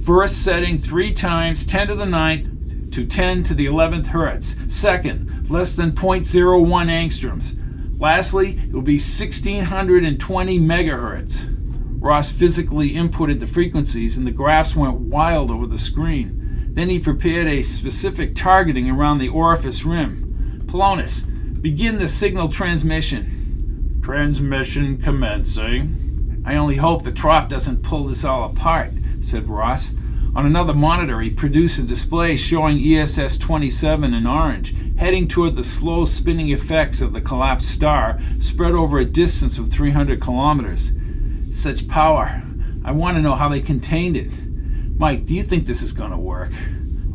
First 0.06 0.44
setting 0.44 0.78
3 0.78 1.12
times 1.12 1.66
10 1.66 1.88
to 1.88 1.96
the 1.96 2.04
9th 2.04 2.92
to 2.92 3.04
10 3.04 3.42
to 3.42 3.52
the 3.52 3.66
11th 3.66 4.06
hertz. 4.06 4.54
Second, 4.68 5.50
less 5.50 5.72
than 5.72 5.90
0.01 5.90 6.86
angstroms. 6.88 7.56
Lastly, 8.00 8.60
it 8.62 8.72
will 8.72 8.80
be 8.80 8.92
1620 8.92 10.60
megahertz. 10.60 11.56
Ross 12.00 12.30
physically 12.30 12.92
inputted 12.92 13.40
the 13.40 13.48
frequencies 13.48 14.16
and 14.16 14.24
the 14.24 14.30
graphs 14.30 14.76
went 14.76 15.00
wild 15.00 15.50
over 15.50 15.66
the 15.66 15.78
screen. 15.78 16.39
Then 16.72 16.88
he 16.88 16.98
prepared 16.98 17.48
a 17.48 17.62
specific 17.62 18.34
targeting 18.34 18.88
around 18.88 19.18
the 19.18 19.28
orifice 19.28 19.84
rim. 19.84 20.62
Polonus, 20.66 21.26
begin 21.60 21.98
the 21.98 22.08
signal 22.08 22.48
transmission. 22.48 24.00
Transmission 24.02 24.96
commencing. 24.98 26.42
I 26.46 26.56
only 26.56 26.76
hope 26.76 27.04
the 27.04 27.12
trough 27.12 27.48
doesn't 27.48 27.82
pull 27.82 28.04
this 28.04 28.24
all 28.24 28.44
apart, 28.44 28.92
said 29.20 29.48
Ross. 29.48 29.94
On 30.34 30.46
another 30.46 30.72
monitor, 30.72 31.20
he 31.20 31.30
produced 31.30 31.78
a 31.80 31.82
display 31.82 32.36
showing 32.36 32.78
ESS 32.78 33.36
27 33.36 34.14
in 34.14 34.26
orange, 34.26 34.74
heading 34.96 35.26
toward 35.26 35.56
the 35.56 35.64
slow 35.64 36.04
spinning 36.04 36.50
effects 36.50 37.00
of 37.00 37.12
the 37.12 37.20
collapsed 37.20 37.68
star 37.68 38.20
spread 38.38 38.72
over 38.72 38.98
a 39.00 39.04
distance 39.04 39.58
of 39.58 39.70
300 39.70 40.20
kilometers. 40.20 40.92
Such 41.52 41.88
power. 41.88 42.42
I 42.84 42.92
want 42.92 43.16
to 43.16 43.22
know 43.22 43.34
how 43.34 43.48
they 43.48 43.60
contained 43.60 44.16
it. 44.16 44.30
Mike, 45.00 45.24
do 45.24 45.34
you 45.34 45.42
think 45.42 45.64
this 45.64 45.80
is 45.80 45.94
going 45.94 46.10
to 46.10 46.18
work? 46.18 46.52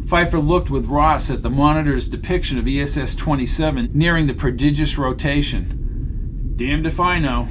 Pfeiffer 0.07 0.39
looked 0.39 0.71
with 0.71 0.87
Ross 0.87 1.29
at 1.29 1.43
the 1.43 1.51
monitor's 1.51 2.07
depiction 2.07 2.57
of 2.57 2.67
ESS 2.67 3.13
27 3.13 3.91
nearing 3.93 4.25
the 4.25 4.33
prodigious 4.33 4.97
rotation. 4.97 6.53
Damned 6.55 6.87
if 6.87 6.99
I 6.99 7.19
know. 7.19 7.47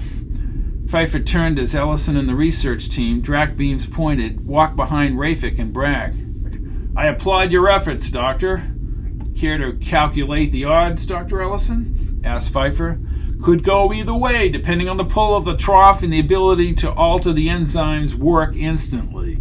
Pfeiffer 0.88 1.20
turned 1.20 1.61
as 1.61 1.73
Ellison 1.73 2.16
and 2.16 2.29
the 2.29 2.35
research 2.35 2.90
team, 2.90 3.23
Drak 3.23 3.57
beams 3.57 3.87
pointed, 3.87 4.44
walked 4.44 4.75
behind 4.75 5.20
Rafik 5.20 5.61
and 5.61 5.73
Bragg. 5.73 6.16
I 6.97 7.07
applaud 7.07 7.53
your 7.53 7.70
efforts, 7.70 8.11
Doctor. 8.11 8.64
Care 9.37 9.59
to 9.59 9.75
calculate 9.75 10.51
the 10.51 10.64
odds, 10.64 11.07
Dr. 11.07 11.42
Ellison? 11.42 12.20
asked 12.25 12.51
Pfeiffer. 12.51 12.99
Could 13.40 13.62
go 13.62 13.92
either 13.92 14.14
way, 14.14 14.49
depending 14.49 14.88
on 14.88 14.97
the 14.97 15.05
pull 15.05 15.37
of 15.37 15.44
the 15.44 15.57
trough 15.57 16.03
and 16.03 16.12
the 16.12 16.18
ability 16.18 16.75
to 16.75 16.92
alter 16.92 17.33
the 17.33 17.47
enzymes 17.47 18.14
work 18.14 18.57
instantly. 18.57 19.38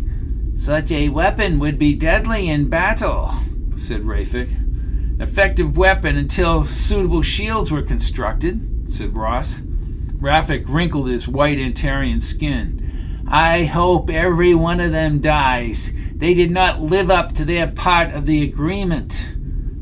Such 0.55 0.91
a 0.91 1.09
weapon 1.09 1.59
would 1.59 1.77
be 1.77 1.93
deadly 1.93 2.49
in 2.49 2.69
battle, 2.69 3.33
said 3.75 4.03
Rafik. 4.03 4.51
An 4.51 5.17
effective 5.19 5.75
weapon 5.75 6.17
until 6.17 6.63
suitable 6.63 7.21
shields 7.21 7.69
were 7.69 7.81
constructed, 7.81 8.89
said 8.89 9.15
Ross. 9.15 9.55
Rafik 10.19 10.63
wrinkled 10.67 11.09
his 11.09 11.27
white 11.27 11.57
Antarian 11.57 12.21
skin. 12.21 13.23
I 13.27 13.65
hope 13.65 14.09
every 14.09 14.55
one 14.55 14.79
of 14.79 14.91
them 14.91 15.19
dies. 15.19 15.93
They 16.15 16.33
did 16.33 16.51
not 16.51 16.81
live 16.81 17.11
up 17.11 17.33
to 17.35 17.45
their 17.45 17.67
part 17.67 18.13
of 18.13 18.25
the 18.25 18.41
agreement. 18.41 19.33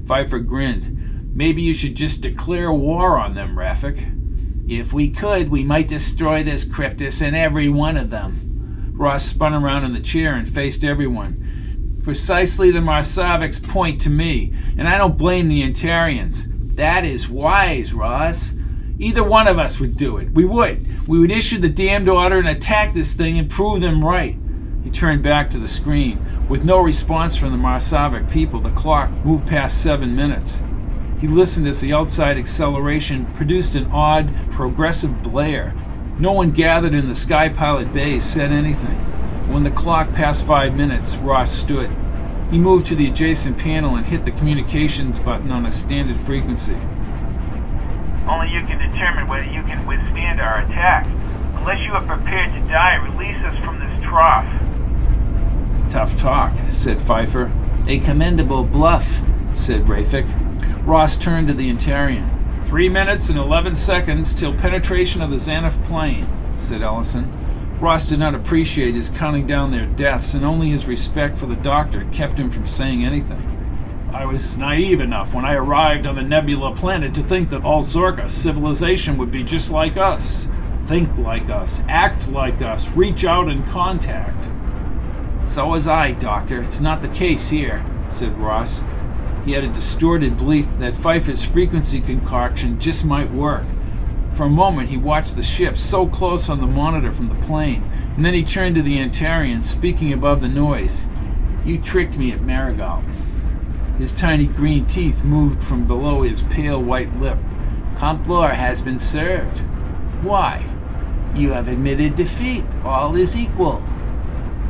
Pfeiffer 0.08 0.40
grinned. 0.40 1.36
Maybe 1.36 1.62
you 1.62 1.74
should 1.74 1.96
just 1.96 2.22
declare 2.22 2.74
war 2.74 3.18
on 3.20 3.36
them, 3.36 3.56
Rafik. 3.56 4.18
If 4.68 4.94
we 4.94 5.10
could, 5.10 5.50
we 5.50 5.64
might 5.64 5.88
destroy 5.88 6.44
this 6.44 6.66
Cryptus 6.66 7.22
and 7.22 7.36
every 7.36 7.70
one 7.70 7.98
of 7.98 8.10
them. 8.10 8.51
Ross 9.02 9.26
spun 9.26 9.56
around 9.56 9.84
in 9.84 9.94
the 9.94 10.00
chair 10.00 10.36
and 10.36 10.48
faced 10.48 10.84
everyone. 10.84 12.00
Precisely 12.04 12.70
the 12.70 12.80
Marsovics 12.80 13.62
point 13.62 14.00
to 14.02 14.12
me, 14.12 14.54
and 14.78 14.88
I 14.88 15.00
don't 15.00 15.18
blame 15.18 15.50
the 15.50 15.64
Antarians. 15.64 16.76
That 16.76 17.04
is 17.04 17.28
wise, 17.28 17.94
Ross. 17.94 18.54
Either 19.00 19.24
one 19.24 19.48
of 19.48 19.58
us 19.58 19.80
would 19.80 19.98
do 19.98 20.18
it. 20.18 20.32
We 20.32 20.46
would. 20.46 21.08
We 21.08 21.20
would 21.20 21.32
issue 21.32 21.58
the 21.58 21.68
damned 21.68 22.08
order 22.08 22.38
and 22.38 22.48
attack 22.48 22.94
this 22.94 23.16
thing 23.16 23.40
and 23.40 23.50
prove 23.50 23.82
them 23.82 24.06
right. 24.06 24.38
He 24.84 24.92
turned 24.92 25.24
back 25.24 25.50
to 25.50 25.58
the 25.58 25.68
screen. 25.68 26.48
With 26.48 26.64
no 26.64 26.80
response 26.80 27.36
from 27.36 27.52
the 27.52 27.58
Marsovic 27.58 28.30
people, 28.30 28.60
the 28.60 28.70
clock 28.70 29.10
moved 29.26 29.48
past 29.48 29.82
seven 29.82 30.16
minutes. 30.16 30.62
He 31.20 31.28
listened 31.28 31.68
as 31.68 31.82
the 31.82 31.94
outside 31.94 32.38
acceleration 32.38 33.32
produced 33.34 33.74
an 33.74 33.88
odd, 33.92 34.32
progressive 34.52 35.24
blare. 35.24 35.76
No 36.22 36.34
one 36.34 36.52
gathered 36.52 36.94
in 36.94 37.10
the 37.10 37.16
Sky 37.16 37.50
Pilot 37.50 37.92
bay 37.92 38.20
said 38.20 38.52
anything. 38.52 38.96
When 39.52 39.64
the 39.64 39.72
clock 39.72 40.14
passed 40.14 40.46
five 40.46 40.76
minutes, 40.76 41.16
Ross 41.16 41.52
stood. 41.52 41.90
He 42.52 42.60
moved 42.60 42.86
to 42.88 42.96
the 42.96 43.08
adjacent 43.08 43.58
panel 43.58 43.96
and 43.96 44.06
hit 44.06 44.24
the 44.24 44.32
communications 44.32 45.18
button 45.18 45.50
on 45.50 45.66
a 45.66 45.72
standard 45.72 46.20
frequency. 46.20 46.76
Only 48.30 48.54
you 48.54 48.62
can 48.68 48.78
determine 48.78 49.28
whether 49.28 49.46
you 49.46 49.64
can 49.64 49.88
withstand 49.88 50.40
our 50.40 50.60
attack. 50.60 51.08
Unless 51.56 51.80
you 51.88 51.94
are 51.94 52.06
prepared 52.06 52.54
to 52.54 52.60
die, 52.68 52.98
release 52.98 53.44
us 53.44 53.58
from 53.66 53.80
this 53.80 54.04
trough. 54.04 54.46
Tough 55.90 56.16
talk, 56.18 56.56
said 56.70 57.02
Pfeiffer. 57.02 57.52
A 57.88 58.00
commendable 58.00 58.64
bluff, 58.64 59.24
said 59.56 59.86
Rafik. 59.86 60.28
Ross 60.86 61.18
turned 61.18 61.48
to 61.48 61.56
the 61.56 61.74
Antarian. 61.74 62.41
Three 62.72 62.88
minutes 62.88 63.28
and 63.28 63.38
eleven 63.38 63.76
seconds 63.76 64.34
till 64.34 64.54
penetration 64.54 65.22
of 65.22 65.30
the 65.30 65.36
Xanath 65.36 65.84
plane, 65.84 66.26
said 66.56 66.82
Ellison. 66.82 67.30
Ross 67.82 68.08
did 68.08 68.20
not 68.20 68.34
appreciate 68.34 68.96
his 68.96 69.10
counting 69.10 69.46
down 69.46 69.72
their 69.72 69.88
deaths, 69.88 70.36
and 70.36 70.46
only 70.46 70.70
his 70.70 70.86
respect 70.86 71.38
for 71.38 71.48
the 71.48 71.58
doctor 71.58 72.08
kept 72.14 72.38
him 72.38 72.50
from 72.50 72.66
saying 72.66 73.04
anything. 73.04 74.10
I 74.14 74.24
was 74.24 74.58
naive 74.58 75.02
enough 75.02 75.34
when 75.34 75.44
I 75.44 75.56
arrived 75.56 76.08
on 76.08 76.16
the 76.16 76.22
Nebula 76.22 76.74
planet 76.74 77.14
to 77.16 77.24
think 77.24 77.50
that 77.50 77.66
all 77.66 77.84
Zorka 77.84 78.30
civilization 78.30 79.18
would 79.18 79.32
be 79.32 79.44
just 79.44 79.70
like 79.70 79.98
us. 79.98 80.48
Think 80.86 81.18
like 81.18 81.50
us, 81.50 81.84
act 81.90 82.30
like 82.30 82.62
us, 82.62 82.90
reach 82.92 83.26
out 83.26 83.50
and 83.50 83.68
contact. 83.68 84.50
So 85.46 85.68
was 85.68 85.90
I, 85.90 86.12
Doctor. 86.12 86.62
It's 86.62 86.80
not 86.80 87.02
the 87.02 87.10
case 87.10 87.50
here, 87.50 87.86
said 88.08 88.38
Ross. 88.38 88.82
He 89.46 89.54
had 89.54 89.64
a 89.64 89.74
distorted 89.74 90.38
belief 90.38 90.68
that 90.80 90.96
Pfeiffer's 90.96 91.44
frequency 91.44 92.00
concoction 92.02 92.80
just 92.80 93.06
might 93.06 93.32
work. 93.32 93.66
For 94.36 94.44
a 94.44 94.50
moment, 94.50 94.90
he 94.90 94.98
watched 94.98 95.36
the 95.36 95.44
ship 95.44 95.78
so 95.78 96.08
close 96.08 96.48
on 96.48 96.62
the 96.62 96.68
monitor 96.68 97.12
from 97.12 97.30
the 97.30 97.46
plane, 97.46 97.84
and 98.16 98.26
then 98.26 98.34
he 98.34 98.44
turned 98.44 98.76
to 98.76 98.82
the 98.82 98.98
Antarian, 98.98 99.64
speaking 99.64 100.14
above 100.14 100.42
the 100.42 100.48
noise. 100.48 101.02
You 101.66 101.80
tricked 101.80 102.18
me 102.18 102.32
at 102.32 102.42
Marigold. 102.42 103.04
His 103.98 104.14
tiny 104.14 104.46
green 104.46 104.86
teeth 104.86 105.24
moved 105.24 105.64
from 105.64 105.88
below 105.88 106.24
his 106.24 106.42
pale 106.44 106.82
white 106.82 107.20
lip. 107.20 107.38
Complore 107.98 108.50
has 108.50 108.82
been 108.82 109.00
served. 109.00 109.60
Why? 110.24 110.66
You 111.36 111.52
have 111.52 111.68
admitted 111.68 112.16
defeat. 112.16 112.64
All 112.84 113.16
is 113.16 113.36
equal. 113.36 113.84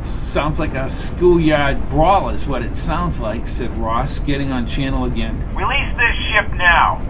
Sounds 0.02 0.58
like 0.58 0.74
a 0.74 0.88
schoolyard 0.88 1.88
brawl, 1.88 2.28
is 2.30 2.46
what 2.46 2.62
it 2.62 2.76
sounds 2.76 3.20
like, 3.20 3.46
said 3.46 3.76
Ross, 3.78 4.18
getting 4.18 4.50
on 4.50 4.66
channel 4.66 5.04
again. 5.04 5.54
Release 5.54 5.96
this 5.96 6.16
ship 6.28 6.52
now! 6.54 7.00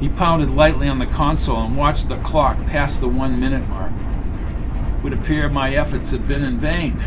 He 0.00 0.08
pounded 0.08 0.50
lightly 0.50 0.88
on 0.88 0.98
the 0.98 1.06
console 1.06 1.62
and 1.62 1.76
watched 1.76 2.08
the 2.08 2.16
clock 2.18 2.56
pass 2.66 2.96
the 2.96 3.06
one 3.06 3.38
minute 3.38 3.68
mark. 3.68 3.92
It 4.96 5.04
would 5.04 5.12
appear 5.12 5.48
my 5.48 5.74
efforts 5.74 6.10
have 6.10 6.26
been 6.26 6.42
in 6.42 6.58
vain, 6.58 7.00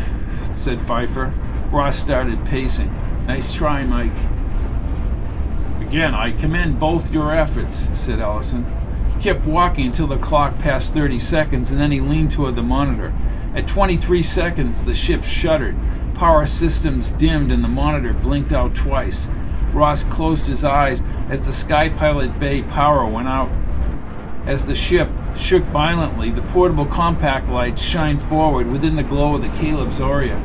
said 0.56 0.80
Pfeiffer. 0.80 1.34
Ross 1.70 1.98
started 1.98 2.44
pacing. 2.46 2.92
Nice 3.26 3.52
try, 3.52 3.84
Mike. 3.84 4.16
Again, 5.86 6.14
I 6.14 6.32
commend 6.32 6.80
both 6.80 7.12
your 7.12 7.34
efforts, 7.34 7.88
said 7.92 8.18
Ellison. 8.18 8.64
He 9.14 9.22
kept 9.22 9.44
walking 9.44 9.86
until 9.86 10.06
the 10.06 10.18
clock 10.18 10.58
passed 10.58 10.94
30 10.94 11.18
seconds, 11.18 11.70
and 11.70 11.80
then 11.80 11.92
he 11.92 12.00
leaned 12.00 12.30
toward 12.30 12.56
the 12.56 12.62
monitor. 12.62 13.12
At 13.54 13.68
23 13.68 14.22
seconds, 14.24 14.84
the 14.84 14.94
ship 14.94 15.22
shuddered. 15.22 15.76
Power 16.14 16.44
systems 16.44 17.10
dimmed, 17.10 17.52
and 17.52 17.62
the 17.62 17.68
monitor 17.68 18.12
blinked 18.12 18.52
out 18.52 18.74
twice. 18.74 19.28
Ross 19.72 20.02
closed 20.02 20.48
his 20.48 20.64
eyes 20.64 21.02
as 21.28 21.44
the 21.44 21.52
Sky 21.52 21.88
Pilot 21.88 22.38
Bay 22.40 22.62
power 22.62 23.06
went 23.06 23.28
out. 23.28 23.50
As 24.44 24.66
the 24.66 24.74
ship 24.74 25.08
shook 25.36 25.64
violently, 25.64 26.30
the 26.30 26.42
portable 26.42 26.86
compact 26.86 27.48
lights 27.48 27.80
shined 27.80 28.22
forward 28.22 28.66
within 28.70 28.96
the 28.96 29.02
glow 29.02 29.36
of 29.36 29.42
the 29.42 29.48
Caleb 29.50 29.90
Zoria. 29.90 30.40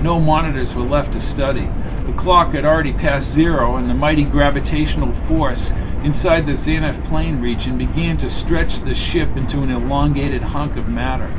No 0.00 0.20
monitors 0.20 0.74
were 0.74 0.84
left 0.84 1.12
to 1.14 1.20
study. 1.20 1.68
The 2.06 2.12
clock 2.12 2.52
had 2.52 2.64
already 2.64 2.92
passed 2.92 3.32
zero, 3.32 3.76
and 3.76 3.90
the 3.90 3.94
mighty 3.94 4.24
gravitational 4.24 5.12
force 5.12 5.72
inside 6.04 6.46
the 6.46 6.52
Xanath 6.52 7.04
plane 7.06 7.40
region 7.40 7.78
began 7.78 8.16
to 8.18 8.30
stretch 8.30 8.80
the 8.80 8.94
ship 8.94 9.36
into 9.36 9.62
an 9.62 9.70
elongated 9.70 10.42
hunk 10.42 10.76
of 10.76 10.88
matter. 10.88 11.32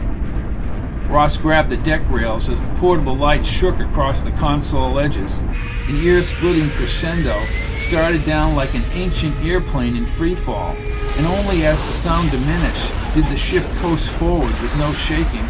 Ross 1.10 1.38
grabbed 1.38 1.70
the 1.70 1.78
deck 1.78 2.02
rails 2.10 2.50
as 2.50 2.62
the 2.62 2.76
portable 2.76 3.16
light 3.16 3.46
shook 3.46 3.80
across 3.80 4.22
the 4.22 4.32
console 4.32 5.00
edges. 5.00 5.40
An 5.88 5.98
ear 5.98 6.22
splitting 6.22 6.70
crescendo 6.72 7.40
started 7.74 8.26
down 8.26 8.56
like 8.56 8.74
an 8.74 8.84
ancient 8.92 9.38
airplane 9.46 9.96
in 9.96 10.06
free 10.06 10.34
fall, 10.34 10.76
and 11.18 11.26
only 11.28 11.66
as 11.66 11.82
the 11.86 11.94
sound 11.94 12.32
diminished 12.32 12.92
did 13.14 13.26
the 13.26 13.38
ship 13.38 13.64
coast 13.76 14.10
forward 14.10 14.50
with 14.62 14.76
no 14.78 14.92
shaking. 14.94 15.48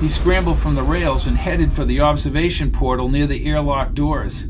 He 0.00 0.08
scrambled 0.08 0.58
from 0.58 0.74
the 0.74 0.82
rails 0.82 1.26
and 1.26 1.36
headed 1.36 1.72
for 1.72 1.84
the 1.84 2.00
observation 2.00 2.72
portal 2.72 3.08
near 3.08 3.26
the 3.26 3.46
airlock 3.46 3.92
doors. 3.92 4.46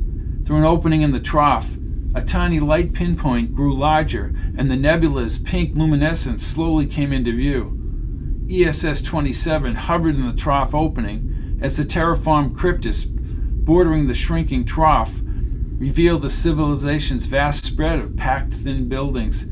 Through 0.47 0.59
an 0.59 0.65
opening 0.65 1.03
in 1.03 1.13
the 1.13 1.21
trough, 1.21 1.69
a 2.15 2.23
tiny 2.23 2.61
light 2.61 2.93
pinpoint 2.93 3.55
grew 3.55 3.75
larger, 3.75 4.35
and 4.57 4.71
the 4.71 4.77
nebula's 4.77 5.37
pink 5.37 5.77
luminescence 5.77 6.47
slowly 6.47 6.87
came 6.87 7.13
into 7.13 7.33
view. 7.33 7.82
ESS 8.53 9.01
27 9.01 9.75
hovered 9.75 10.15
in 10.15 10.27
the 10.27 10.37
trough 10.37 10.75
opening 10.75 11.59
as 11.63 11.79
the 11.79 11.85
terraformed 11.85 12.55
cryptus 12.55 13.07
bordering 13.09 14.09
the 14.09 14.15
shrinking 14.15 14.67
trough 14.67 15.11
revealed 15.79 16.21
the 16.21 16.29
civilization's 16.29 17.25
vast 17.25 17.65
spread 17.65 17.99
of 17.99 18.15
packed 18.15 18.53
thin 18.53 18.91
buildings. 18.91 19.47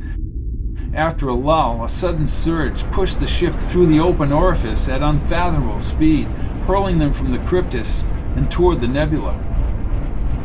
After 0.92 1.28
a 1.28 1.34
lull, 1.34 1.82
a 1.82 1.88
sudden 1.88 2.26
surge 2.26 2.82
pushed 2.90 3.20
the 3.20 3.26
ship 3.26 3.54
through 3.54 3.86
the 3.86 4.00
open 4.00 4.32
orifice 4.32 4.86
at 4.88 5.02
unfathomable 5.02 5.80
speed, 5.80 6.26
hurling 6.66 6.98
them 6.98 7.14
from 7.14 7.32
the 7.32 7.38
cryptus 7.38 8.04
and 8.36 8.50
toward 8.50 8.82
the 8.82 8.88
nebula. 8.88 9.34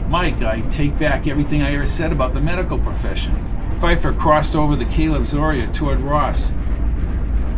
Mike, 0.08 0.42
I 0.44 0.62
take 0.70 0.98
back 0.98 1.28
everything 1.28 1.62
I 1.62 1.74
ever 1.74 1.86
said 1.86 2.14
about 2.14 2.34
the 2.34 2.40
medical 2.40 2.80
profession. 2.80 3.36
Pfeiffer 3.82 4.14
crossed 4.14 4.56
over 4.56 4.78
the 4.78 4.86
Caleb 4.86 5.24
Zoria 5.24 5.74
toward 5.74 6.00
Ross. 6.00 6.54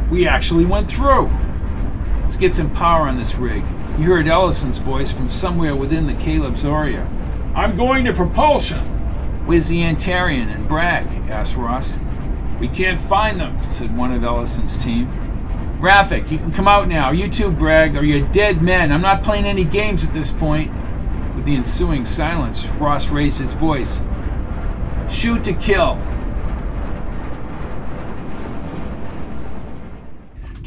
We 0.10 0.28
actually 0.28 0.66
went 0.66 0.90
through. 0.90 1.30
Let's 2.22 2.38
get 2.38 2.54
some 2.54 2.74
power 2.74 3.08
on 3.08 3.18
this 3.18 3.36
rig. 3.36 3.64
You 3.98 4.06
heard 4.06 4.28
Ellison's 4.28 4.78
voice 4.78 5.12
from 5.12 5.30
somewhere 5.30 5.76
within 5.76 6.08
the 6.08 6.14
Caleb 6.14 6.56
Zoria. 6.56 7.06
I'm 7.56 7.76
going 7.76 8.06
to 8.06 8.14
propulsion. 8.14 8.86
Where's 9.46 9.68
the 9.68 9.82
Antarian 9.82 10.54
and 10.54 10.68
Bragg? 10.68 11.08
asked 11.30 11.56
Ross. 11.56 12.00
We 12.60 12.68
can't 12.68 13.02
find 13.02 13.40
them, 13.40 13.60
said 13.66 13.96
one 13.98 14.12
of 14.12 14.24
Ellison's 14.24 14.78
team. 14.78 15.08
Rafik, 15.80 16.32
you 16.32 16.38
can 16.38 16.52
come 16.52 16.68
out 16.68 16.88
now. 16.88 17.12
You 17.12 17.30
too, 17.30 17.52
Bragg, 17.52 17.96
or 17.96 18.04
you're 18.04 18.28
dead 18.30 18.62
men. 18.62 18.92
I'm 18.92 19.02
not 19.02 19.24
playing 19.24 19.46
any 19.46 19.64
games 19.64 20.06
at 20.06 20.14
this 20.14 20.32
point. 20.32 20.72
With 21.36 21.46
the 21.46 21.56
ensuing 21.56 22.06
silence, 22.06 22.66
Ross 22.80 23.10
raised 23.10 23.40
his 23.40 23.54
voice. 23.54 24.02
Shoot 25.10 25.44
to 25.44 25.54
kill. 25.54 26.00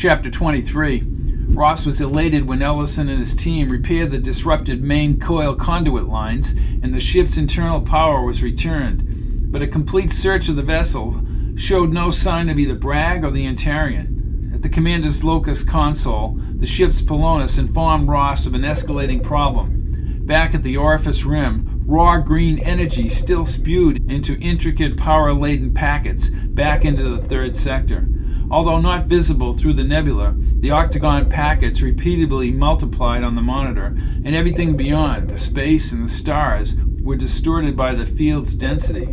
Chapter 0.00 0.30
23 0.30 1.04
Ross 1.48 1.84
was 1.84 2.00
elated 2.00 2.48
when 2.48 2.62
Ellison 2.62 3.10
and 3.10 3.18
his 3.18 3.36
team 3.36 3.68
repaired 3.68 4.10
the 4.10 4.18
disrupted 4.18 4.82
main 4.82 5.20
coil 5.20 5.54
conduit 5.54 6.08
lines 6.08 6.52
and 6.82 6.94
the 6.94 7.00
ship's 7.00 7.36
internal 7.36 7.82
power 7.82 8.24
was 8.24 8.42
returned. 8.42 9.52
But 9.52 9.60
a 9.60 9.66
complete 9.66 10.10
search 10.10 10.48
of 10.48 10.56
the 10.56 10.62
vessel 10.62 11.20
showed 11.54 11.92
no 11.92 12.10
sign 12.10 12.48
of 12.48 12.58
either 12.58 12.76
Bragg 12.76 13.24
or 13.24 13.30
the 13.30 13.44
Antarian. 13.44 14.54
At 14.54 14.62
the 14.62 14.70
commander's 14.70 15.22
locus 15.22 15.62
console, 15.62 16.40
the 16.56 16.64
ship's 16.64 17.02
Polonus 17.02 17.58
informed 17.58 18.08
Ross 18.08 18.46
of 18.46 18.54
an 18.54 18.62
escalating 18.62 19.22
problem. 19.22 20.22
Back 20.24 20.54
at 20.54 20.62
the 20.62 20.78
orifice 20.78 21.24
rim, 21.24 21.82
raw 21.86 22.16
green 22.16 22.58
energy 22.60 23.10
still 23.10 23.44
spewed 23.44 24.10
into 24.10 24.38
intricate 24.38 24.96
power 24.96 25.34
laden 25.34 25.74
packets 25.74 26.30
back 26.30 26.86
into 26.86 27.02
the 27.02 27.20
third 27.20 27.54
sector. 27.54 28.08
Although 28.50 28.80
not 28.80 29.06
visible 29.06 29.56
through 29.56 29.74
the 29.74 29.84
nebula, 29.84 30.34
the 30.36 30.72
octagon 30.72 31.30
packets 31.30 31.82
repeatedly 31.82 32.50
multiplied 32.50 33.22
on 33.22 33.36
the 33.36 33.42
monitor, 33.42 33.86
and 34.24 34.34
everything 34.34 34.76
beyond, 34.76 35.30
the 35.30 35.38
space 35.38 35.92
and 35.92 36.04
the 36.04 36.12
stars, 36.12 36.76
were 37.00 37.14
distorted 37.14 37.76
by 37.76 37.94
the 37.94 38.04
field's 38.04 38.56
density. 38.56 39.08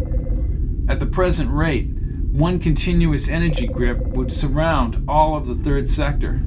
At 0.90 1.00
the 1.00 1.06
present 1.06 1.52
rate, 1.52 1.90
one 2.32 2.60
continuous 2.60 3.30
energy 3.30 3.68
grip 3.68 4.00
would 4.08 4.34
surround 4.34 5.04
all 5.08 5.36
of 5.36 5.46
the 5.46 5.56
third 5.56 5.88
sector. 5.88 6.42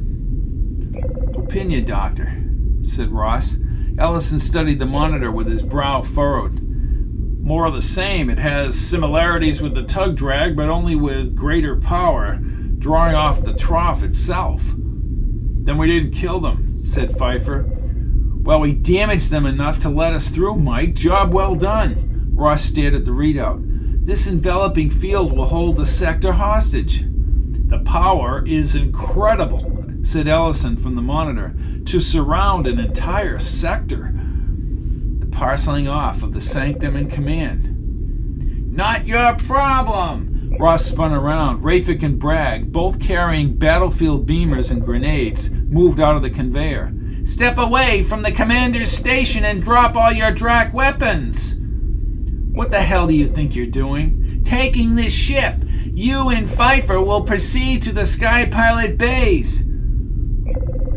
Opinion, 1.34 1.84
Doctor, 1.84 2.42
said 2.82 3.12
Ross. 3.12 3.56
Ellison 3.98 4.40
studied 4.40 4.80
the 4.80 4.86
monitor 4.86 5.30
with 5.30 5.46
his 5.46 5.62
brow 5.62 6.02
furrowed. 6.02 6.60
More 7.40 7.66
of 7.66 7.74
the 7.74 7.82
same. 7.82 8.30
It 8.30 8.38
has 8.38 8.78
similarities 8.78 9.60
with 9.60 9.74
the 9.74 9.82
tug 9.82 10.16
drag, 10.16 10.56
but 10.56 10.68
only 10.68 10.96
with 10.96 11.36
greater 11.36 11.76
power 11.76 12.40
drawing 12.80 13.14
off 13.14 13.44
the 13.44 13.52
trough 13.52 14.02
itself. 14.02 14.62
Then 14.74 15.78
we 15.78 15.86
didn't 15.86 16.12
kill 16.12 16.40
them, 16.40 16.74
said 16.74 17.16
Pfeiffer. 17.16 17.66
Well, 18.42 18.60
we 18.60 18.72
damaged 18.72 19.30
them 19.30 19.44
enough 19.44 19.78
to 19.80 19.90
let 19.90 20.14
us 20.14 20.30
through, 20.30 20.56
Mike. 20.56 20.94
Job 20.94 21.32
well 21.32 21.54
done. 21.54 22.32
Ross 22.34 22.64
stared 22.64 22.94
at 22.94 23.04
the 23.04 23.10
readout. 23.10 24.06
This 24.06 24.26
enveloping 24.26 24.88
field 24.90 25.36
will 25.36 25.44
hold 25.44 25.76
the 25.76 25.84
sector 25.84 26.32
hostage. 26.32 27.04
The 27.68 27.80
power 27.84 28.44
is 28.46 28.74
incredible, 28.74 29.84
said 30.02 30.26
Ellison 30.26 30.76
from 30.76 30.96
the 30.96 31.02
monitor, 31.02 31.54
to 31.84 32.00
surround 32.00 32.66
an 32.66 32.80
entire 32.80 33.38
sector. 33.38 34.14
The 35.18 35.26
parceling 35.26 35.86
off 35.86 36.22
of 36.22 36.32
the 36.32 36.40
sanctum 36.40 36.96
in 36.96 37.10
command. 37.10 38.74
Not 38.74 39.06
your 39.06 39.34
problem, 39.36 40.29
Ross 40.58 40.84
spun 40.84 41.12
around. 41.12 41.62
Rafik 41.62 42.02
and 42.02 42.18
Bragg, 42.18 42.72
both 42.72 43.00
carrying 43.00 43.56
battlefield 43.56 44.28
beamers 44.28 44.70
and 44.70 44.84
grenades, 44.84 45.50
moved 45.50 46.00
out 46.00 46.16
of 46.16 46.22
the 46.22 46.30
conveyor. 46.30 46.92
Step 47.24 47.58
away 47.58 48.02
from 48.02 48.22
the 48.22 48.32
commander's 48.32 48.90
station 48.90 49.44
and 49.44 49.62
drop 49.62 49.94
all 49.94 50.12
your 50.12 50.32
Drak 50.32 50.72
weapons! 50.72 51.56
What 52.52 52.70
the 52.70 52.80
hell 52.80 53.06
do 53.06 53.14
you 53.14 53.28
think 53.28 53.54
you're 53.54 53.66
doing? 53.66 54.42
Taking 54.44 54.96
this 54.96 55.12
ship! 55.12 55.62
You 55.84 56.28
and 56.30 56.50
Pfeiffer 56.50 57.00
will 57.00 57.22
proceed 57.22 57.82
to 57.82 57.92
the 57.92 58.06
Sky 58.06 58.46
Pilot 58.46 58.98
Bays! 58.98 59.62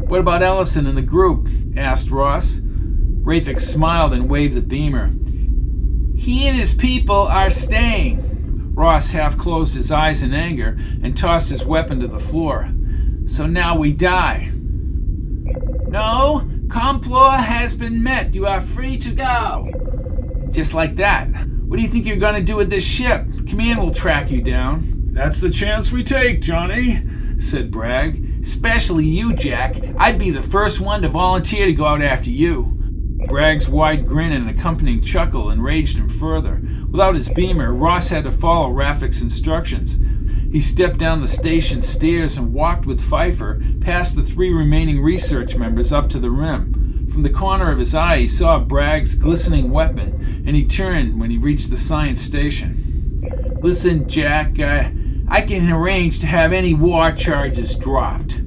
What 0.07 0.21
about 0.21 0.43
Ellison 0.43 0.87
and 0.87 0.97
the 0.97 1.01
group? 1.01 1.47
asked 1.77 2.09
Ross. 2.09 2.57
Rafik 2.57 3.59
smiled 3.59 4.13
and 4.13 4.29
waved 4.29 4.55
the 4.55 4.61
beamer. 4.61 5.13
He 6.15 6.47
and 6.47 6.57
his 6.57 6.73
people 6.73 7.15
are 7.15 7.49
staying. 7.49 8.32
Ross 8.73 9.11
half 9.11 9.37
closed 9.37 9.75
his 9.75 9.91
eyes 9.91 10.23
in 10.23 10.33
anger 10.33 10.77
and 11.01 11.15
tossed 11.15 11.49
his 11.49 11.63
weapon 11.63 11.99
to 11.99 12.07
the 12.07 12.19
floor. 12.19 12.71
So 13.25 13.45
now 13.45 13.77
we 13.77 13.93
die. 13.93 14.51
No, 15.87 16.49
Complore 16.67 17.37
has 17.37 17.75
been 17.75 18.01
met. 18.01 18.33
You 18.33 18.47
are 18.47 18.59
free 18.59 18.97
to 18.97 19.11
go. 19.11 19.69
Just 20.49 20.73
like 20.73 20.95
that. 20.95 21.27
What 21.67 21.77
do 21.77 21.83
you 21.83 21.89
think 21.89 22.05
you're 22.05 22.17
going 22.17 22.35
to 22.35 22.41
do 22.41 22.55
with 22.55 22.69
this 22.69 22.83
ship? 22.83 23.25
Command 23.47 23.79
will 23.79 23.93
track 23.93 24.31
you 24.31 24.41
down. 24.41 25.09
That's 25.11 25.39
the 25.39 25.51
chance 25.51 25.91
we 25.91 26.03
take, 26.03 26.41
Johnny, 26.41 27.03
said 27.37 27.69
Bragg. 27.69 28.41
Especially 28.41 29.05
you, 29.05 29.35
Jack. 29.35 29.77
I'd 29.97 30.17
be 30.17 30.31
the 30.31 30.41
first 30.41 30.79
one 30.79 31.03
to 31.03 31.09
volunteer 31.09 31.67
to 31.67 31.73
go 31.73 31.85
out 31.85 32.01
after 32.01 32.31
you. 32.31 32.75
Bragg's 33.27 33.69
wide 33.69 34.07
grin 34.07 34.31
and 34.31 34.49
accompanying 34.49 35.03
chuckle 35.03 35.49
enraged 35.49 35.97
him 35.97 36.09
further. 36.09 36.61
Without 36.93 37.15
his 37.15 37.27
beamer, 37.27 37.73
Ross 37.73 38.09
had 38.09 38.23
to 38.25 38.31
follow 38.31 38.69
Rafik's 38.69 39.23
instructions. 39.23 39.97
He 40.51 40.61
stepped 40.61 40.99
down 40.99 41.21
the 41.21 41.27
station 41.27 41.81
stairs 41.81 42.37
and 42.37 42.53
walked 42.53 42.85
with 42.85 43.01
Pfeiffer 43.01 43.59
past 43.81 44.15
the 44.15 44.21
three 44.21 44.53
remaining 44.53 45.01
research 45.01 45.55
members 45.55 45.91
up 45.91 46.07
to 46.11 46.19
the 46.19 46.29
rim. 46.29 47.09
From 47.11 47.23
the 47.23 47.31
corner 47.31 47.71
of 47.71 47.79
his 47.79 47.95
eye, 47.95 48.19
he 48.19 48.27
saw 48.27 48.59
Bragg's 48.59 49.15
glistening 49.15 49.71
weapon, 49.71 50.43
and 50.45 50.55
he 50.55 50.67
turned 50.67 51.19
when 51.19 51.31
he 51.31 51.37
reached 51.39 51.71
the 51.71 51.77
science 51.77 52.21
station. 52.21 53.59
Listen, 53.63 54.07
Jack, 54.07 54.59
uh, 54.59 54.91
I 55.27 55.41
can 55.41 55.71
arrange 55.71 56.19
to 56.19 56.27
have 56.27 56.53
any 56.53 56.75
war 56.75 57.11
charges 57.11 57.75
dropped. 57.75 58.37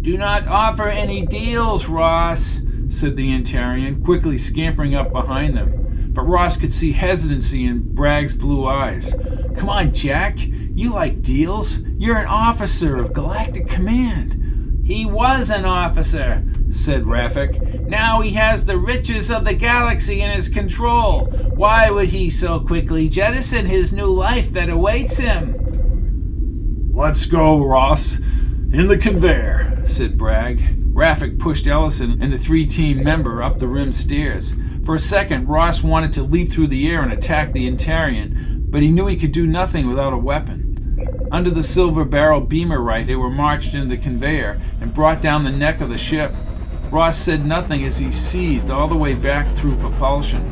Do 0.00 0.16
not 0.16 0.48
offer 0.48 0.88
any 0.88 1.26
deals, 1.26 1.86
Ross, 1.86 2.62
said 2.88 3.16
the 3.16 3.28
Antarian, 3.28 4.02
quickly 4.02 4.38
scampering 4.38 4.94
up 4.94 5.12
behind 5.12 5.54
them. 5.54 5.81
But 6.12 6.22
Ross 6.22 6.56
could 6.56 6.72
see 6.72 6.92
hesitancy 6.92 7.64
in 7.64 7.94
Bragg's 7.94 8.34
blue 8.34 8.66
eyes. 8.66 9.14
Come 9.56 9.68
on, 9.68 9.92
Jack. 9.92 10.38
You 10.38 10.92
like 10.92 11.22
deals? 11.22 11.80
You're 11.98 12.18
an 12.18 12.26
officer 12.26 12.96
of 12.96 13.12
Galactic 13.12 13.68
Command. 13.68 14.84
He 14.84 15.06
was 15.06 15.50
an 15.50 15.64
officer, 15.64 16.42
said 16.70 17.04
Rafik. 17.04 17.86
Now 17.86 18.20
he 18.20 18.30
has 18.30 18.66
the 18.66 18.78
riches 18.78 19.30
of 19.30 19.44
the 19.44 19.54
galaxy 19.54 20.20
in 20.20 20.30
his 20.30 20.48
control. 20.48 21.26
Why 21.54 21.90
would 21.90 22.08
he 22.08 22.30
so 22.30 22.60
quickly 22.60 23.08
jettison 23.08 23.66
his 23.66 23.92
new 23.92 24.06
life 24.06 24.52
that 24.52 24.68
awaits 24.68 25.18
him? 25.18 26.90
Let's 26.94 27.26
go, 27.26 27.64
Ross. 27.64 28.18
In 28.18 28.88
the 28.88 28.98
conveyor, 28.98 29.82
said 29.86 30.18
Bragg. 30.18 30.94
Rafik 30.94 31.38
pushed 31.38 31.66
Ellison 31.66 32.20
and 32.20 32.32
the 32.32 32.38
three 32.38 32.66
team 32.66 33.02
member 33.02 33.42
up 33.42 33.58
the 33.58 33.68
rim 33.68 33.92
stairs. 33.92 34.54
For 34.84 34.96
a 34.96 34.98
second, 34.98 35.48
Ross 35.48 35.82
wanted 35.82 36.12
to 36.14 36.24
leap 36.24 36.50
through 36.50 36.66
the 36.66 36.88
air 36.88 37.02
and 37.02 37.12
attack 37.12 37.52
the 37.52 37.68
Antarian, 37.70 38.66
but 38.68 38.82
he 38.82 38.90
knew 38.90 39.06
he 39.06 39.16
could 39.16 39.32
do 39.32 39.46
nothing 39.46 39.88
without 39.88 40.12
a 40.12 40.18
weapon. 40.18 41.28
Under 41.30 41.50
the 41.50 41.62
silver 41.62 42.04
barrel 42.04 42.40
beamer 42.40 42.80
rifle, 42.80 43.06
they 43.06 43.14
were 43.14 43.30
marched 43.30 43.74
into 43.74 43.86
the 43.86 44.02
conveyor 44.02 44.60
and 44.80 44.94
brought 44.94 45.22
down 45.22 45.44
the 45.44 45.50
neck 45.50 45.80
of 45.80 45.88
the 45.88 45.98
ship. 45.98 46.32
Ross 46.90 47.16
said 47.16 47.46
nothing 47.46 47.84
as 47.84 47.98
he 47.98 48.10
seethed 48.10 48.70
all 48.70 48.88
the 48.88 48.96
way 48.96 49.14
back 49.14 49.46
through 49.56 49.76
propulsion. 49.76 50.50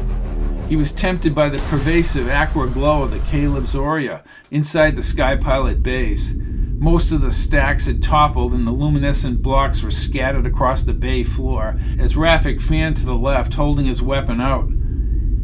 He 0.69 0.77
was 0.77 0.93
tempted 0.93 1.35
by 1.35 1.49
the 1.49 1.59
pervasive 1.69 2.29
aqua 2.29 2.69
glow 2.69 3.03
of 3.03 3.11
the 3.11 3.19
Caleb 3.31 3.65
Zoria 3.65 4.23
inside 4.53 4.95
the 4.95 5.03
Sky 5.03 5.37
Pilot 5.37 5.83
bays. 5.83 6.35
Most 6.81 7.13
of 7.13 7.21
the 7.21 7.31
stacks 7.31 7.85
had 7.85 8.03
toppled 8.03 8.55
and 8.55 8.67
the 8.67 8.73
luminescent 8.73 9.43
blocks 9.43 9.83
were 9.83 9.91
scattered 9.91 10.47
across 10.47 10.83
the 10.83 10.95
bay 10.95 11.23
floor 11.23 11.79
as 11.99 12.15
Rafik 12.15 12.63
fanned 12.63 12.97
to 12.97 13.05
the 13.05 13.15
left, 13.15 13.53
holding 13.53 13.85
his 13.85 14.01
weapon 14.01 14.41
out. 14.41 14.71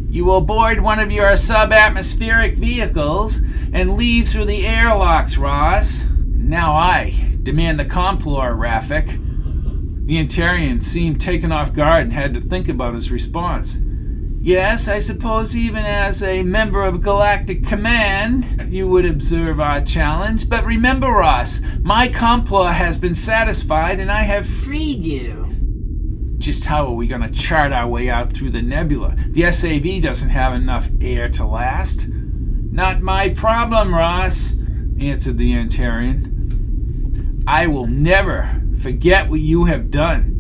You 0.09 0.25
will 0.25 0.41
board 0.41 0.81
one 0.81 0.99
of 0.99 1.13
your 1.13 1.33
subatmospheric 1.33 2.57
vehicles 2.57 3.41
and 3.71 3.99
leave 3.99 4.31
through 4.31 4.47
the 4.47 4.67
airlocks, 4.67 5.37
Ross. 5.37 6.07
Now 6.25 6.75
I 6.75 7.37
demand 7.43 7.79
the 7.79 7.85
Complorer, 7.85 8.57
Rafik. 8.57 9.23
The 10.07 10.17
Antarian 10.17 10.83
seemed 10.83 11.21
taken 11.21 11.53
off 11.53 11.75
guard 11.75 12.05
and 12.05 12.13
had 12.15 12.33
to 12.33 12.41
think 12.41 12.67
about 12.67 12.95
his 12.95 13.11
response. 13.11 13.77
Yes, 14.47 14.87
I 14.87 15.01
suppose 15.01 15.57
even 15.57 15.85
as 15.85 16.23
a 16.23 16.45
member 16.45 16.85
of 16.85 17.03
Galactic 17.03 17.67
Command, 17.67 18.73
you 18.73 18.87
would 18.87 19.05
observe 19.05 19.59
our 19.59 19.81
challenge. 19.81 20.49
But 20.49 20.65
remember, 20.65 21.09
Ross, 21.09 21.61
my 21.83 22.07
Complorer 22.07 22.71
has 22.71 23.01
been 23.01 23.17
satisfied 23.17 23.99
and 23.99 24.09
I 24.09 24.23
have 24.23 24.47
freed 24.47 25.03
you. 25.03 25.49
Just 26.39 26.67
how 26.67 26.87
are 26.87 26.95
we 26.95 27.09
going 27.09 27.23
to 27.23 27.31
chart 27.31 27.73
our 27.73 27.89
way 27.89 28.09
out 28.09 28.33
through 28.33 28.53
the 28.53 28.63
nebula? 28.63 29.17
The 29.31 29.51
SAV 29.51 30.01
doesn't 30.01 30.31
have 30.31 30.55
enough 30.55 30.91
air 31.01 31.29
to 31.31 31.45
last. 31.45 32.07
Not 32.07 33.03
my 33.03 33.31
problem, 33.31 33.93
Ross, 33.93 34.53
answered 35.01 35.39
the 35.39 35.55
Antarian. 35.55 37.43
I 37.49 37.67
will 37.67 37.89
never 37.89 38.63
forget 38.81 39.29
what 39.29 39.41
you 39.41 39.65
have 39.65 39.91
done. 39.91 40.36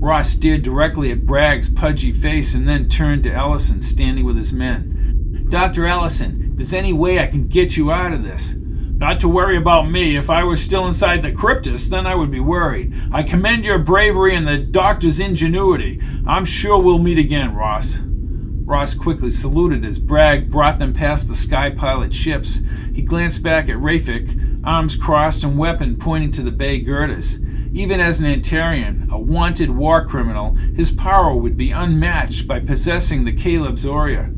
Ross 0.00 0.30
stared 0.30 0.62
directly 0.62 1.10
at 1.10 1.26
Bragg's 1.26 1.68
pudgy 1.68 2.12
face 2.12 2.54
and 2.54 2.68
then 2.68 2.88
turned 2.88 3.24
to 3.24 3.32
Ellison, 3.32 3.82
standing 3.82 4.24
with 4.24 4.36
his 4.36 4.52
men. 4.52 5.46
Dr. 5.48 5.86
Ellison, 5.86 6.54
there's 6.54 6.72
any 6.72 6.92
way 6.92 7.18
I 7.18 7.26
can 7.26 7.48
get 7.48 7.76
you 7.76 7.90
out 7.90 8.12
of 8.12 8.22
this? 8.22 8.54
Not 8.98 9.20
to 9.20 9.28
worry 9.28 9.56
about 9.56 9.90
me. 9.90 10.16
If 10.16 10.28
I 10.28 10.42
were 10.44 10.56
still 10.56 10.86
inside 10.86 11.22
the 11.22 11.32
cryptus, 11.32 11.88
then 11.88 12.06
I 12.06 12.14
would 12.14 12.30
be 12.30 12.40
worried. 12.40 12.92
I 13.12 13.22
commend 13.22 13.64
your 13.64 13.78
bravery 13.78 14.34
and 14.34 14.46
the 14.46 14.58
doctor's 14.58 15.20
ingenuity. 15.20 16.00
I'm 16.26 16.44
sure 16.44 16.78
we'll 16.78 16.98
meet 16.98 17.18
again, 17.18 17.54
Ross. 17.54 18.00
Ross 18.68 18.94
quickly 18.94 19.30
saluted 19.30 19.84
as 19.84 19.98
Bragg 19.98 20.50
brought 20.50 20.78
them 20.78 20.92
past 20.92 21.28
the 21.28 21.36
sky 21.36 21.70
pilot 21.70 22.12
ships. 22.12 22.60
He 22.92 23.02
glanced 23.02 23.42
back 23.42 23.68
at 23.68 23.76
Rafik, 23.76 24.60
arms 24.64 24.96
crossed 24.96 25.42
and 25.44 25.56
weapon 25.56 25.96
pointing 25.96 26.32
to 26.32 26.42
the 26.42 26.50
bay 26.50 26.78
girders. 26.78 27.38
Even 27.72 28.00
as 28.00 28.20
an 28.20 28.26
Antarian, 28.26 29.10
a 29.10 29.18
wanted 29.18 29.70
war 29.70 30.04
criminal, 30.06 30.54
his 30.74 30.90
power 30.90 31.34
would 31.34 31.56
be 31.56 31.70
unmatched 31.70 32.48
by 32.48 32.60
possessing 32.60 33.24
the 33.24 33.32
Caleb 33.32 33.76
Zoria. 33.76 34.32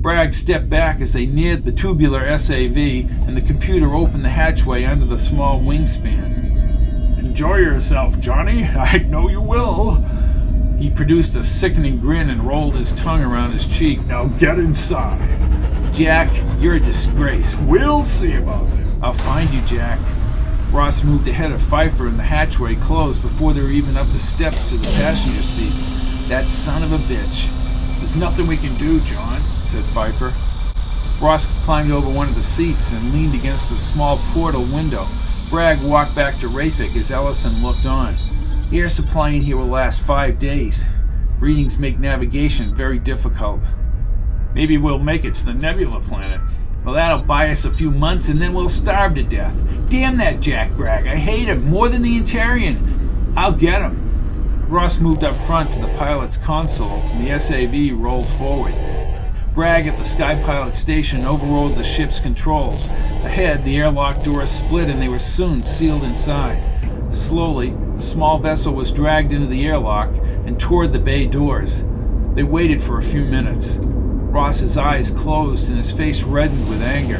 Bragg 0.00 0.32
stepped 0.32 0.70
back 0.70 1.00
as 1.00 1.12
they 1.12 1.26
neared 1.26 1.64
the 1.64 1.72
tubular 1.72 2.38
SAV, 2.38 2.76
and 2.76 3.36
the 3.36 3.40
computer 3.40 3.94
opened 3.94 4.24
the 4.24 4.28
hatchway 4.28 4.84
under 4.84 5.04
the 5.04 5.18
small 5.18 5.60
wingspan. 5.60 7.18
Enjoy 7.18 7.56
yourself, 7.56 8.18
Johnny. 8.20 8.62
I 8.76 8.98
know 9.08 9.28
you 9.28 9.42
will. 9.42 9.96
He 10.78 10.88
produced 10.88 11.34
a 11.34 11.42
sickening 11.42 11.98
grin 11.98 12.30
and 12.30 12.40
rolled 12.42 12.76
his 12.76 12.92
tongue 12.94 13.24
around 13.24 13.50
his 13.52 13.66
cheek. 13.66 14.06
Now 14.06 14.28
get 14.28 14.60
inside. 14.60 15.20
Jack, 15.92 16.30
you're 16.60 16.76
a 16.76 16.80
disgrace. 16.80 17.52
We'll 17.62 18.04
see 18.04 18.34
about 18.34 18.68
it. 18.68 18.86
I'll 19.02 19.14
find 19.14 19.50
you, 19.50 19.60
Jack. 19.62 19.98
Ross 20.70 21.02
moved 21.02 21.26
ahead 21.26 21.50
of 21.50 21.62
Pfeiffer 21.62 22.06
and 22.06 22.18
the 22.18 22.22
hatchway 22.22 22.74
closed 22.76 23.22
before 23.22 23.52
they 23.52 23.62
were 23.62 23.70
even 23.70 23.96
up 23.96 24.06
the 24.12 24.18
steps 24.18 24.68
to 24.68 24.76
the 24.76 24.84
passenger 24.84 25.42
seats. 25.42 26.28
That 26.28 26.44
son 26.44 26.82
of 26.82 26.92
a 26.92 26.98
bitch. 27.12 27.48
There's 27.98 28.16
nothing 28.16 28.46
we 28.46 28.58
can 28.58 28.76
do, 28.76 29.00
John, 29.00 29.40
said 29.60 29.82
Pfeiffer. 29.86 30.34
Ross 31.20 31.46
climbed 31.64 31.90
over 31.90 32.08
one 32.08 32.28
of 32.28 32.34
the 32.34 32.42
seats 32.42 32.92
and 32.92 33.12
leaned 33.12 33.34
against 33.34 33.70
the 33.70 33.78
small 33.78 34.18
portal 34.32 34.62
window. 34.62 35.06
Bragg 35.48 35.82
walked 35.82 36.14
back 36.14 36.38
to 36.40 36.48
Rafik 36.48 36.94
as 36.96 37.10
Ellison 37.10 37.62
looked 37.62 37.86
on. 37.86 38.14
Air 38.70 38.90
supply 38.90 39.30
in 39.30 39.42
here 39.42 39.56
will 39.56 39.66
last 39.66 40.00
five 40.00 40.38
days. 40.38 40.86
Readings 41.40 41.78
make 41.78 41.98
navigation 41.98 42.74
very 42.74 42.98
difficult. 42.98 43.60
Maybe 44.54 44.76
we'll 44.76 44.98
make 44.98 45.24
it 45.24 45.34
to 45.36 45.46
the 45.46 45.54
Nebula 45.54 46.00
planet. 46.00 46.40
Well, 46.88 46.94
that'll 46.94 47.22
buy 47.22 47.50
us 47.50 47.66
a 47.66 47.70
few 47.70 47.90
months 47.90 48.30
and 48.30 48.40
then 48.40 48.54
we'll 48.54 48.70
starve 48.70 49.14
to 49.16 49.22
death. 49.22 49.54
Damn 49.90 50.16
that 50.16 50.40
Jack 50.40 50.70
Bragg. 50.70 51.06
I 51.06 51.16
hate 51.16 51.46
him 51.46 51.68
more 51.68 51.90
than 51.90 52.00
the 52.00 52.18
Antarian. 52.18 52.78
I'll 53.36 53.52
get 53.52 53.82
him. 53.82 53.98
Ross 54.70 54.98
moved 54.98 55.22
up 55.22 55.36
front 55.36 55.70
to 55.70 55.80
the 55.80 55.94
pilot's 55.98 56.38
console 56.38 56.96
and 56.96 57.26
the 57.26 57.38
SAV 57.38 58.00
rolled 58.00 58.26
forward. 58.26 58.72
Bragg 59.52 59.86
at 59.86 59.98
the 59.98 60.04
Sky 60.06 60.42
Pilot 60.44 60.76
station 60.76 61.26
overrode 61.26 61.74
the 61.74 61.84
ship's 61.84 62.20
controls. 62.20 62.86
Ahead, 63.22 63.64
the 63.64 63.76
airlock 63.76 64.24
doors 64.24 64.50
split 64.50 64.88
and 64.88 64.98
they 64.98 65.08
were 65.08 65.18
soon 65.18 65.62
sealed 65.62 66.04
inside. 66.04 66.58
Slowly, 67.12 67.74
the 67.96 68.02
small 68.02 68.38
vessel 68.38 68.72
was 68.72 68.92
dragged 68.92 69.34
into 69.34 69.46
the 69.46 69.66
airlock 69.66 70.08
and 70.46 70.58
toward 70.58 70.94
the 70.94 70.98
bay 70.98 71.26
doors. 71.26 71.82
They 72.32 72.44
waited 72.44 72.82
for 72.82 72.96
a 72.96 73.02
few 73.02 73.26
minutes. 73.26 73.78
Ross's 74.28 74.76
eyes 74.76 75.10
closed 75.10 75.68
and 75.68 75.78
his 75.78 75.90
face 75.90 76.22
reddened 76.22 76.68
with 76.68 76.82
anger. 76.82 77.18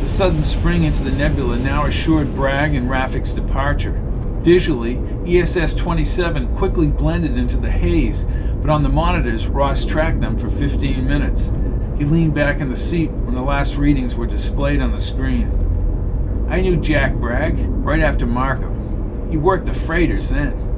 The 0.00 0.06
sudden 0.06 0.44
spring 0.44 0.84
into 0.84 1.02
the 1.02 1.10
nebula 1.10 1.58
now 1.58 1.86
assured 1.86 2.34
Bragg 2.34 2.74
and 2.74 2.88
Rafik's 2.88 3.32
departure. 3.32 3.98
Visually, 4.40 4.98
ESS 5.26 5.74
27 5.74 6.56
quickly 6.56 6.86
blended 6.86 7.36
into 7.36 7.56
the 7.56 7.70
haze, 7.70 8.26
but 8.60 8.70
on 8.70 8.82
the 8.82 8.88
monitors, 8.88 9.46
Ross 9.46 9.84
tracked 9.84 10.20
them 10.20 10.38
for 10.38 10.50
15 10.50 11.06
minutes. 11.06 11.50
He 11.98 12.04
leaned 12.04 12.34
back 12.34 12.60
in 12.60 12.68
the 12.68 12.76
seat 12.76 13.10
when 13.10 13.34
the 13.34 13.42
last 13.42 13.76
readings 13.76 14.14
were 14.14 14.26
displayed 14.26 14.80
on 14.80 14.92
the 14.92 15.00
screen. 15.00 16.46
I 16.50 16.60
knew 16.60 16.76
Jack 16.76 17.14
Bragg 17.14 17.56
right 17.58 18.00
after 18.00 18.26
Markham. 18.26 19.30
He 19.30 19.36
worked 19.36 19.66
the 19.66 19.74
freighters 19.74 20.30
then. 20.30 20.69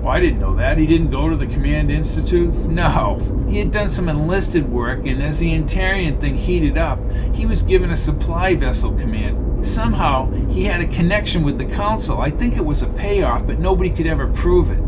Well, 0.00 0.14
I 0.14 0.20
didn't 0.20 0.40
know 0.40 0.54
that. 0.54 0.78
He 0.78 0.86
didn't 0.86 1.10
go 1.10 1.28
to 1.28 1.36
the 1.36 1.46
Command 1.46 1.90
Institute? 1.90 2.54
No. 2.54 3.16
He 3.50 3.58
had 3.58 3.70
done 3.70 3.90
some 3.90 4.08
enlisted 4.08 4.70
work, 4.70 5.04
and 5.06 5.22
as 5.22 5.38
the 5.38 5.52
Antarian 5.52 6.18
thing 6.18 6.36
heated 6.36 6.78
up, 6.78 6.98
he 7.34 7.44
was 7.44 7.62
given 7.62 7.90
a 7.90 7.96
supply 7.96 8.54
vessel 8.54 8.92
command. 8.94 9.66
Somehow, 9.66 10.30
he 10.48 10.64
had 10.64 10.80
a 10.80 10.86
connection 10.86 11.42
with 11.42 11.58
the 11.58 11.66
Council. 11.66 12.18
I 12.18 12.30
think 12.30 12.56
it 12.56 12.64
was 12.64 12.80
a 12.80 12.88
payoff, 12.88 13.46
but 13.46 13.58
nobody 13.58 13.90
could 13.90 14.06
ever 14.06 14.26
prove 14.26 14.70
it. 14.70 14.80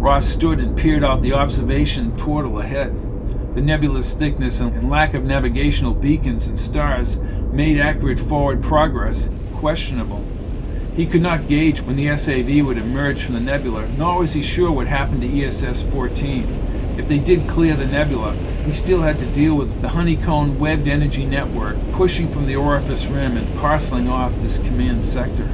Ross 0.00 0.26
stood 0.26 0.60
and 0.60 0.78
peered 0.78 1.02
out 1.02 1.22
the 1.22 1.32
observation 1.32 2.12
portal 2.12 2.60
ahead. 2.60 2.94
The 3.54 3.60
nebula's 3.60 4.14
thickness 4.14 4.60
and 4.60 4.88
lack 4.88 5.12
of 5.12 5.24
navigational 5.24 5.92
beacons 5.92 6.46
and 6.46 6.58
stars 6.58 7.20
made 7.52 7.80
accurate 7.80 8.20
forward 8.20 8.62
progress 8.62 9.28
questionable. 9.54 10.24
He 11.00 11.06
could 11.06 11.22
not 11.22 11.48
gauge 11.48 11.80
when 11.80 11.96
the 11.96 12.14
SAV 12.14 12.66
would 12.66 12.76
emerge 12.76 13.22
from 13.22 13.32
the 13.32 13.40
nebula, 13.40 13.88
nor 13.96 14.18
was 14.18 14.34
he 14.34 14.42
sure 14.42 14.70
what 14.70 14.86
happened 14.86 15.22
to 15.22 15.42
ESS 15.42 15.80
14. 15.84 16.42
If 16.98 17.08
they 17.08 17.18
did 17.18 17.48
clear 17.48 17.74
the 17.74 17.86
nebula, 17.86 18.34
he 18.66 18.74
still 18.74 19.00
had 19.00 19.16
to 19.16 19.24
deal 19.24 19.56
with 19.56 19.80
the 19.80 19.88
honeycomb 19.88 20.58
webbed 20.58 20.86
energy 20.86 21.24
network 21.24 21.76
pushing 21.92 22.28
from 22.28 22.46
the 22.46 22.54
orifice 22.54 23.06
rim 23.06 23.38
and 23.38 23.58
parceling 23.60 24.10
off 24.10 24.34
this 24.42 24.58
command 24.58 25.06
sector. 25.06 25.48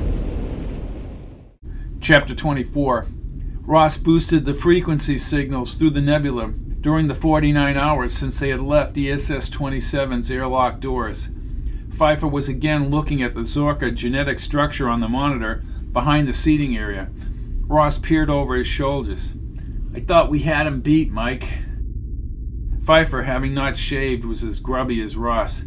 Chapter 2.01 2.35
24 2.35 3.07
Ross 3.61 3.99
boosted 3.99 4.47
the 4.47 4.53
frequency 4.53 5.17
signals 5.17 5.75
through 5.75 5.91
the 5.91 6.01
nebula 6.01 6.49
during 6.49 7.07
the 7.07 7.15
49 7.15 7.77
hours 7.77 8.13
since 8.13 8.41
they 8.41 8.49
had 8.49 8.61
left 8.61 8.99
ESS 8.99 9.49
27's 9.51 10.29
airlock 10.29 10.81
doors. 10.81 11.29
Pfeiffer 11.97 12.29
was 12.29 12.47
again 12.47 12.91
looking 12.91 13.23
at 13.23 13.35
the 13.35 13.41
Zorka 13.41 13.95
genetic 13.95 14.39
structure 14.39 14.87
on 14.89 15.01
the 15.01 15.09
monitor 15.09 15.65
behind 15.93 16.29
the 16.29 16.35
seating 16.35 16.77
area. 16.77 17.09
Ross 17.63 17.99
peered 17.99 18.29
over 18.29 18.55
his 18.55 18.67
shoulders. 18.67 19.33
I 19.95 20.01
thought 20.01 20.29
we 20.29 20.41
had 20.41 20.67
him 20.67 20.83
beat, 20.83 21.11
Mike. 21.11 21.49
Pfeiffer, 22.85 23.23
having 23.23 23.55
not 23.55 23.79
shaved, 23.79 24.27
was 24.27 24.45
as 24.45 24.61
grubby 24.61 25.01
as 25.01 25.17
Ross. 25.17 25.65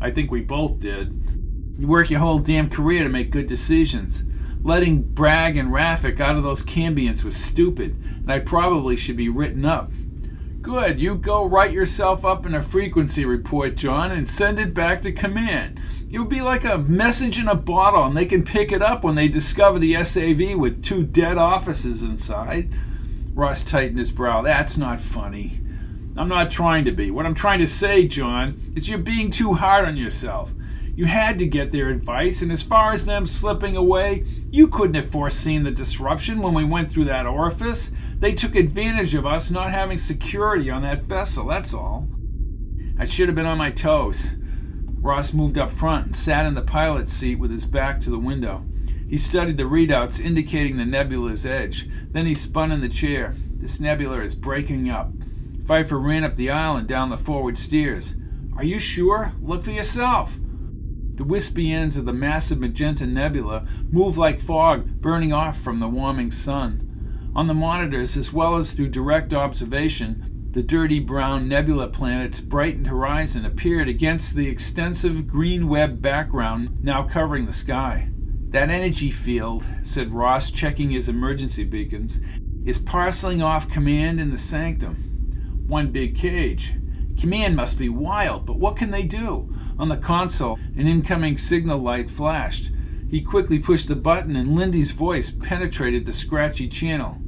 I 0.00 0.10
think 0.10 0.30
we 0.30 0.40
both 0.40 0.80
did. 0.80 1.12
You 1.78 1.86
work 1.86 2.08
your 2.08 2.20
whole 2.20 2.38
damn 2.38 2.70
career 2.70 3.02
to 3.02 3.10
make 3.10 3.30
good 3.30 3.46
decisions. 3.46 4.24
Letting 4.62 5.02
Bragg 5.02 5.58
and 5.58 5.70
Rafik 5.70 6.20
out 6.20 6.36
of 6.36 6.42
those 6.42 6.62
Cambians 6.62 7.22
was 7.22 7.36
stupid, 7.36 8.02
and 8.02 8.32
I 8.32 8.38
probably 8.38 8.96
should 8.96 9.16
be 9.16 9.28
written 9.28 9.66
up. 9.66 9.92
Good, 10.66 10.98
you 10.98 11.14
go 11.14 11.44
write 11.44 11.70
yourself 11.70 12.24
up 12.24 12.44
in 12.44 12.52
a 12.52 12.60
frequency 12.60 13.24
report, 13.24 13.76
John, 13.76 14.10
and 14.10 14.28
send 14.28 14.58
it 14.58 14.74
back 14.74 15.00
to 15.02 15.12
command. 15.12 15.80
You'll 16.08 16.24
be 16.24 16.40
like 16.40 16.64
a 16.64 16.76
message 16.76 17.38
in 17.38 17.46
a 17.46 17.54
bottle, 17.54 18.02
and 18.02 18.16
they 18.16 18.26
can 18.26 18.44
pick 18.44 18.72
it 18.72 18.82
up 18.82 19.04
when 19.04 19.14
they 19.14 19.28
discover 19.28 19.78
the 19.78 20.02
SAV 20.02 20.58
with 20.58 20.82
two 20.82 21.04
dead 21.04 21.38
officers 21.38 22.02
inside. 22.02 22.74
Ross 23.32 23.62
tightened 23.62 24.00
his 24.00 24.10
brow. 24.10 24.42
That's 24.42 24.76
not 24.76 25.00
funny. 25.00 25.60
I'm 26.16 26.28
not 26.28 26.50
trying 26.50 26.84
to 26.86 26.90
be. 26.90 27.12
What 27.12 27.26
I'm 27.26 27.36
trying 27.36 27.60
to 27.60 27.66
say, 27.68 28.08
John, 28.08 28.72
is 28.74 28.88
you're 28.88 28.98
being 28.98 29.30
too 29.30 29.54
hard 29.54 29.84
on 29.84 29.96
yourself. 29.96 30.52
You 30.96 31.04
had 31.04 31.38
to 31.38 31.46
get 31.46 31.70
their 31.70 31.90
advice, 31.90 32.42
and 32.42 32.50
as 32.50 32.64
far 32.64 32.92
as 32.92 33.06
them 33.06 33.24
slipping 33.26 33.76
away, 33.76 34.24
you 34.50 34.66
couldn't 34.66 34.94
have 34.94 35.12
foreseen 35.12 35.62
the 35.62 35.70
disruption 35.70 36.40
when 36.40 36.54
we 36.54 36.64
went 36.64 36.90
through 36.90 37.04
that 37.04 37.24
orifice. 37.24 37.92
They 38.18 38.32
took 38.32 38.54
advantage 38.54 39.14
of 39.14 39.26
us 39.26 39.50
not 39.50 39.70
having 39.70 39.98
security 39.98 40.70
on 40.70 40.82
that 40.82 41.02
vessel, 41.02 41.46
that's 41.46 41.74
all. 41.74 42.08
I 42.98 43.04
should 43.04 43.28
have 43.28 43.34
been 43.34 43.46
on 43.46 43.58
my 43.58 43.70
toes. 43.70 44.30
Ross 45.00 45.34
moved 45.34 45.58
up 45.58 45.70
front 45.70 46.06
and 46.06 46.16
sat 46.16 46.46
in 46.46 46.54
the 46.54 46.62
pilot's 46.62 47.12
seat 47.12 47.38
with 47.38 47.50
his 47.50 47.66
back 47.66 48.00
to 48.00 48.10
the 48.10 48.18
window. 48.18 48.64
He 49.08 49.18
studied 49.18 49.58
the 49.58 49.64
readouts 49.64 50.18
indicating 50.18 50.78
the 50.78 50.86
nebula's 50.86 51.44
edge. 51.44 51.88
Then 52.10 52.26
he 52.26 52.34
spun 52.34 52.72
in 52.72 52.80
the 52.80 52.88
chair. 52.88 53.34
This 53.58 53.78
nebula 53.80 54.20
is 54.20 54.34
breaking 54.34 54.88
up. 54.90 55.12
Pfeiffer 55.66 55.98
ran 55.98 56.24
up 56.24 56.36
the 56.36 56.50
aisle 56.50 56.76
and 56.76 56.88
down 56.88 57.10
the 57.10 57.16
forward 57.16 57.58
stairs. 57.58 58.14
Are 58.56 58.64
you 58.64 58.78
sure? 58.78 59.32
Look 59.40 59.62
for 59.62 59.70
yourself. 59.70 60.38
The 61.14 61.24
wispy 61.24 61.72
ends 61.72 61.96
of 61.96 62.04
the 62.04 62.12
massive 62.12 62.60
magenta 62.60 63.06
nebula 63.06 63.66
move 63.90 64.18
like 64.18 64.40
fog 64.40 65.00
burning 65.00 65.32
off 65.32 65.60
from 65.60 65.80
the 65.80 65.88
warming 65.88 66.30
sun. 66.30 66.85
On 67.36 67.48
the 67.48 67.52
monitors, 67.52 68.16
as 68.16 68.32
well 68.32 68.56
as 68.56 68.72
through 68.72 68.88
direct 68.88 69.34
observation, 69.34 70.48
the 70.52 70.62
dirty 70.62 70.98
brown 70.98 71.46
nebula 71.46 71.86
planet's 71.86 72.40
brightened 72.40 72.86
horizon 72.86 73.44
appeared 73.44 73.90
against 73.90 74.34
the 74.34 74.48
extensive 74.48 75.28
green 75.28 75.68
web 75.68 76.00
background 76.00 76.82
now 76.82 77.02
covering 77.02 77.44
the 77.44 77.52
sky. 77.52 78.08
That 78.48 78.70
energy 78.70 79.10
field, 79.10 79.66
said 79.82 80.14
Ross, 80.14 80.50
checking 80.50 80.92
his 80.92 81.10
emergency 81.10 81.64
beacons, 81.64 82.20
is 82.64 82.78
parceling 82.78 83.42
off 83.42 83.68
command 83.68 84.18
in 84.18 84.30
the 84.30 84.38
sanctum. 84.38 84.94
One 85.66 85.92
big 85.92 86.16
cage. 86.16 86.72
Command 87.20 87.54
must 87.54 87.78
be 87.78 87.90
wild, 87.90 88.46
but 88.46 88.58
what 88.58 88.78
can 88.78 88.92
they 88.92 89.02
do? 89.02 89.54
On 89.78 89.90
the 89.90 89.98
console, 89.98 90.58
an 90.74 90.86
incoming 90.86 91.36
signal 91.36 91.80
light 91.80 92.10
flashed. 92.10 92.70
He 93.10 93.20
quickly 93.20 93.58
pushed 93.58 93.88
the 93.88 93.94
button, 93.94 94.36
and 94.36 94.56
Lindy's 94.56 94.92
voice 94.92 95.30
penetrated 95.30 96.06
the 96.06 96.14
scratchy 96.14 96.66
channel. 96.66 97.20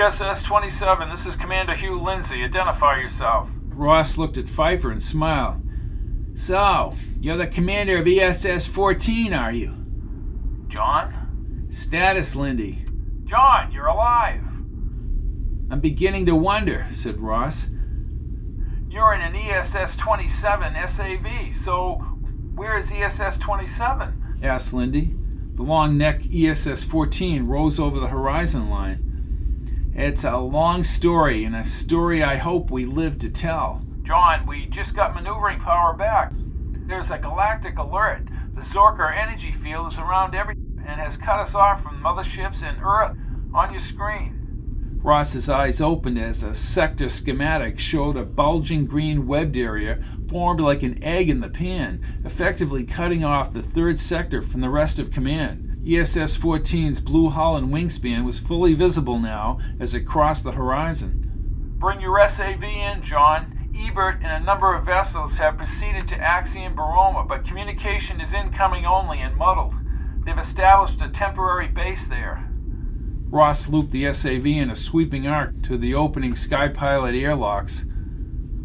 ESS 0.00 0.42
27, 0.44 1.10
this 1.10 1.26
is 1.26 1.36
Commander 1.36 1.74
Hugh 1.74 2.00
Lindsay. 2.00 2.42
Identify 2.42 3.00
yourself. 3.00 3.50
Ross 3.66 4.16
looked 4.16 4.38
at 4.38 4.48
Pfeiffer 4.48 4.90
and 4.90 5.02
smiled. 5.02 5.60
So, 6.34 6.94
you're 7.20 7.36
the 7.36 7.46
commander 7.46 7.98
of 7.98 8.06
ESS 8.06 8.66
14, 8.66 9.34
are 9.34 9.52
you? 9.52 9.74
John? 10.68 11.66
Status, 11.68 12.34
Lindy. 12.34 12.86
John, 13.26 13.72
you're 13.72 13.88
alive. 13.88 14.40
I'm 15.70 15.80
beginning 15.80 16.24
to 16.26 16.34
wonder, 16.34 16.86
said 16.90 17.20
Ross. 17.20 17.68
You're 18.88 19.12
in 19.12 19.20
an 19.20 19.36
ESS 19.36 19.96
27 19.96 20.76
SAV, 20.88 21.62
so 21.62 21.96
where 22.54 22.78
is 22.78 22.90
ESS 22.90 23.36
27? 23.36 24.38
asked 24.42 24.72
Lindy. 24.72 25.14
The 25.56 25.62
long 25.62 25.98
neck 25.98 26.22
ESS 26.32 26.84
14 26.84 27.46
rose 27.46 27.78
over 27.78 28.00
the 28.00 28.08
horizon 28.08 28.70
line. 28.70 29.09
It's 29.94 30.22
a 30.24 30.38
long 30.38 30.84
story, 30.84 31.44
and 31.44 31.56
a 31.56 31.64
story 31.64 32.22
I 32.22 32.36
hope 32.36 32.70
we 32.70 32.86
live 32.86 33.18
to 33.18 33.28
tell. 33.28 33.82
John, 34.04 34.46
we 34.46 34.66
just 34.66 34.94
got 34.94 35.14
maneuvering 35.14 35.58
power 35.60 35.94
back. 35.94 36.32
There's 36.86 37.10
a 37.10 37.18
galactic 37.18 37.76
alert. 37.76 38.22
The 38.54 38.62
Zorka 38.62 39.16
energy 39.16 39.52
field 39.62 39.92
is 39.92 39.98
around 39.98 40.34
everything 40.34 40.82
and 40.86 41.00
has 41.00 41.16
cut 41.16 41.40
us 41.40 41.54
off 41.54 41.82
from 41.82 42.02
motherships 42.02 42.62
and 42.62 42.80
Earth 42.82 43.16
on 43.52 43.72
your 43.72 43.82
screen. 43.82 44.36
Ross's 45.02 45.48
eyes 45.48 45.80
opened 45.80 46.18
as 46.18 46.42
a 46.42 46.54
sector 46.54 47.08
schematic 47.08 47.78
showed 47.78 48.16
a 48.16 48.24
bulging 48.24 48.86
green 48.86 49.26
webbed 49.26 49.56
area 49.56 50.02
formed 50.28 50.60
like 50.60 50.82
an 50.82 51.02
egg 51.02 51.28
in 51.28 51.40
the 51.40 51.48
pan, 51.48 52.04
effectively 52.24 52.84
cutting 52.84 53.24
off 53.24 53.52
the 53.52 53.62
third 53.62 53.98
sector 53.98 54.40
from 54.40 54.60
the 54.60 54.68
rest 54.68 54.98
of 54.98 55.10
command. 55.10 55.69
ESS 55.86 56.36
14's 56.36 57.00
blue 57.00 57.30
hull 57.30 57.56
and 57.56 57.68
wingspan 57.68 58.24
was 58.24 58.38
fully 58.38 58.74
visible 58.74 59.18
now 59.18 59.58
as 59.78 59.94
it 59.94 60.02
crossed 60.02 60.44
the 60.44 60.52
horizon. 60.52 61.76
Bring 61.78 62.02
your 62.02 62.28
SAV 62.28 62.62
in, 62.62 63.02
John. 63.02 63.56
Ebert 63.74 64.16
and 64.22 64.42
a 64.42 64.44
number 64.44 64.74
of 64.74 64.84
vessels 64.84 65.32
have 65.32 65.56
proceeded 65.56 66.06
to 66.08 66.16
Axiom 66.16 66.76
Baroma, 66.76 67.26
but 67.26 67.46
communication 67.46 68.20
is 68.20 68.34
incoming 68.34 68.84
only 68.84 69.20
and 69.20 69.34
muddled. 69.36 69.72
They've 70.26 70.36
established 70.36 71.00
a 71.00 71.08
temporary 71.08 71.68
base 71.68 72.06
there. 72.08 72.46
Ross 73.30 73.68
looped 73.68 73.92
the 73.92 74.12
SAV 74.12 74.44
in 74.44 74.70
a 74.70 74.76
sweeping 74.76 75.26
arc 75.26 75.62
to 75.62 75.78
the 75.78 75.94
opening 75.94 76.36
Sky 76.36 76.68
Pilot 76.68 77.14
airlocks. 77.14 77.86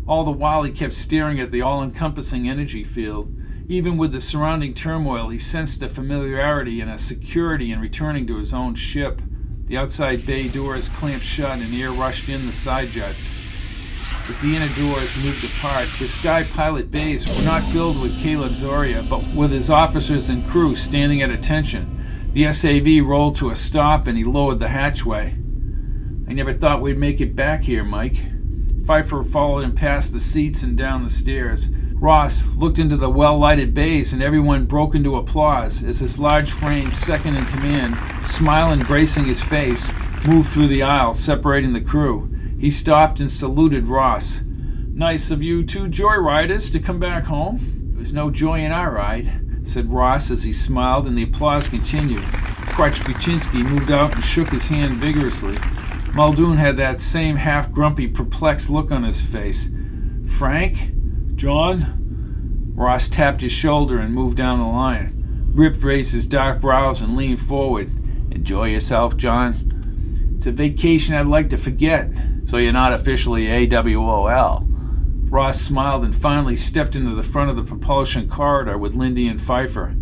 All 0.06 0.26
the 0.26 0.32
while, 0.32 0.64
he 0.64 0.72
kept 0.72 0.94
staring 0.94 1.40
at 1.40 1.52
the 1.52 1.62
all 1.62 1.82
encompassing 1.82 2.50
energy 2.50 2.84
field. 2.84 3.34
Even 3.68 3.98
with 3.98 4.12
the 4.12 4.22
surrounding 4.22 4.76
turmoil, 4.76 5.30
he 5.30 5.40
sensed 5.40 5.82
a 5.82 5.90
familiarity 5.90 6.82
and 6.82 6.92
a 6.92 7.00
security 7.00 7.72
in 7.72 7.80
returning 7.80 8.28
to 8.28 8.38
his 8.38 8.54
own 8.54 8.76
ship. 8.76 9.22
The 9.66 9.78
outside 9.78 10.24
bay 10.24 10.48
doors 10.48 10.88
clamped 10.90 11.26
shut 11.26 11.58
and 11.58 11.74
air 11.74 11.90
rushed 11.90 12.30
in 12.30 12.46
the 12.46 12.54
side 12.54 12.90
jets. 12.90 13.32
As 14.30 14.40
the 14.40 14.56
inner 14.56 14.68
doors 14.76 15.24
moved 15.24 15.44
apart, 15.44 15.88
the 16.00 16.08
Sky 16.08 16.44
Pilot 16.44 16.92
bays 16.92 17.26
were 17.26 17.44
not 17.44 17.64
filled 17.64 18.00
with 18.00 18.20
Caleb 18.22 18.52
Zoria, 18.52 19.08
but 19.10 19.24
with 19.36 19.52
his 19.52 19.72
officers 19.72 20.30
and 20.30 20.46
crew 20.46 20.76
standing 20.76 21.24
at 21.24 21.32
attention. 21.32 21.88
The 22.34 22.52
SAV 22.54 23.04
rolled 23.04 23.36
to 23.38 23.50
a 23.50 23.56
stop 23.56 24.06
and 24.06 24.16
he 24.16 24.24
lowered 24.24 24.60
the 24.60 24.68
hatchway. 24.68 25.36
I 26.28 26.34
never 26.34 26.54
thought 26.54 26.82
we'd 26.82 27.00
make 27.00 27.20
it 27.20 27.36
back 27.36 27.64
here, 27.64 27.84
Mike. 27.84 28.18
Pfeiffer 28.86 29.24
followed 29.24 29.64
him 29.64 29.74
past 29.74 30.14
the 30.14 30.20
seats 30.20 30.62
and 30.62 30.78
down 30.78 31.04
the 31.04 31.10
stairs. 31.10 31.70
Ross 32.00 32.46
looked 32.58 32.78
into 32.78 32.98
the 32.98 33.10
well 33.10 33.38
lighted 33.38 33.74
bays 33.74 34.12
and 34.12 34.22
everyone 34.22 34.66
broke 34.66 34.94
into 34.94 35.16
applause 35.16 35.84
as 35.84 36.00
his 36.00 36.20
large 36.20 36.52
framed 36.52 36.96
second 36.96 37.36
in 37.36 37.46
command, 37.46 37.96
smile 38.24 38.72
embracing 38.72 39.26
his 39.26 39.42
face, 39.42 39.92
moved 40.26 40.52
through 40.52 40.68
the 40.68 40.84
aisle, 40.84 41.14
separating 41.14 41.74
the 41.74 41.82
crew. 41.82 42.30
He 42.60 42.70
stopped 42.70 43.20
and 43.20 43.32
saluted 43.32 43.88
Ross. 43.88 44.42
Nice 44.94 45.32
of 45.32 45.42
you 45.42 45.66
two 45.66 45.88
joyriders 45.88 46.72
to 46.74 46.80
come 46.80 47.00
back 47.00 47.26
home. 47.26 47.92
There 47.92 48.00
was 48.00 48.14
no 48.14 48.30
joy 48.30 48.60
in 48.60 48.72
our 48.72 48.92
ride, 48.92 49.32
said 49.64 49.92
Ross 49.92 50.30
as 50.30 50.44
he 50.44 50.54
smiled, 50.54 51.08
and 51.08 51.18
the 51.18 51.24
applause 51.24 51.68
continued. 51.68 52.24
Crutch 52.24 53.00
Buczynski 53.00 53.64
moved 53.64 53.92
out 53.92 54.14
and 54.16 54.24
shook 54.24 54.50
his 54.50 54.68
hand 54.68 54.96
vigorously. 54.96 55.58
Muldoon 56.14 56.58
had 56.58 56.78
that 56.78 57.02
same 57.02 57.38
half 57.38 57.72
grumpy, 57.72 58.08
perplexed 58.08 58.70
look 58.70 58.92
on 58.92 59.04
his 59.04 59.22
face. 59.22 59.70
Frank? 60.38 60.95
John? 61.46 62.74
Ross 62.74 63.08
tapped 63.08 63.42
his 63.42 63.52
shoulder 63.52 64.00
and 64.00 64.16
moved 64.16 64.36
down 64.36 64.58
the 64.58 64.66
line. 64.66 65.52
Rip 65.54 65.84
raised 65.84 66.12
his 66.12 66.26
dark 66.26 66.60
brows 66.60 67.04
and 67.04 67.16
leaned 67.16 67.40
forward. 67.40 67.88
Enjoy 68.32 68.66
yourself, 68.66 69.16
John? 69.16 70.34
It's 70.36 70.48
a 70.48 70.52
vacation 70.52 71.14
I'd 71.14 71.28
like 71.28 71.52
to 71.52 71.58
forget. 71.60 72.10
So 72.48 72.58
you're 72.58 72.74
not 72.74 72.94
officially 72.94 73.46
AWOL. 73.46 74.66
Ross 75.30 75.62
smiled 75.62 76.04
and 76.04 76.16
finally 76.16 76.58
stepped 76.58 76.96
into 76.96 77.14
the 77.14 77.22
front 77.22 77.52
of 77.52 77.58
the 77.58 77.64
propulsion 77.64 78.28
corridor 78.28 78.80
with 78.80 78.96
Lindy 78.96 79.28
and 79.28 79.40
Pfeiffer. 79.40 79.96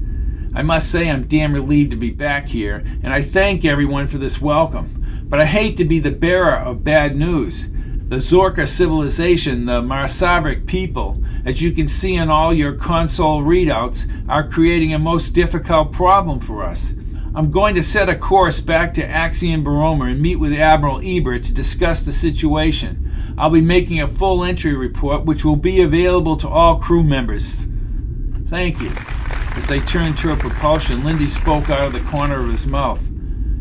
I 0.56 0.62
must 0.62 0.90
say 0.90 1.10
I'm 1.10 1.28
damn 1.28 1.52
relieved 1.52 1.92
to 1.92 1.98
be 1.98 2.12
back 2.12 2.48
here, 2.48 2.86
and 3.04 3.12
I 3.12 3.22
thank 3.22 3.66
everyone 3.66 4.08
for 4.08 4.18
this 4.18 4.40
welcome. 4.40 5.26
But 5.26 5.42
I 5.42 5.46
hate 5.46 5.76
to 5.76 5.84
be 5.84 6.00
the 6.00 6.12
bearer 6.12 6.56
of 6.56 6.86
bad 6.86 7.18
news. 7.18 7.68
The 8.10 8.18
Zorka 8.18 8.68
civilization, 8.68 9.66
the 9.66 9.82
Marsavrik 9.82 10.68
people, 10.68 11.24
as 11.46 11.62
you 11.62 11.72
can 11.72 11.88
see 11.88 12.16
in 12.16 12.30
all 12.30 12.54
your 12.54 12.74
console 12.74 13.42
readouts, 13.42 14.08
are 14.30 14.48
creating 14.48 14.94
a 14.94 15.00
most 15.00 15.32
difficult 15.32 15.92
problem 15.92 16.40
for 16.40 16.64
us. 16.64 16.94
I'm 17.34 17.50
going 17.50 17.74
to 17.76 17.82
set 17.82 18.10
a 18.10 18.16
course 18.16 18.60
back 18.60 18.94
to 18.94 19.06
Axiom 19.06 19.66
Baroma 19.66 20.12
and 20.12 20.22
meet 20.22 20.36
with 20.36 20.54
Admiral 20.54 21.02
Ebert 21.04 21.44
to 21.46 21.54
discuss 21.54 22.04
the 22.04 22.14
situation. 22.14 23.34
I'll 23.38 23.50
be 23.50 23.62
making 23.62 24.00
a 24.00 24.08
full 24.08 24.44
entry 24.44 24.76
report, 24.76 25.26
which 25.26 25.44
will 25.44 25.56
be 25.56 25.82
available 25.82 26.38
to 26.38 26.48
all 26.48 26.80
crew 26.80 27.04
members. 27.04 27.66
Thank 28.50 28.80
you. 28.80 28.92
As 29.56 29.66
they 29.66 29.80
turned 29.80 30.18
to 30.18 30.24
toward 30.28 30.42
propulsion, 30.42 31.04
Lindy 31.04 31.28
spoke 31.28 31.70
out 31.72 31.88
of 31.88 31.94
the 31.94 32.02
corner 32.02 32.42
of 32.42 32.52
his 32.52 32.68
mouth. 32.68 33.02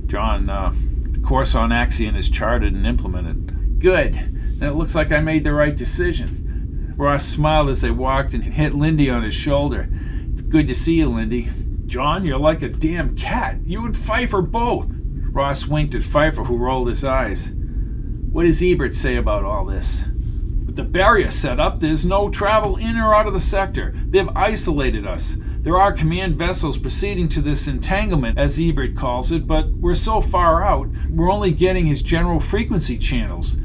John, 0.06 0.50
uh, 0.50 0.74
the 1.10 1.20
course 1.20 1.54
on 1.54 1.72
Axiom 1.72 2.16
is 2.16 2.28
charted 2.28 2.74
and 2.74 2.86
implemented. 2.86 3.51
Good. 3.82 4.14
It 4.60 4.76
looks 4.76 4.94
like 4.94 5.10
I 5.10 5.18
made 5.18 5.42
the 5.42 5.52
right 5.52 5.76
decision. 5.76 6.94
Ross 6.96 7.26
smiled 7.26 7.68
as 7.68 7.80
they 7.80 7.90
walked 7.90 8.32
and 8.32 8.44
hit 8.44 8.76
Lindy 8.76 9.10
on 9.10 9.24
his 9.24 9.34
shoulder. 9.34 9.88
It's 10.32 10.42
good 10.42 10.68
to 10.68 10.74
see 10.74 10.98
you, 10.98 11.08
Lindy. 11.08 11.50
John, 11.86 12.24
you're 12.24 12.38
like 12.38 12.62
a 12.62 12.68
damn 12.68 13.16
cat. 13.16 13.58
You 13.64 13.84
and 13.84 13.96
Pfeiffer 13.96 14.40
both. 14.40 14.86
Ross 15.32 15.66
winked 15.66 15.96
at 15.96 16.04
Pfeiffer, 16.04 16.44
who 16.44 16.58
rolled 16.58 16.86
his 16.86 17.02
eyes. 17.02 17.54
What 18.30 18.44
does 18.44 18.62
Ebert 18.62 18.94
say 18.94 19.16
about 19.16 19.44
all 19.44 19.64
this? 19.64 20.04
With 20.64 20.76
the 20.76 20.84
barrier 20.84 21.32
set 21.32 21.58
up, 21.58 21.80
there's 21.80 22.06
no 22.06 22.30
travel 22.30 22.76
in 22.76 22.96
or 22.96 23.12
out 23.12 23.26
of 23.26 23.32
the 23.32 23.40
sector. 23.40 23.96
They've 24.06 24.30
isolated 24.36 25.08
us. 25.08 25.38
There 25.62 25.76
are 25.76 25.92
command 25.92 26.36
vessels 26.36 26.78
proceeding 26.78 27.28
to 27.30 27.40
this 27.40 27.66
entanglement, 27.66 28.38
as 28.38 28.60
Ebert 28.60 28.96
calls 28.96 29.32
it, 29.32 29.48
but 29.48 29.72
we're 29.72 29.96
so 29.96 30.20
far 30.20 30.62
out, 30.62 30.88
we're 31.10 31.32
only 31.32 31.50
getting 31.50 31.86
his 31.86 32.02
general 32.02 32.38
frequency 32.38 32.96
channels. 32.96 33.56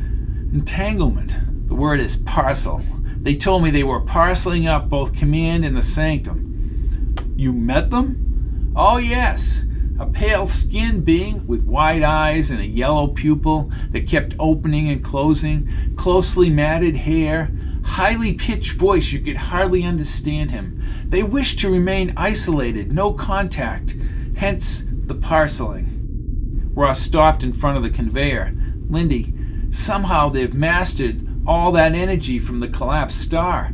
Entanglement. 0.58 1.68
The 1.68 1.76
word 1.76 2.00
is 2.00 2.16
parcel. 2.16 2.82
They 3.22 3.36
told 3.36 3.62
me 3.62 3.70
they 3.70 3.84
were 3.84 4.02
parceling 4.02 4.66
up 4.66 4.90
both 4.90 5.14
command 5.14 5.64
and 5.64 5.78
the 5.78 5.84
sanctum. 5.84 7.14
You 7.36 7.54
met 7.54 7.92
them? 7.92 8.74
Oh, 8.76 8.98
yes. 8.98 9.66
A 10.00 10.08
pale 10.08 10.48
skinned 10.48 11.06
being 11.06 11.46
with 11.46 11.62
wide 11.62 12.02
eyes 12.02 12.50
and 12.50 12.60
a 12.60 12.66
yellow 12.66 13.06
pupil 13.10 13.72
that 13.92 14.08
kept 14.08 14.34
opening 14.40 14.90
and 14.90 15.04
closing, 15.04 15.70
closely 15.96 16.50
matted 16.50 16.96
hair, 16.96 17.52
highly 17.84 18.34
pitched 18.34 18.72
voice 18.72 19.12
you 19.12 19.20
could 19.20 19.38
hardly 19.38 19.84
understand 19.84 20.50
him. 20.50 20.84
They 21.08 21.22
wished 21.22 21.60
to 21.60 21.72
remain 21.72 22.16
isolated, 22.18 22.92
no 22.92 23.14
contact, 23.14 23.96
hence 24.38 24.86
the 24.90 25.14
parceling. 25.14 26.72
Ross 26.74 27.00
stopped 27.00 27.44
in 27.44 27.54
front 27.54 27.78
of 27.78 27.84
the 27.84 27.92
conveyor. 27.92 28.56
Lindy, 28.90 29.36
somehow 29.72 30.30
they've 30.30 30.54
mastered 30.54 31.28
all 31.46 31.72
that 31.72 31.94
energy 31.94 32.40
from 32.40 32.60
the 32.60 32.68
collapsed 32.68 33.22
star. 33.22 33.74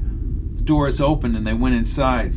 The 0.55 0.63
doors 0.63 1.01
opened 1.01 1.35
and 1.35 1.45
they 1.45 1.53
went 1.53 1.75
inside. 1.75 2.33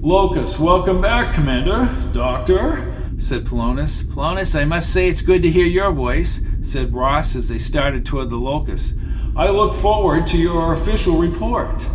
Locus, 0.00 0.58
welcome 0.58 1.00
back, 1.00 1.34
Commander. 1.34 1.88
Doctor, 2.12 2.94
said 3.18 3.44
Polonus. 3.44 4.02
Polonus, 4.04 4.58
I 4.58 4.64
must 4.64 4.92
say 4.92 5.08
it's 5.08 5.22
good 5.22 5.42
to 5.42 5.50
hear 5.50 5.66
your 5.66 5.92
voice, 5.92 6.40
said 6.62 6.94
Ross 6.94 7.34
as 7.34 7.48
they 7.48 7.58
started 7.58 8.06
toward 8.06 8.30
the 8.30 8.36
locus. 8.36 8.94
I 9.36 9.48
look 9.50 9.74
forward 9.74 10.26
to 10.28 10.38
your 10.38 10.72
official 10.72 11.18
report. 11.18 11.86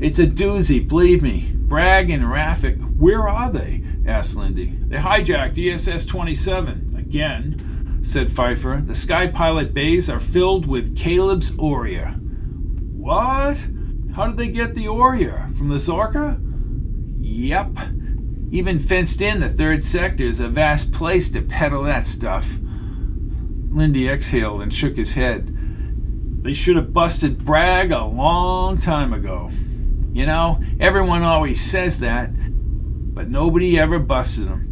It's 0.00 0.18
a 0.18 0.26
doozy, 0.26 0.86
believe 0.86 1.22
me. 1.22 1.52
Bragg 1.54 2.08
and 2.10 2.24
Rafik, 2.24 2.96
where 2.96 3.28
are 3.28 3.52
they? 3.52 3.82
asked 4.06 4.36
Lindy. 4.36 4.74
They 4.86 4.96
hijacked 4.96 5.58
ESS 5.58 6.06
27 6.06 6.96
again, 6.98 7.77
said 8.08 8.32
Pfeiffer. 8.32 8.82
The 8.86 8.94
sky 8.94 9.26
pilot 9.26 9.74
bays 9.74 10.08
are 10.08 10.18
filled 10.18 10.66
with 10.66 10.96
Caleb's 10.96 11.56
Oria. 11.58 12.18
What? 12.96 13.58
How 14.14 14.26
did 14.26 14.38
they 14.38 14.48
get 14.48 14.74
the 14.74 14.88
Oria? 14.88 15.50
From 15.56 15.68
the 15.68 15.76
Zorka? 15.76 16.40
Yep. 17.20 17.68
Even 18.50 18.78
fenced 18.78 19.20
in 19.20 19.40
the 19.40 19.50
third 19.50 19.84
sector 19.84 20.24
is 20.24 20.40
a 20.40 20.48
vast 20.48 20.92
place 20.92 21.30
to 21.32 21.42
peddle 21.42 21.82
that 21.82 22.06
stuff. 22.06 22.48
Lindy 23.70 24.08
exhaled 24.08 24.62
and 24.62 24.74
shook 24.74 24.96
his 24.96 25.12
head. 25.12 25.54
They 26.42 26.54
should 26.54 26.76
have 26.76 26.94
busted 26.94 27.44
Bragg 27.44 27.92
a 27.92 28.04
long 28.04 28.78
time 28.78 29.12
ago. 29.12 29.50
You 30.14 30.24
know, 30.24 30.62
everyone 30.80 31.22
always 31.22 31.60
says 31.60 32.00
that, 32.00 32.30
but 33.14 33.28
nobody 33.28 33.78
ever 33.78 33.98
busted 33.98 34.48
him. 34.48 34.67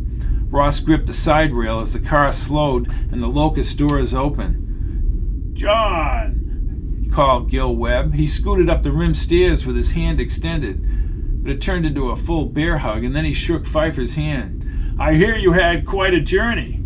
Ross 0.57 0.81
gripped 0.81 1.05
the 1.05 1.13
side 1.13 1.53
rail 1.53 1.81
as 1.81 1.93
the 1.93 2.01
car 2.01 2.33
slowed 2.33 2.91
and 3.13 3.23
the 3.23 3.27
locus 3.27 3.75
doors 3.75 4.15
opened. 4.15 5.55
John! 5.55 7.11
Called 7.13 7.51
Gil 7.51 7.77
Webb. 7.77 8.15
He 8.15 8.27
scooted 8.27 8.71
up 8.71 8.83
the 8.83 8.91
rim 8.91 9.13
stairs 9.13 9.67
with 9.67 9.77
his 9.77 9.91
hand 9.91 10.19
extended, 10.19 11.43
but 11.43 11.53
it 11.53 11.61
turned 11.61 11.85
into 11.85 12.09
a 12.09 12.17
full 12.17 12.47
bear 12.47 12.79
hug, 12.79 13.05
and 13.05 13.15
then 13.15 13.27
he 13.27 13.35
shook 13.35 13.67
Pfeiffer's 13.67 14.15
hand. 14.15 14.97
I 14.99 15.17
hear 15.17 15.37
you 15.37 15.53
had 15.53 15.87
quite 15.87 16.15
a 16.15 16.23
journey. 16.23 16.83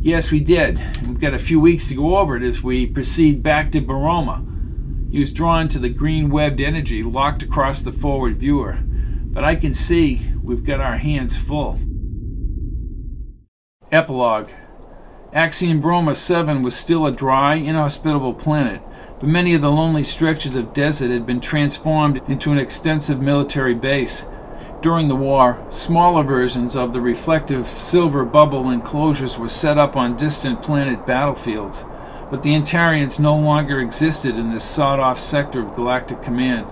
Yes, 0.00 0.30
we 0.30 0.38
did. 0.38 0.80
We've 1.04 1.18
got 1.18 1.34
a 1.34 1.40
few 1.40 1.58
weeks 1.58 1.88
to 1.88 1.96
go 1.96 2.18
over 2.18 2.36
it 2.36 2.44
as 2.44 2.62
we 2.62 2.86
proceed 2.86 3.42
back 3.42 3.72
to 3.72 3.80
Baroma. 3.82 4.46
He 5.10 5.18
was 5.18 5.32
drawn 5.32 5.68
to 5.70 5.80
the 5.80 5.88
green 5.88 6.30
webbed 6.30 6.60
energy 6.60 7.02
locked 7.02 7.42
across 7.42 7.82
the 7.82 7.90
forward 7.90 8.36
viewer. 8.36 8.78
But 8.80 9.42
I 9.42 9.56
can 9.56 9.74
see 9.74 10.20
we've 10.40 10.64
got 10.64 10.80
our 10.80 10.98
hands 10.98 11.36
full. 11.36 11.80
Epilogue 13.92 14.48
Axiom 15.32 15.80
Baroma 15.80 16.16
7 16.16 16.62
was 16.62 16.74
still 16.74 17.06
a 17.06 17.12
dry, 17.12 17.54
inhospitable 17.54 18.34
planet, 18.34 18.82
but 19.20 19.28
many 19.28 19.54
of 19.54 19.60
the 19.60 19.70
lonely 19.70 20.02
stretches 20.02 20.56
of 20.56 20.72
desert 20.72 21.10
had 21.10 21.26
been 21.26 21.40
transformed 21.40 22.20
into 22.26 22.50
an 22.50 22.58
extensive 22.58 23.20
military 23.20 23.74
base. 23.74 24.26
During 24.80 25.08
the 25.08 25.14
war, 25.14 25.64
smaller 25.68 26.24
versions 26.24 26.74
of 26.74 26.92
the 26.92 27.00
reflective 27.00 27.68
silver 27.68 28.24
bubble 28.24 28.70
enclosures 28.70 29.38
were 29.38 29.48
set 29.48 29.78
up 29.78 29.94
on 29.94 30.16
distant 30.16 30.62
planet 30.62 31.06
battlefields 31.06 31.84
but 32.32 32.42
the 32.42 32.54
Antarians 32.54 33.20
no 33.20 33.36
longer 33.36 33.78
existed 33.78 34.38
in 34.38 34.52
this 34.52 34.64
sawed 34.64 34.98
off 34.98 35.20
sector 35.20 35.60
of 35.60 35.74
Galactic 35.74 36.22
Command. 36.22 36.66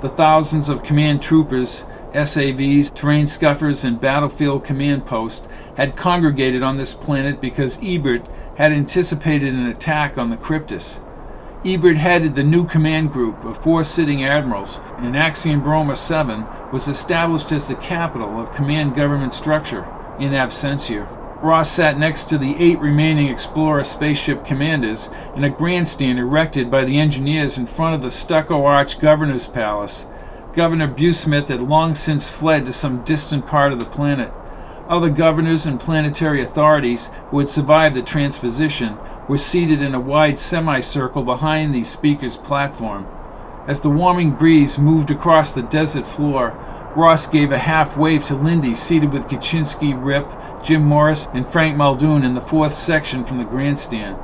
The 0.00 0.08
thousands 0.08 0.70
of 0.70 0.82
command 0.82 1.20
troopers, 1.20 1.84
SAVs, 2.14 2.94
terrain 2.94 3.26
scuffers, 3.26 3.84
and 3.84 4.00
battlefield 4.00 4.64
command 4.64 5.04
posts 5.04 5.46
had 5.76 5.96
congregated 5.96 6.62
on 6.62 6.76
this 6.76 6.94
planet 6.94 7.40
because 7.40 7.82
Ebert 7.82 8.26
had 8.56 8.72
anticipated 8.72 9.52
an 9.52 9.66
attack 9.66 10.16
on 10.16 10.30
the 10.30 10.36
Cryptus. 10.36 11.00
Ebert 11.64 11.96
headed 11.96 12.34
the 12.34 12.44
new 12.44 12.66
command 12.66 13.10
group 13.10 13.42
of 13.44 13.62
four 13.62 13.82
sitting 13.84 14.22
admirals, 14.22 14.80
and 14.98 15.16
Axiom 15.16 15.62
Baroma 15.62 15.96
7 15.96 16.44
was 16.70 16.88
established 16.88 17.52
as 17.52 17.68
the 17.68 17.74
capital 17.74 18.38
of 18.38 18.54
command 18.54 18.94
government 18.94 19.32
structure 19.32 19.86
in 20.18 20.32
absentia. 20.32 21.08
Ross 21.42 21.70
sat 21.70 21.98
next 21.98 22.26
to 22.26 22.38
the 22.38 22.54
eight 22.56 22.78
remaining 22.78 23.28
Explorer 23.28 23.84
spaceship 23.84 24.44
commanders 24.44 25.08
in 25.34 25.44
a 25.44 25.50
grandstand 25.50 26.18
erected 26.18 26.70
by 26.70 26.84
the 26.84 26.98
engineers 26.98 27.58
in 27.58 27.66
front 27.66 27.94
of 27.94 28.02
the 28.02 28.10
stucco 28.10 28.64
arched 28.64 29.00
governor's 29.00 29.48
palace. 29.48 30.06
Governor 30.54 30.88
Buesmith 30.88 31.48
had 31.48 31.60
long 31.60 31.94
since 31.94 32.30
fled 32.30 32.64
to 32.66 32.72
some 32.72 33.04
distant 33.04 33.46
part 33.46 33.72
of 33.72 33.78
the 33.78 33.84
planet. 33.84 34.32
Other 34.88 35.08
governors 35.08 35.64
and 35.64 35.80
planetary 35.80 36.42
authorities 36.42 37.10
who 37.30 37.38
had 37.38 37.48
survived 37.48 37.96
the 37.96 38.02
transposition 38.02 38.98
were 39.28 39.38
seated 39.38 39.80
in 39.80 39.94
a 39.94 40.00
wide 40.00 40.38
semicircle 40.38 41.22
behind 41.22 41.74
the 41.74 41.84
speaker's 41.84 42.36
platform. 42.36 43.06
As 43.66 43.80
the 43.80 43.88
warming 43.88 44.32
breeze 44.32 44.78
moved 44.78 45.10
across 45.10 45.52
the 45.52 45.62
desert 45.62 46.06
floor, 46.06 46.50
Ross 46.94 47.26
gave 47.26 47.50
a 47.50 47.58
half 47.58 47.96
wave 47.96 48.26
to 48.26 48.34
Lindy, 48.34 48.74
seated 48.74 49.12
with 49.12 49.26
Kaczynski, 49.26 49.94
Rip, 49.94 50.28
Jim 50.62 50.84
Morris, 50.84 51.26
and 51.32 51.48
Frank 51.48 51.76
Muldoon 51.76 52.22
in 52.22 52.34
the 52.34 52.40
fourth 52.42 52.74
section 52.74 53.24
from 53.24 53.38
the 53.38 53.44
grandstand. 53.44 54.18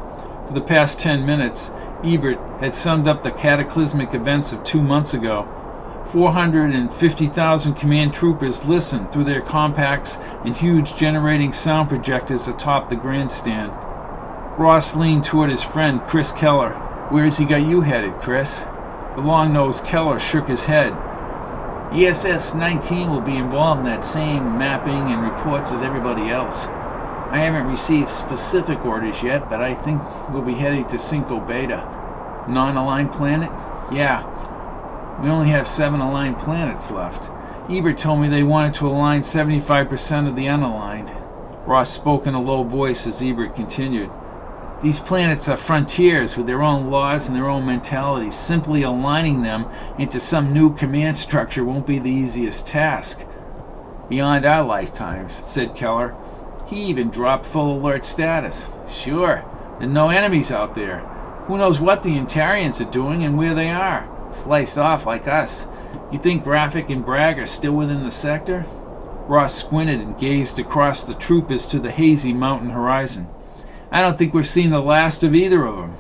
For 0.47 0.53
the 0.53 0.61
past 0.61 1.01
ten 1.01 1.25
minutes, 1.25 1.71
Ebert 2.05 2.39
had 2.61 2.77
summed 2.77 3.09
up 3.09 3.23
the 3.23 3.31
cataclysmic 3.31 4.15
events 4.15 4.53
of 4.53 4.63
two 4.63 4.83
months 4.83 5.15
ago. 5.15 5.49
450,000 6.11 7.75
command 7.75 8.13
troopers 8.13 8.65
listened 8.65 9.13
through 9.13 9.25
their 9.25 9.41
compacts 9.41 10.19
and 10.45 10.57
huge 10.57 10.97
generating 10.97 11.53
sound 11.53 11.89
projectors 11.89 12.49
atop 12.49 12.91
the 12.91 12.97
grandstand. 12.97 13.71
Ross 14.59 14.97
leaned 14.97 15.25
toward 15.25 15.51
his 15.51 15.63
friend, 15.63 16.01
Chris 16.03 16.33
Keller. 16.33 16.73
Where's 17.11 17.39
he 17.39 17.45
got 17.45 17.67
you 17.67 17.83
headed, 17.83 18.15
Chris? 18.15 18.59
The 19.15 19.23
long 19.23 19.53
nosed 19.53 19.85
Keller 19.85 20.19
shook 20.19 20.49
his 20.49 20.65
head. 20.65 20.93
ESS 21.93 22.55
19 22.55 23.11
will 23.11 23.21
be 23.21 23.37
involved 23.37 23.81
in 23.81 23.87
that 23.87 24.05
same 24.05 24.59
mapping 24.59 25.13
and 25.13 25.23
reports 25.23 25.73
as 25.73 25.83
everybody 25.83 26.29
else. 26.29 26.67
I 26.67 27.39
haven't 27.39 27.69
received 27.69 28.11
specific 28.11 28.85
orders 28.85 29.23
yet, 29.23 29.49
but 29.49 29.61
I 29.61 29.75
think 29.75 30.03
we'll 30.31 30.43
be 30.43 30.55
heading 30.55 30.87
to 30.89 30.99
Cinco 30.99 31.39
Beta. 31.39 32.45
Non 32.49 32.77
aligned 32.77 33.13
planet? 33.13 33.51
Yeah. 33.93 34.39
We 35.23 35.29
only 35.29 35.51
have 35.51 35.68
seven 35.68 36.01
aligned 36.01 36.39
planets 36.39 36.91
left. 36.91 37.31
Ebert 37.71 37.99
told 37.99 38.21
me 38.21 38.29
they 38.29 38.43
wanted 38.43 38.75
to 38.75 38.89
align 38.89 39.21
75% 39.21 40.27
of 40.27 40.35
the 40.35 40.47
unaligned. 40.47 41.14
Ross 41.66 41.91
spoke 41.91 42.27
in 42.27 42.35
a 42.35 42.41
low 42.41 42.64
voice 42.64 43.07
as 43.07 43.23
Ebert 43.23 43.55
continued. 43.55 44.11
These 44.83 44.99
planets 44.99 45.47
are 45.47 45.59
frontiers 45.59 46.39
with 46.39 46.47
their 46.47 46.62
own 46.62 46.91
laws 46.91 47.29
and 47.29 47.37
their 47.37 47.51
own 47.51 47.66
mentalities. 47.66 48.35
Simply 48.35 48.83
aligning 48.83 49.43
them 49.43 49.66
into 49.99 50.18
some 50.18 50.55
new 50.55 50.75
command 50.75 51.18
structure 51.18 51.64
won't 51.64 51.87
be 51.87 51.99
the 51.99 52.11
easiest 52.11 52.66
task. 52.66 53.23
Beyond 54.09 54.47
our 54.47 54.64
lifetimes, 54.64 55.35
said 55.47 55.77
Keller. 55.77 56.16
He 56.66 56.85
even 56.85 57.11
dropped 57.11 57.45
full 57.45 57.77
alert 57.77 58.07
status. 58.07 58.68
Sure, 58.91 59.45
there 59.79 59.89
are 59.89 59.93
no 59.93 60.09
enemies 60.09 60.51
out 60.51 60.75
there. 60.75 61.01
Who 61.47 61.59
knows 61.59 61.79
what 61.79 62.03
the 62.03 62.16
Antarians 62.16 62.81
are 62.81 62.91
doing 62.91 63.23
and 63.23 63.37
where 63.37 63.55
they 63.55 63.71
are? 63.71 64.09
Sliced 64.33 64.78
off 64.78 65.07
like 65.07 65.28
us. 65.28 65.66
You 66.11 66.18
think 66.18 66.45
Rafik 66.45 66.91
and 66.91 67.05
Bragg 67.05 67.39
are 67.39 67.47
still 67.47 67.72
within 67.72 68.05
the 68.05 68.11
sector? 68.11 68.64
Ross 69.26 69.55
squinted 69.55 70.01
and 70.01 70.18
gazed 70.18 70.59
across 70.59 71.05
the 71.05 71.14
troopers 71.14 71.66
to 71.66 71.78
the 71.78 71.91
hazy 71.91 72.33
mountain 72.33 72.70
horizon. 72.70 73.28
I 73.93 74.03
don't 74.03 74.18
think 74.18 74.35
we've 74.35 74.49
seen 74.49 74.70
the 74.70 74.81
last 74.81 75.22
of 75.22 75.35
either 75.35 75.66
of 75.66 75.76
them. 75.76 75.97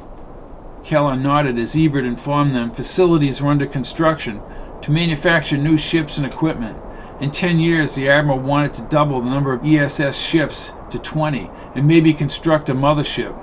Keller 0.82 1.16
nodded 1.16 1.58
as 1.58 1.76
Ebert 1.76 2.04
informed 2.04 2.54
them 2.54 2.70
facilities 2.70 3.40
were 3.40 3.50
under 3.50 3.66
construction 3.66 4.40
to 4.82 4.90
manufacture 4.90 5.56
new 5.56 5.76
ships 5.76 6.16
and 6.16 6.26
equipment. 6.26 6.78
In 7.20 7.30
10 7.30 7.58
years, 7.58 7.94
the 7.94 8.08
Admiral 8.08 8.38
wanted 8.38 8.74
to 8.74 8.82
double 8.82 9.20
the 9.20 9.28
number 9.28 9.52
of 9.52 9.64
ESS 9.64 10.16
ships 10.16 10.72
to 10.90 10.98
20 10.98 11.50
and 11.74 11.86
maybe 11.86 12.14
construct 12.14 12.70
a 12.70 12.74
mothership. 12.74 13.38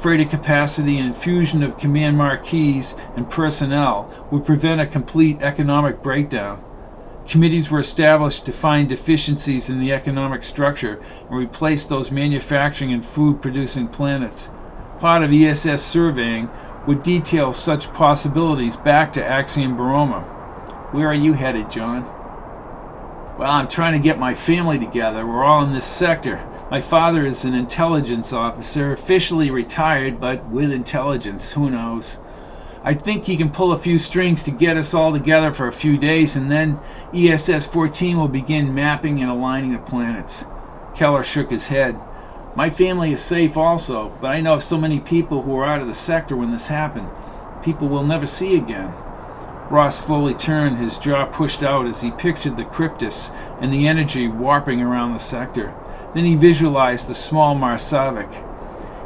Freighter 0.00 0.26
capacity 0.26 0.96
and 0.96 1.08
infusion 1.08 1.62
of 1.62 1.76
command 1.76 2.16
marquees 2.16 2.94
and 3.16 3.28
personnel 3.28 4.12
would 4.30 4.46
prevent 4.46 4.80
a 4.80 4.86
complete 4.86 5.42
economic 5.42 6.02
breakdown. 6.02 6.64
Committees 7.26 7.68
were 7.68 7.80
established 7.80 8.46
to 8.46 8.52
find 8.52 8.88
deficiencies 8.88 9.68
in 9.68 9.80
the 9.80 9.92
economic 9.92 10.44
structure 10.44 11.02
and 11.28 11.36
replace 11.36 11.84
those 11.84 12.12
manufacturing 12.12 12.92
and 12.92 13.04
food 13.04 13.42
producing 13.42 13.88
planets. 13.88 14.50
Part 15.00 15.22
of 15.22 15.32
ESS 15.32 15.82
surveying 15.82 16.48
would 16.86 17.02
detail 17.02 17.52
such 17.52 17.92
possibilities 17.92 18.76
back 18.76 19.12
to 19.12 19.24
Axiom 19.24 19.76
Baroma. 19.76 20.22
Where 20.92 21.08
are 21.08 21.14
you 21.14 21.34
headed, 21.34 21.70
John? 21.70 22.04
Well, 23.36 23.50
I'm 23.50 23.68
trying 23.68 23.92
to 23.92 24.02
get 24.02 24.18
my 24.18 24.32
family 24.32 24.78
together. 24.78 25.26
We're 25.26 25.44
all 25.44 25.62
in 25.64 25.72
this 25.72 25.86
sector. 25.86 26.38
My 26.70 26.82
father 26.82 27.24
is 27.24 27.46
an 27.46 27.54
intelligence 27.54 28.30
officer, 28.30 28.92
officially 28.92 29.50
retired, 29.50 30.20
but 30.20 30.46
with 30.50 30.70
intelligence. 30.70 31.52
Who 31.52 31.70
knows? 31.70 32.18
I 32.84 32.92
think 32.92 33.24
he 33.24 33.38
can 33.38 33.50
pull 33.50 33.72
a 33.72 33.78
few 33.78 33.98
strings 33.98 34.44
to 34.44 34.50
get 34.50 34.76
us 34.76 34.92
all 34.92 35.10
together 35.10 35.54
for 35.54 35.66
a 35.66 35.72
few 35.72 35.96
days, 35.96 36.36
and 36.36 36.50
then 36.50 36.78
ESS 37.14 37.66
14 37.68 38.18
will 38.18 38.28
begin 38.28 38.74
mapping 38.74 39.22
and 39.22 39.30
aligning 39.30 39.72
the 39.72 39.78
planets. 39.78 40.44
Keller 40.94 41.22
shook 41.22 41.50
his 41.50 41.68
head. 41.68 41.98
My 42.54 42.68
family 42.68 43.12
is 43.12 43.22
safe 43.22 43.56
also, 43.56 44.10
but 44.20 44.28
I 44.28 44.42
know 44.42 44.52
of 44.54 44.62
so 44.62 44.76
many 44.76 45.00
people 45.00 45.42
who 45.42 45.56
are 45.56 45.64
out 45.64 45.80
of 45.80 45.86
the 45.86 45.94
sector 45.94 46.36
when 46.36 46.50
this 46.50 46.66
happened. 46.66 47.08
People 47.62 47.88
we'll 47.88 48.04
never 48.04 48.26
see 48.26 48.56
again. 48.56 48.92
Ross 49.70 50.04
slowly 50.04 50.34
turned, 50.34 50.76
his 50.76 50.98
jaw 50.98 51.24
pushed 51.24 51.62
out 51.62 51.86
as 51.86 52.02
he 52.02 52.10
pictured 52.10 52.58
the 52.58 52.64
cryptus 52.64 53.34
and 53.58 53.72
the 53.72 53.88
energy 53.88 54.28
warping 54.28 54.82
around 54.82 55.12
the 55.12 55.18
sector. 55.18 55.74
Then 56.14 56.24
he 56.24 56.34
visualized 56.34 57.08
the 57.08 57.14
small 57.14 57.54
Marsavrik. 57.54 58.44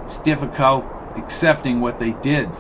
It's 0.04 0.20
difficult 0.20 0.84
accepting 1.16 1.80
what 1.80 1.98
they 1.98 2.12
did. 2.12 2.50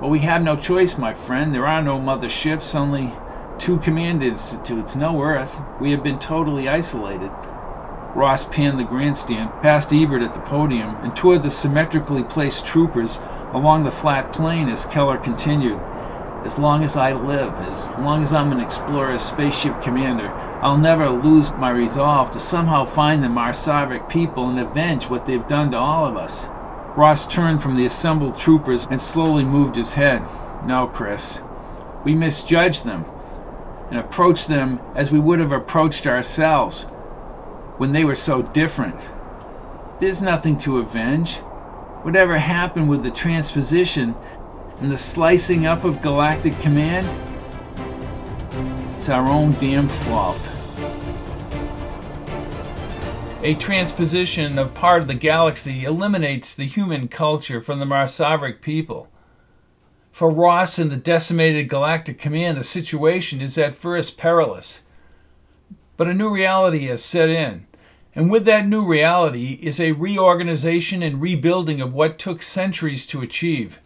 But 0.00 0.08
we 0.08 0.20
have 0.20 0.42
no 0.42 0.56
choice, 0.56 0.98
my 0.98 1.14
friend. 1.14 1.54
There 1.54 1.66
are 1.66 1.82
no 1.82 1.98
mother 1.98 2.28
ships, 2.28 2.74
only 2.74 3.12
two 3.58 3.78
command 3.78 4.22
institutes, 4.22 4.94
no 4.94 5.22
Earth. 5.22 5.60
We 5.80 5.90
have 5.92 6.02
been 6.02 6.18
totally 6.18 6.68
isolated. 6.68 7.30
Ross 8.14 8.44
panned 8.46 8.78
the 8.78 8.84
grandstand, 8.84 9.50
past 9.62 9.92
Ebert 9.92 10.22
at 10.22 10.34
the 10.34 10.40
podium, 10.40 10.96
and 10.96 11.14
toward 11.14 11.42
the 11.42 11.50
symmetrically 11.50 12.22
placed 12.22 12.66
troopers 12.66 13.18
along 13.52 13.84
the 13.84 13.90
flat 13.90 14.32
plain 14.32 14.68
as 14.68 14.86
Keller 14.86 15.18
continued. 15.18 15.80
As 16.44 16.58
long 16.58 16.84
as 16.84 16.96
I 16.96 17.12
live, 17.12 17.54
as 17.54 17.90
long 17.98 18.22
as 18.22 18.32
I'm 18.32 18.52
an 18.52 18.60
explorer 18.60 19.18
spaceship 19.18 19.82
commander, 19.82 20.28
I'll 20.62 20.78
never 20.78 21.08
lose 21.10 21.52
my 21.52 21.70
resolve 21.70 22.30
to 22.30 22.40
somehow 22.40 22.86
find 22.86 23.22
the 23.22 23.28
Marsavrik 23.28 24.08
people 24.08 24.48
and 24.48 24.58
avenge 24.58 25.08
what 25.08 25.26
they've 25.26 25.46
done 25.46 25.70
to 25.72 25.78
all 25.78 26.06
of 26.06 26.16
us. 26.16 26.46
Ross 26.96 27.28
turned 27.28 27.62
from 27.62 27.76
the 27.76 27.84
assembled 27.84 28.38
troopers 28.38 28.86
and 28.90 29.00
slowly 29.00 29.44
moved 29.44 29.76
his 29.76 29.94
head. 29.94 30.22
No, 30.64 30.86
Chris. 30.86 31.40
We 32.04 32.14
misjudged 32.14 32.84
them 32.84 33.04
and 33.90 33.98
approached 33.98 34.48
them 34.48 34.80
as 34.94 35.12
we 35.12 35.18
would 35.18 35.40
have 35.40 35.52
approached 35.52 36.06
ourselves 36.06 36.84
when 37.76 37.92
they 37.92 38.04
were 38.04 38.14
so 38.14 38.40
different. 38.40 38.98
There's 40.00 40.22
nothing 40.22 40.56
to 40.60 40.78
avenge. 40.78 41.36
Whatever 42.02 42.38
happened 42.38 42.88
with 42.88 43.02
the 43.02 43.10
transposition 43.10 44.14
and 44.80 44.90
the 44.90 44.96
slicing 44.96 45.66
up 45.66 45.84
of 45.84 46.00
Galactic 46.00 46.58
Command, 46.60 47.06
it's 48.96 49.10
our 49.10 49.28
own 49.28 49.52
damn 49.60 49.88
fault. 49.88 50.50
A 53.42 53.54
transposition 53.54 54.58
of 54.58 54.72
part 54.72 55.02
of 55.02 55.08
the 55.08 55.14
galaxy 55.14 55.84
eliminates 55.84 56.54
the 56.54 56.64
human 56.64 57.06
culture 57.06 57.60
from 57.60 57.78
the 57.78 57.84
Marsavrik 57.84 58.62
people. 58.62 59.08
For 60.12 60.30
Ross 60.30 60.78
and 60.78 60.90
the 60.90 60.96
decimated 60.96 61.68
Galactic 61.68 62.18
Command, 62.18 62.56
the 62.56 62.64
situation 62.64 63.42
is 63.42 63.58
at 63.58 63.74
first 63.74 64.16
perilous. 64.16 64.82
But 65.98 66.08
a 66.08 66.14
new 66.14 66.32
reality 66.32 66.86
has 66.86 67.04
set 67.04 67.28
in, 67.28 67.66
and 68.14 68.30
with 68.30 68.46
that 68.46 68.66
new 68.66 68.84
reality 68.84 69.58
is 69.60 69.78
a 69.78 69.92
reorganization 69.92 71.02
and 71.02 71.20
rebuilding 71.20 71.82
of 71.82 71.92
what 71.92 72.18
took 72.18 72.42
centuries 72.42 73.06
to 73.08 73.20
achieve. 73.20 73.78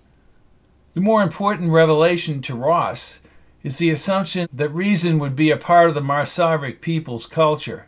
The 0.94 1.00
more 1.00 1.22
important 1.22 1.72
revelation 1.72 2.40
to 2.42 2.54
Ross 2.54 3.20
is 3.62 3.78
the 3.78 3.90
assumption 3.90 4.48
that 4.52 4.70
reason 4.70 5.18
would 5.18 5.36
be 5.36 5.50
a 5.50 5.56
part 5.56 5.88
of 5.88 5.94
the 5.94 6.00
Marsavrik 6.00 6.80
people's 6.80 7.26
culture. 7.26 7.86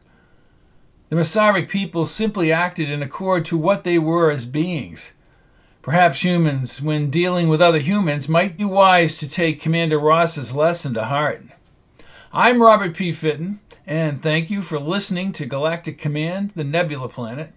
The 1.09 1.17
Marsavrik 1.17 1.69
people 1.69 2.05
simply 2.05 2.53
acted 2.53 2.91
in 2.91 3.03
accord 3.03 3.45
to 3.47 3.59
what 3.59 3.85
they 3.85 3.99
were 3.99 4.31
as 4.31 4.47
beings. 4.47 5.13
Perhaps 5.83 6.25
humans, 6.25 6.81
when 6.81 7.11
dealing 7.11 7.49
with 7.49 7.61
other 7.61 7.81
humans, 7.81 8.29
might 8.29 8.57
be 8.57 8.65
wise 8.65 9.19
to 9.19 9.29
take 9.29 9.61
Commander 9.61 9.99
Ross's 9.99 10.55
lesson 10.55 10.95
to 10.95 11.07
heart. 11.07 11.43
I'm 12.33 12.63
Robert 12.63 12.95
P. 12.95 13.13
Fitton, 13.13 13.61
and 13.87 14.23
thank 14.23 14.49
you 14.49 14.63
for 14.63 14.79
listening 14.79 15.33
to 15.33 15.45
Galactic 15.45 15.99
Command, 15.99 16.53
the 16.55 16.65
Nebula 16.65 17.09
Planet. 17.09 17.53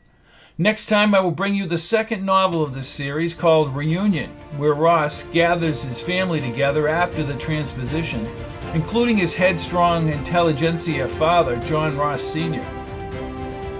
Next 0.58 0.86
time, 0.88 1.14
I 1.14 1.20
will 1.20 1.32
bring 1.32 1.56
you 1.56 1.66
the 1.66 1.78
second 1.78 2.26
novel 2.26 2.64
of 2.64 2.74
this 2.74 2.88
series 2.88 3.34
called 3.34 3.76
Reunion, 3.76 4.30
where 4.58 4.74
Ross 4.74 5.24
gathers 5.32 5.84
his 5.84 5.99
family 5.99 6.39
together 6.39 6.88
after 6.88 7.24
the 7.24 7.36
transposition, 7.36 8.26
including 8.74 9.18
his 9.18 9.36
headstrong 9.36 10.12
intelligentsia 10.12 11.08
father, 11.08 11.58
John 11.60 11.97
Ross 11.97 12.24
Sr 12.24 12.66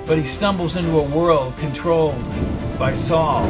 but 0.06 0.18
he 0.18 0.26
stumbles 0.26 0.76
into 0.76 1.00
a 1.00 1.04
world 1.04 1.56
controlled 1.58 2.22
by 2.78 2.94
Saul, 2.94 3.50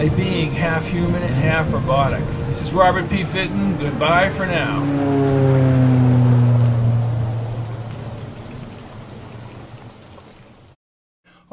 a 0.00 0.10
being 0.16 0.50
half 0.50 0.86
human 0.86 1.22
and 1.22 1.34
half 1.34 1.72
robotic. 1.72 2.24
This 2.46 2.62
is 2.62 2.72
Robert 2.72 3.08
P. 3.08 3.24
Fitton. 3.24 3.78
Goodbye 3.78 4.30
for 4.30 4.46
now. 4.46 5.83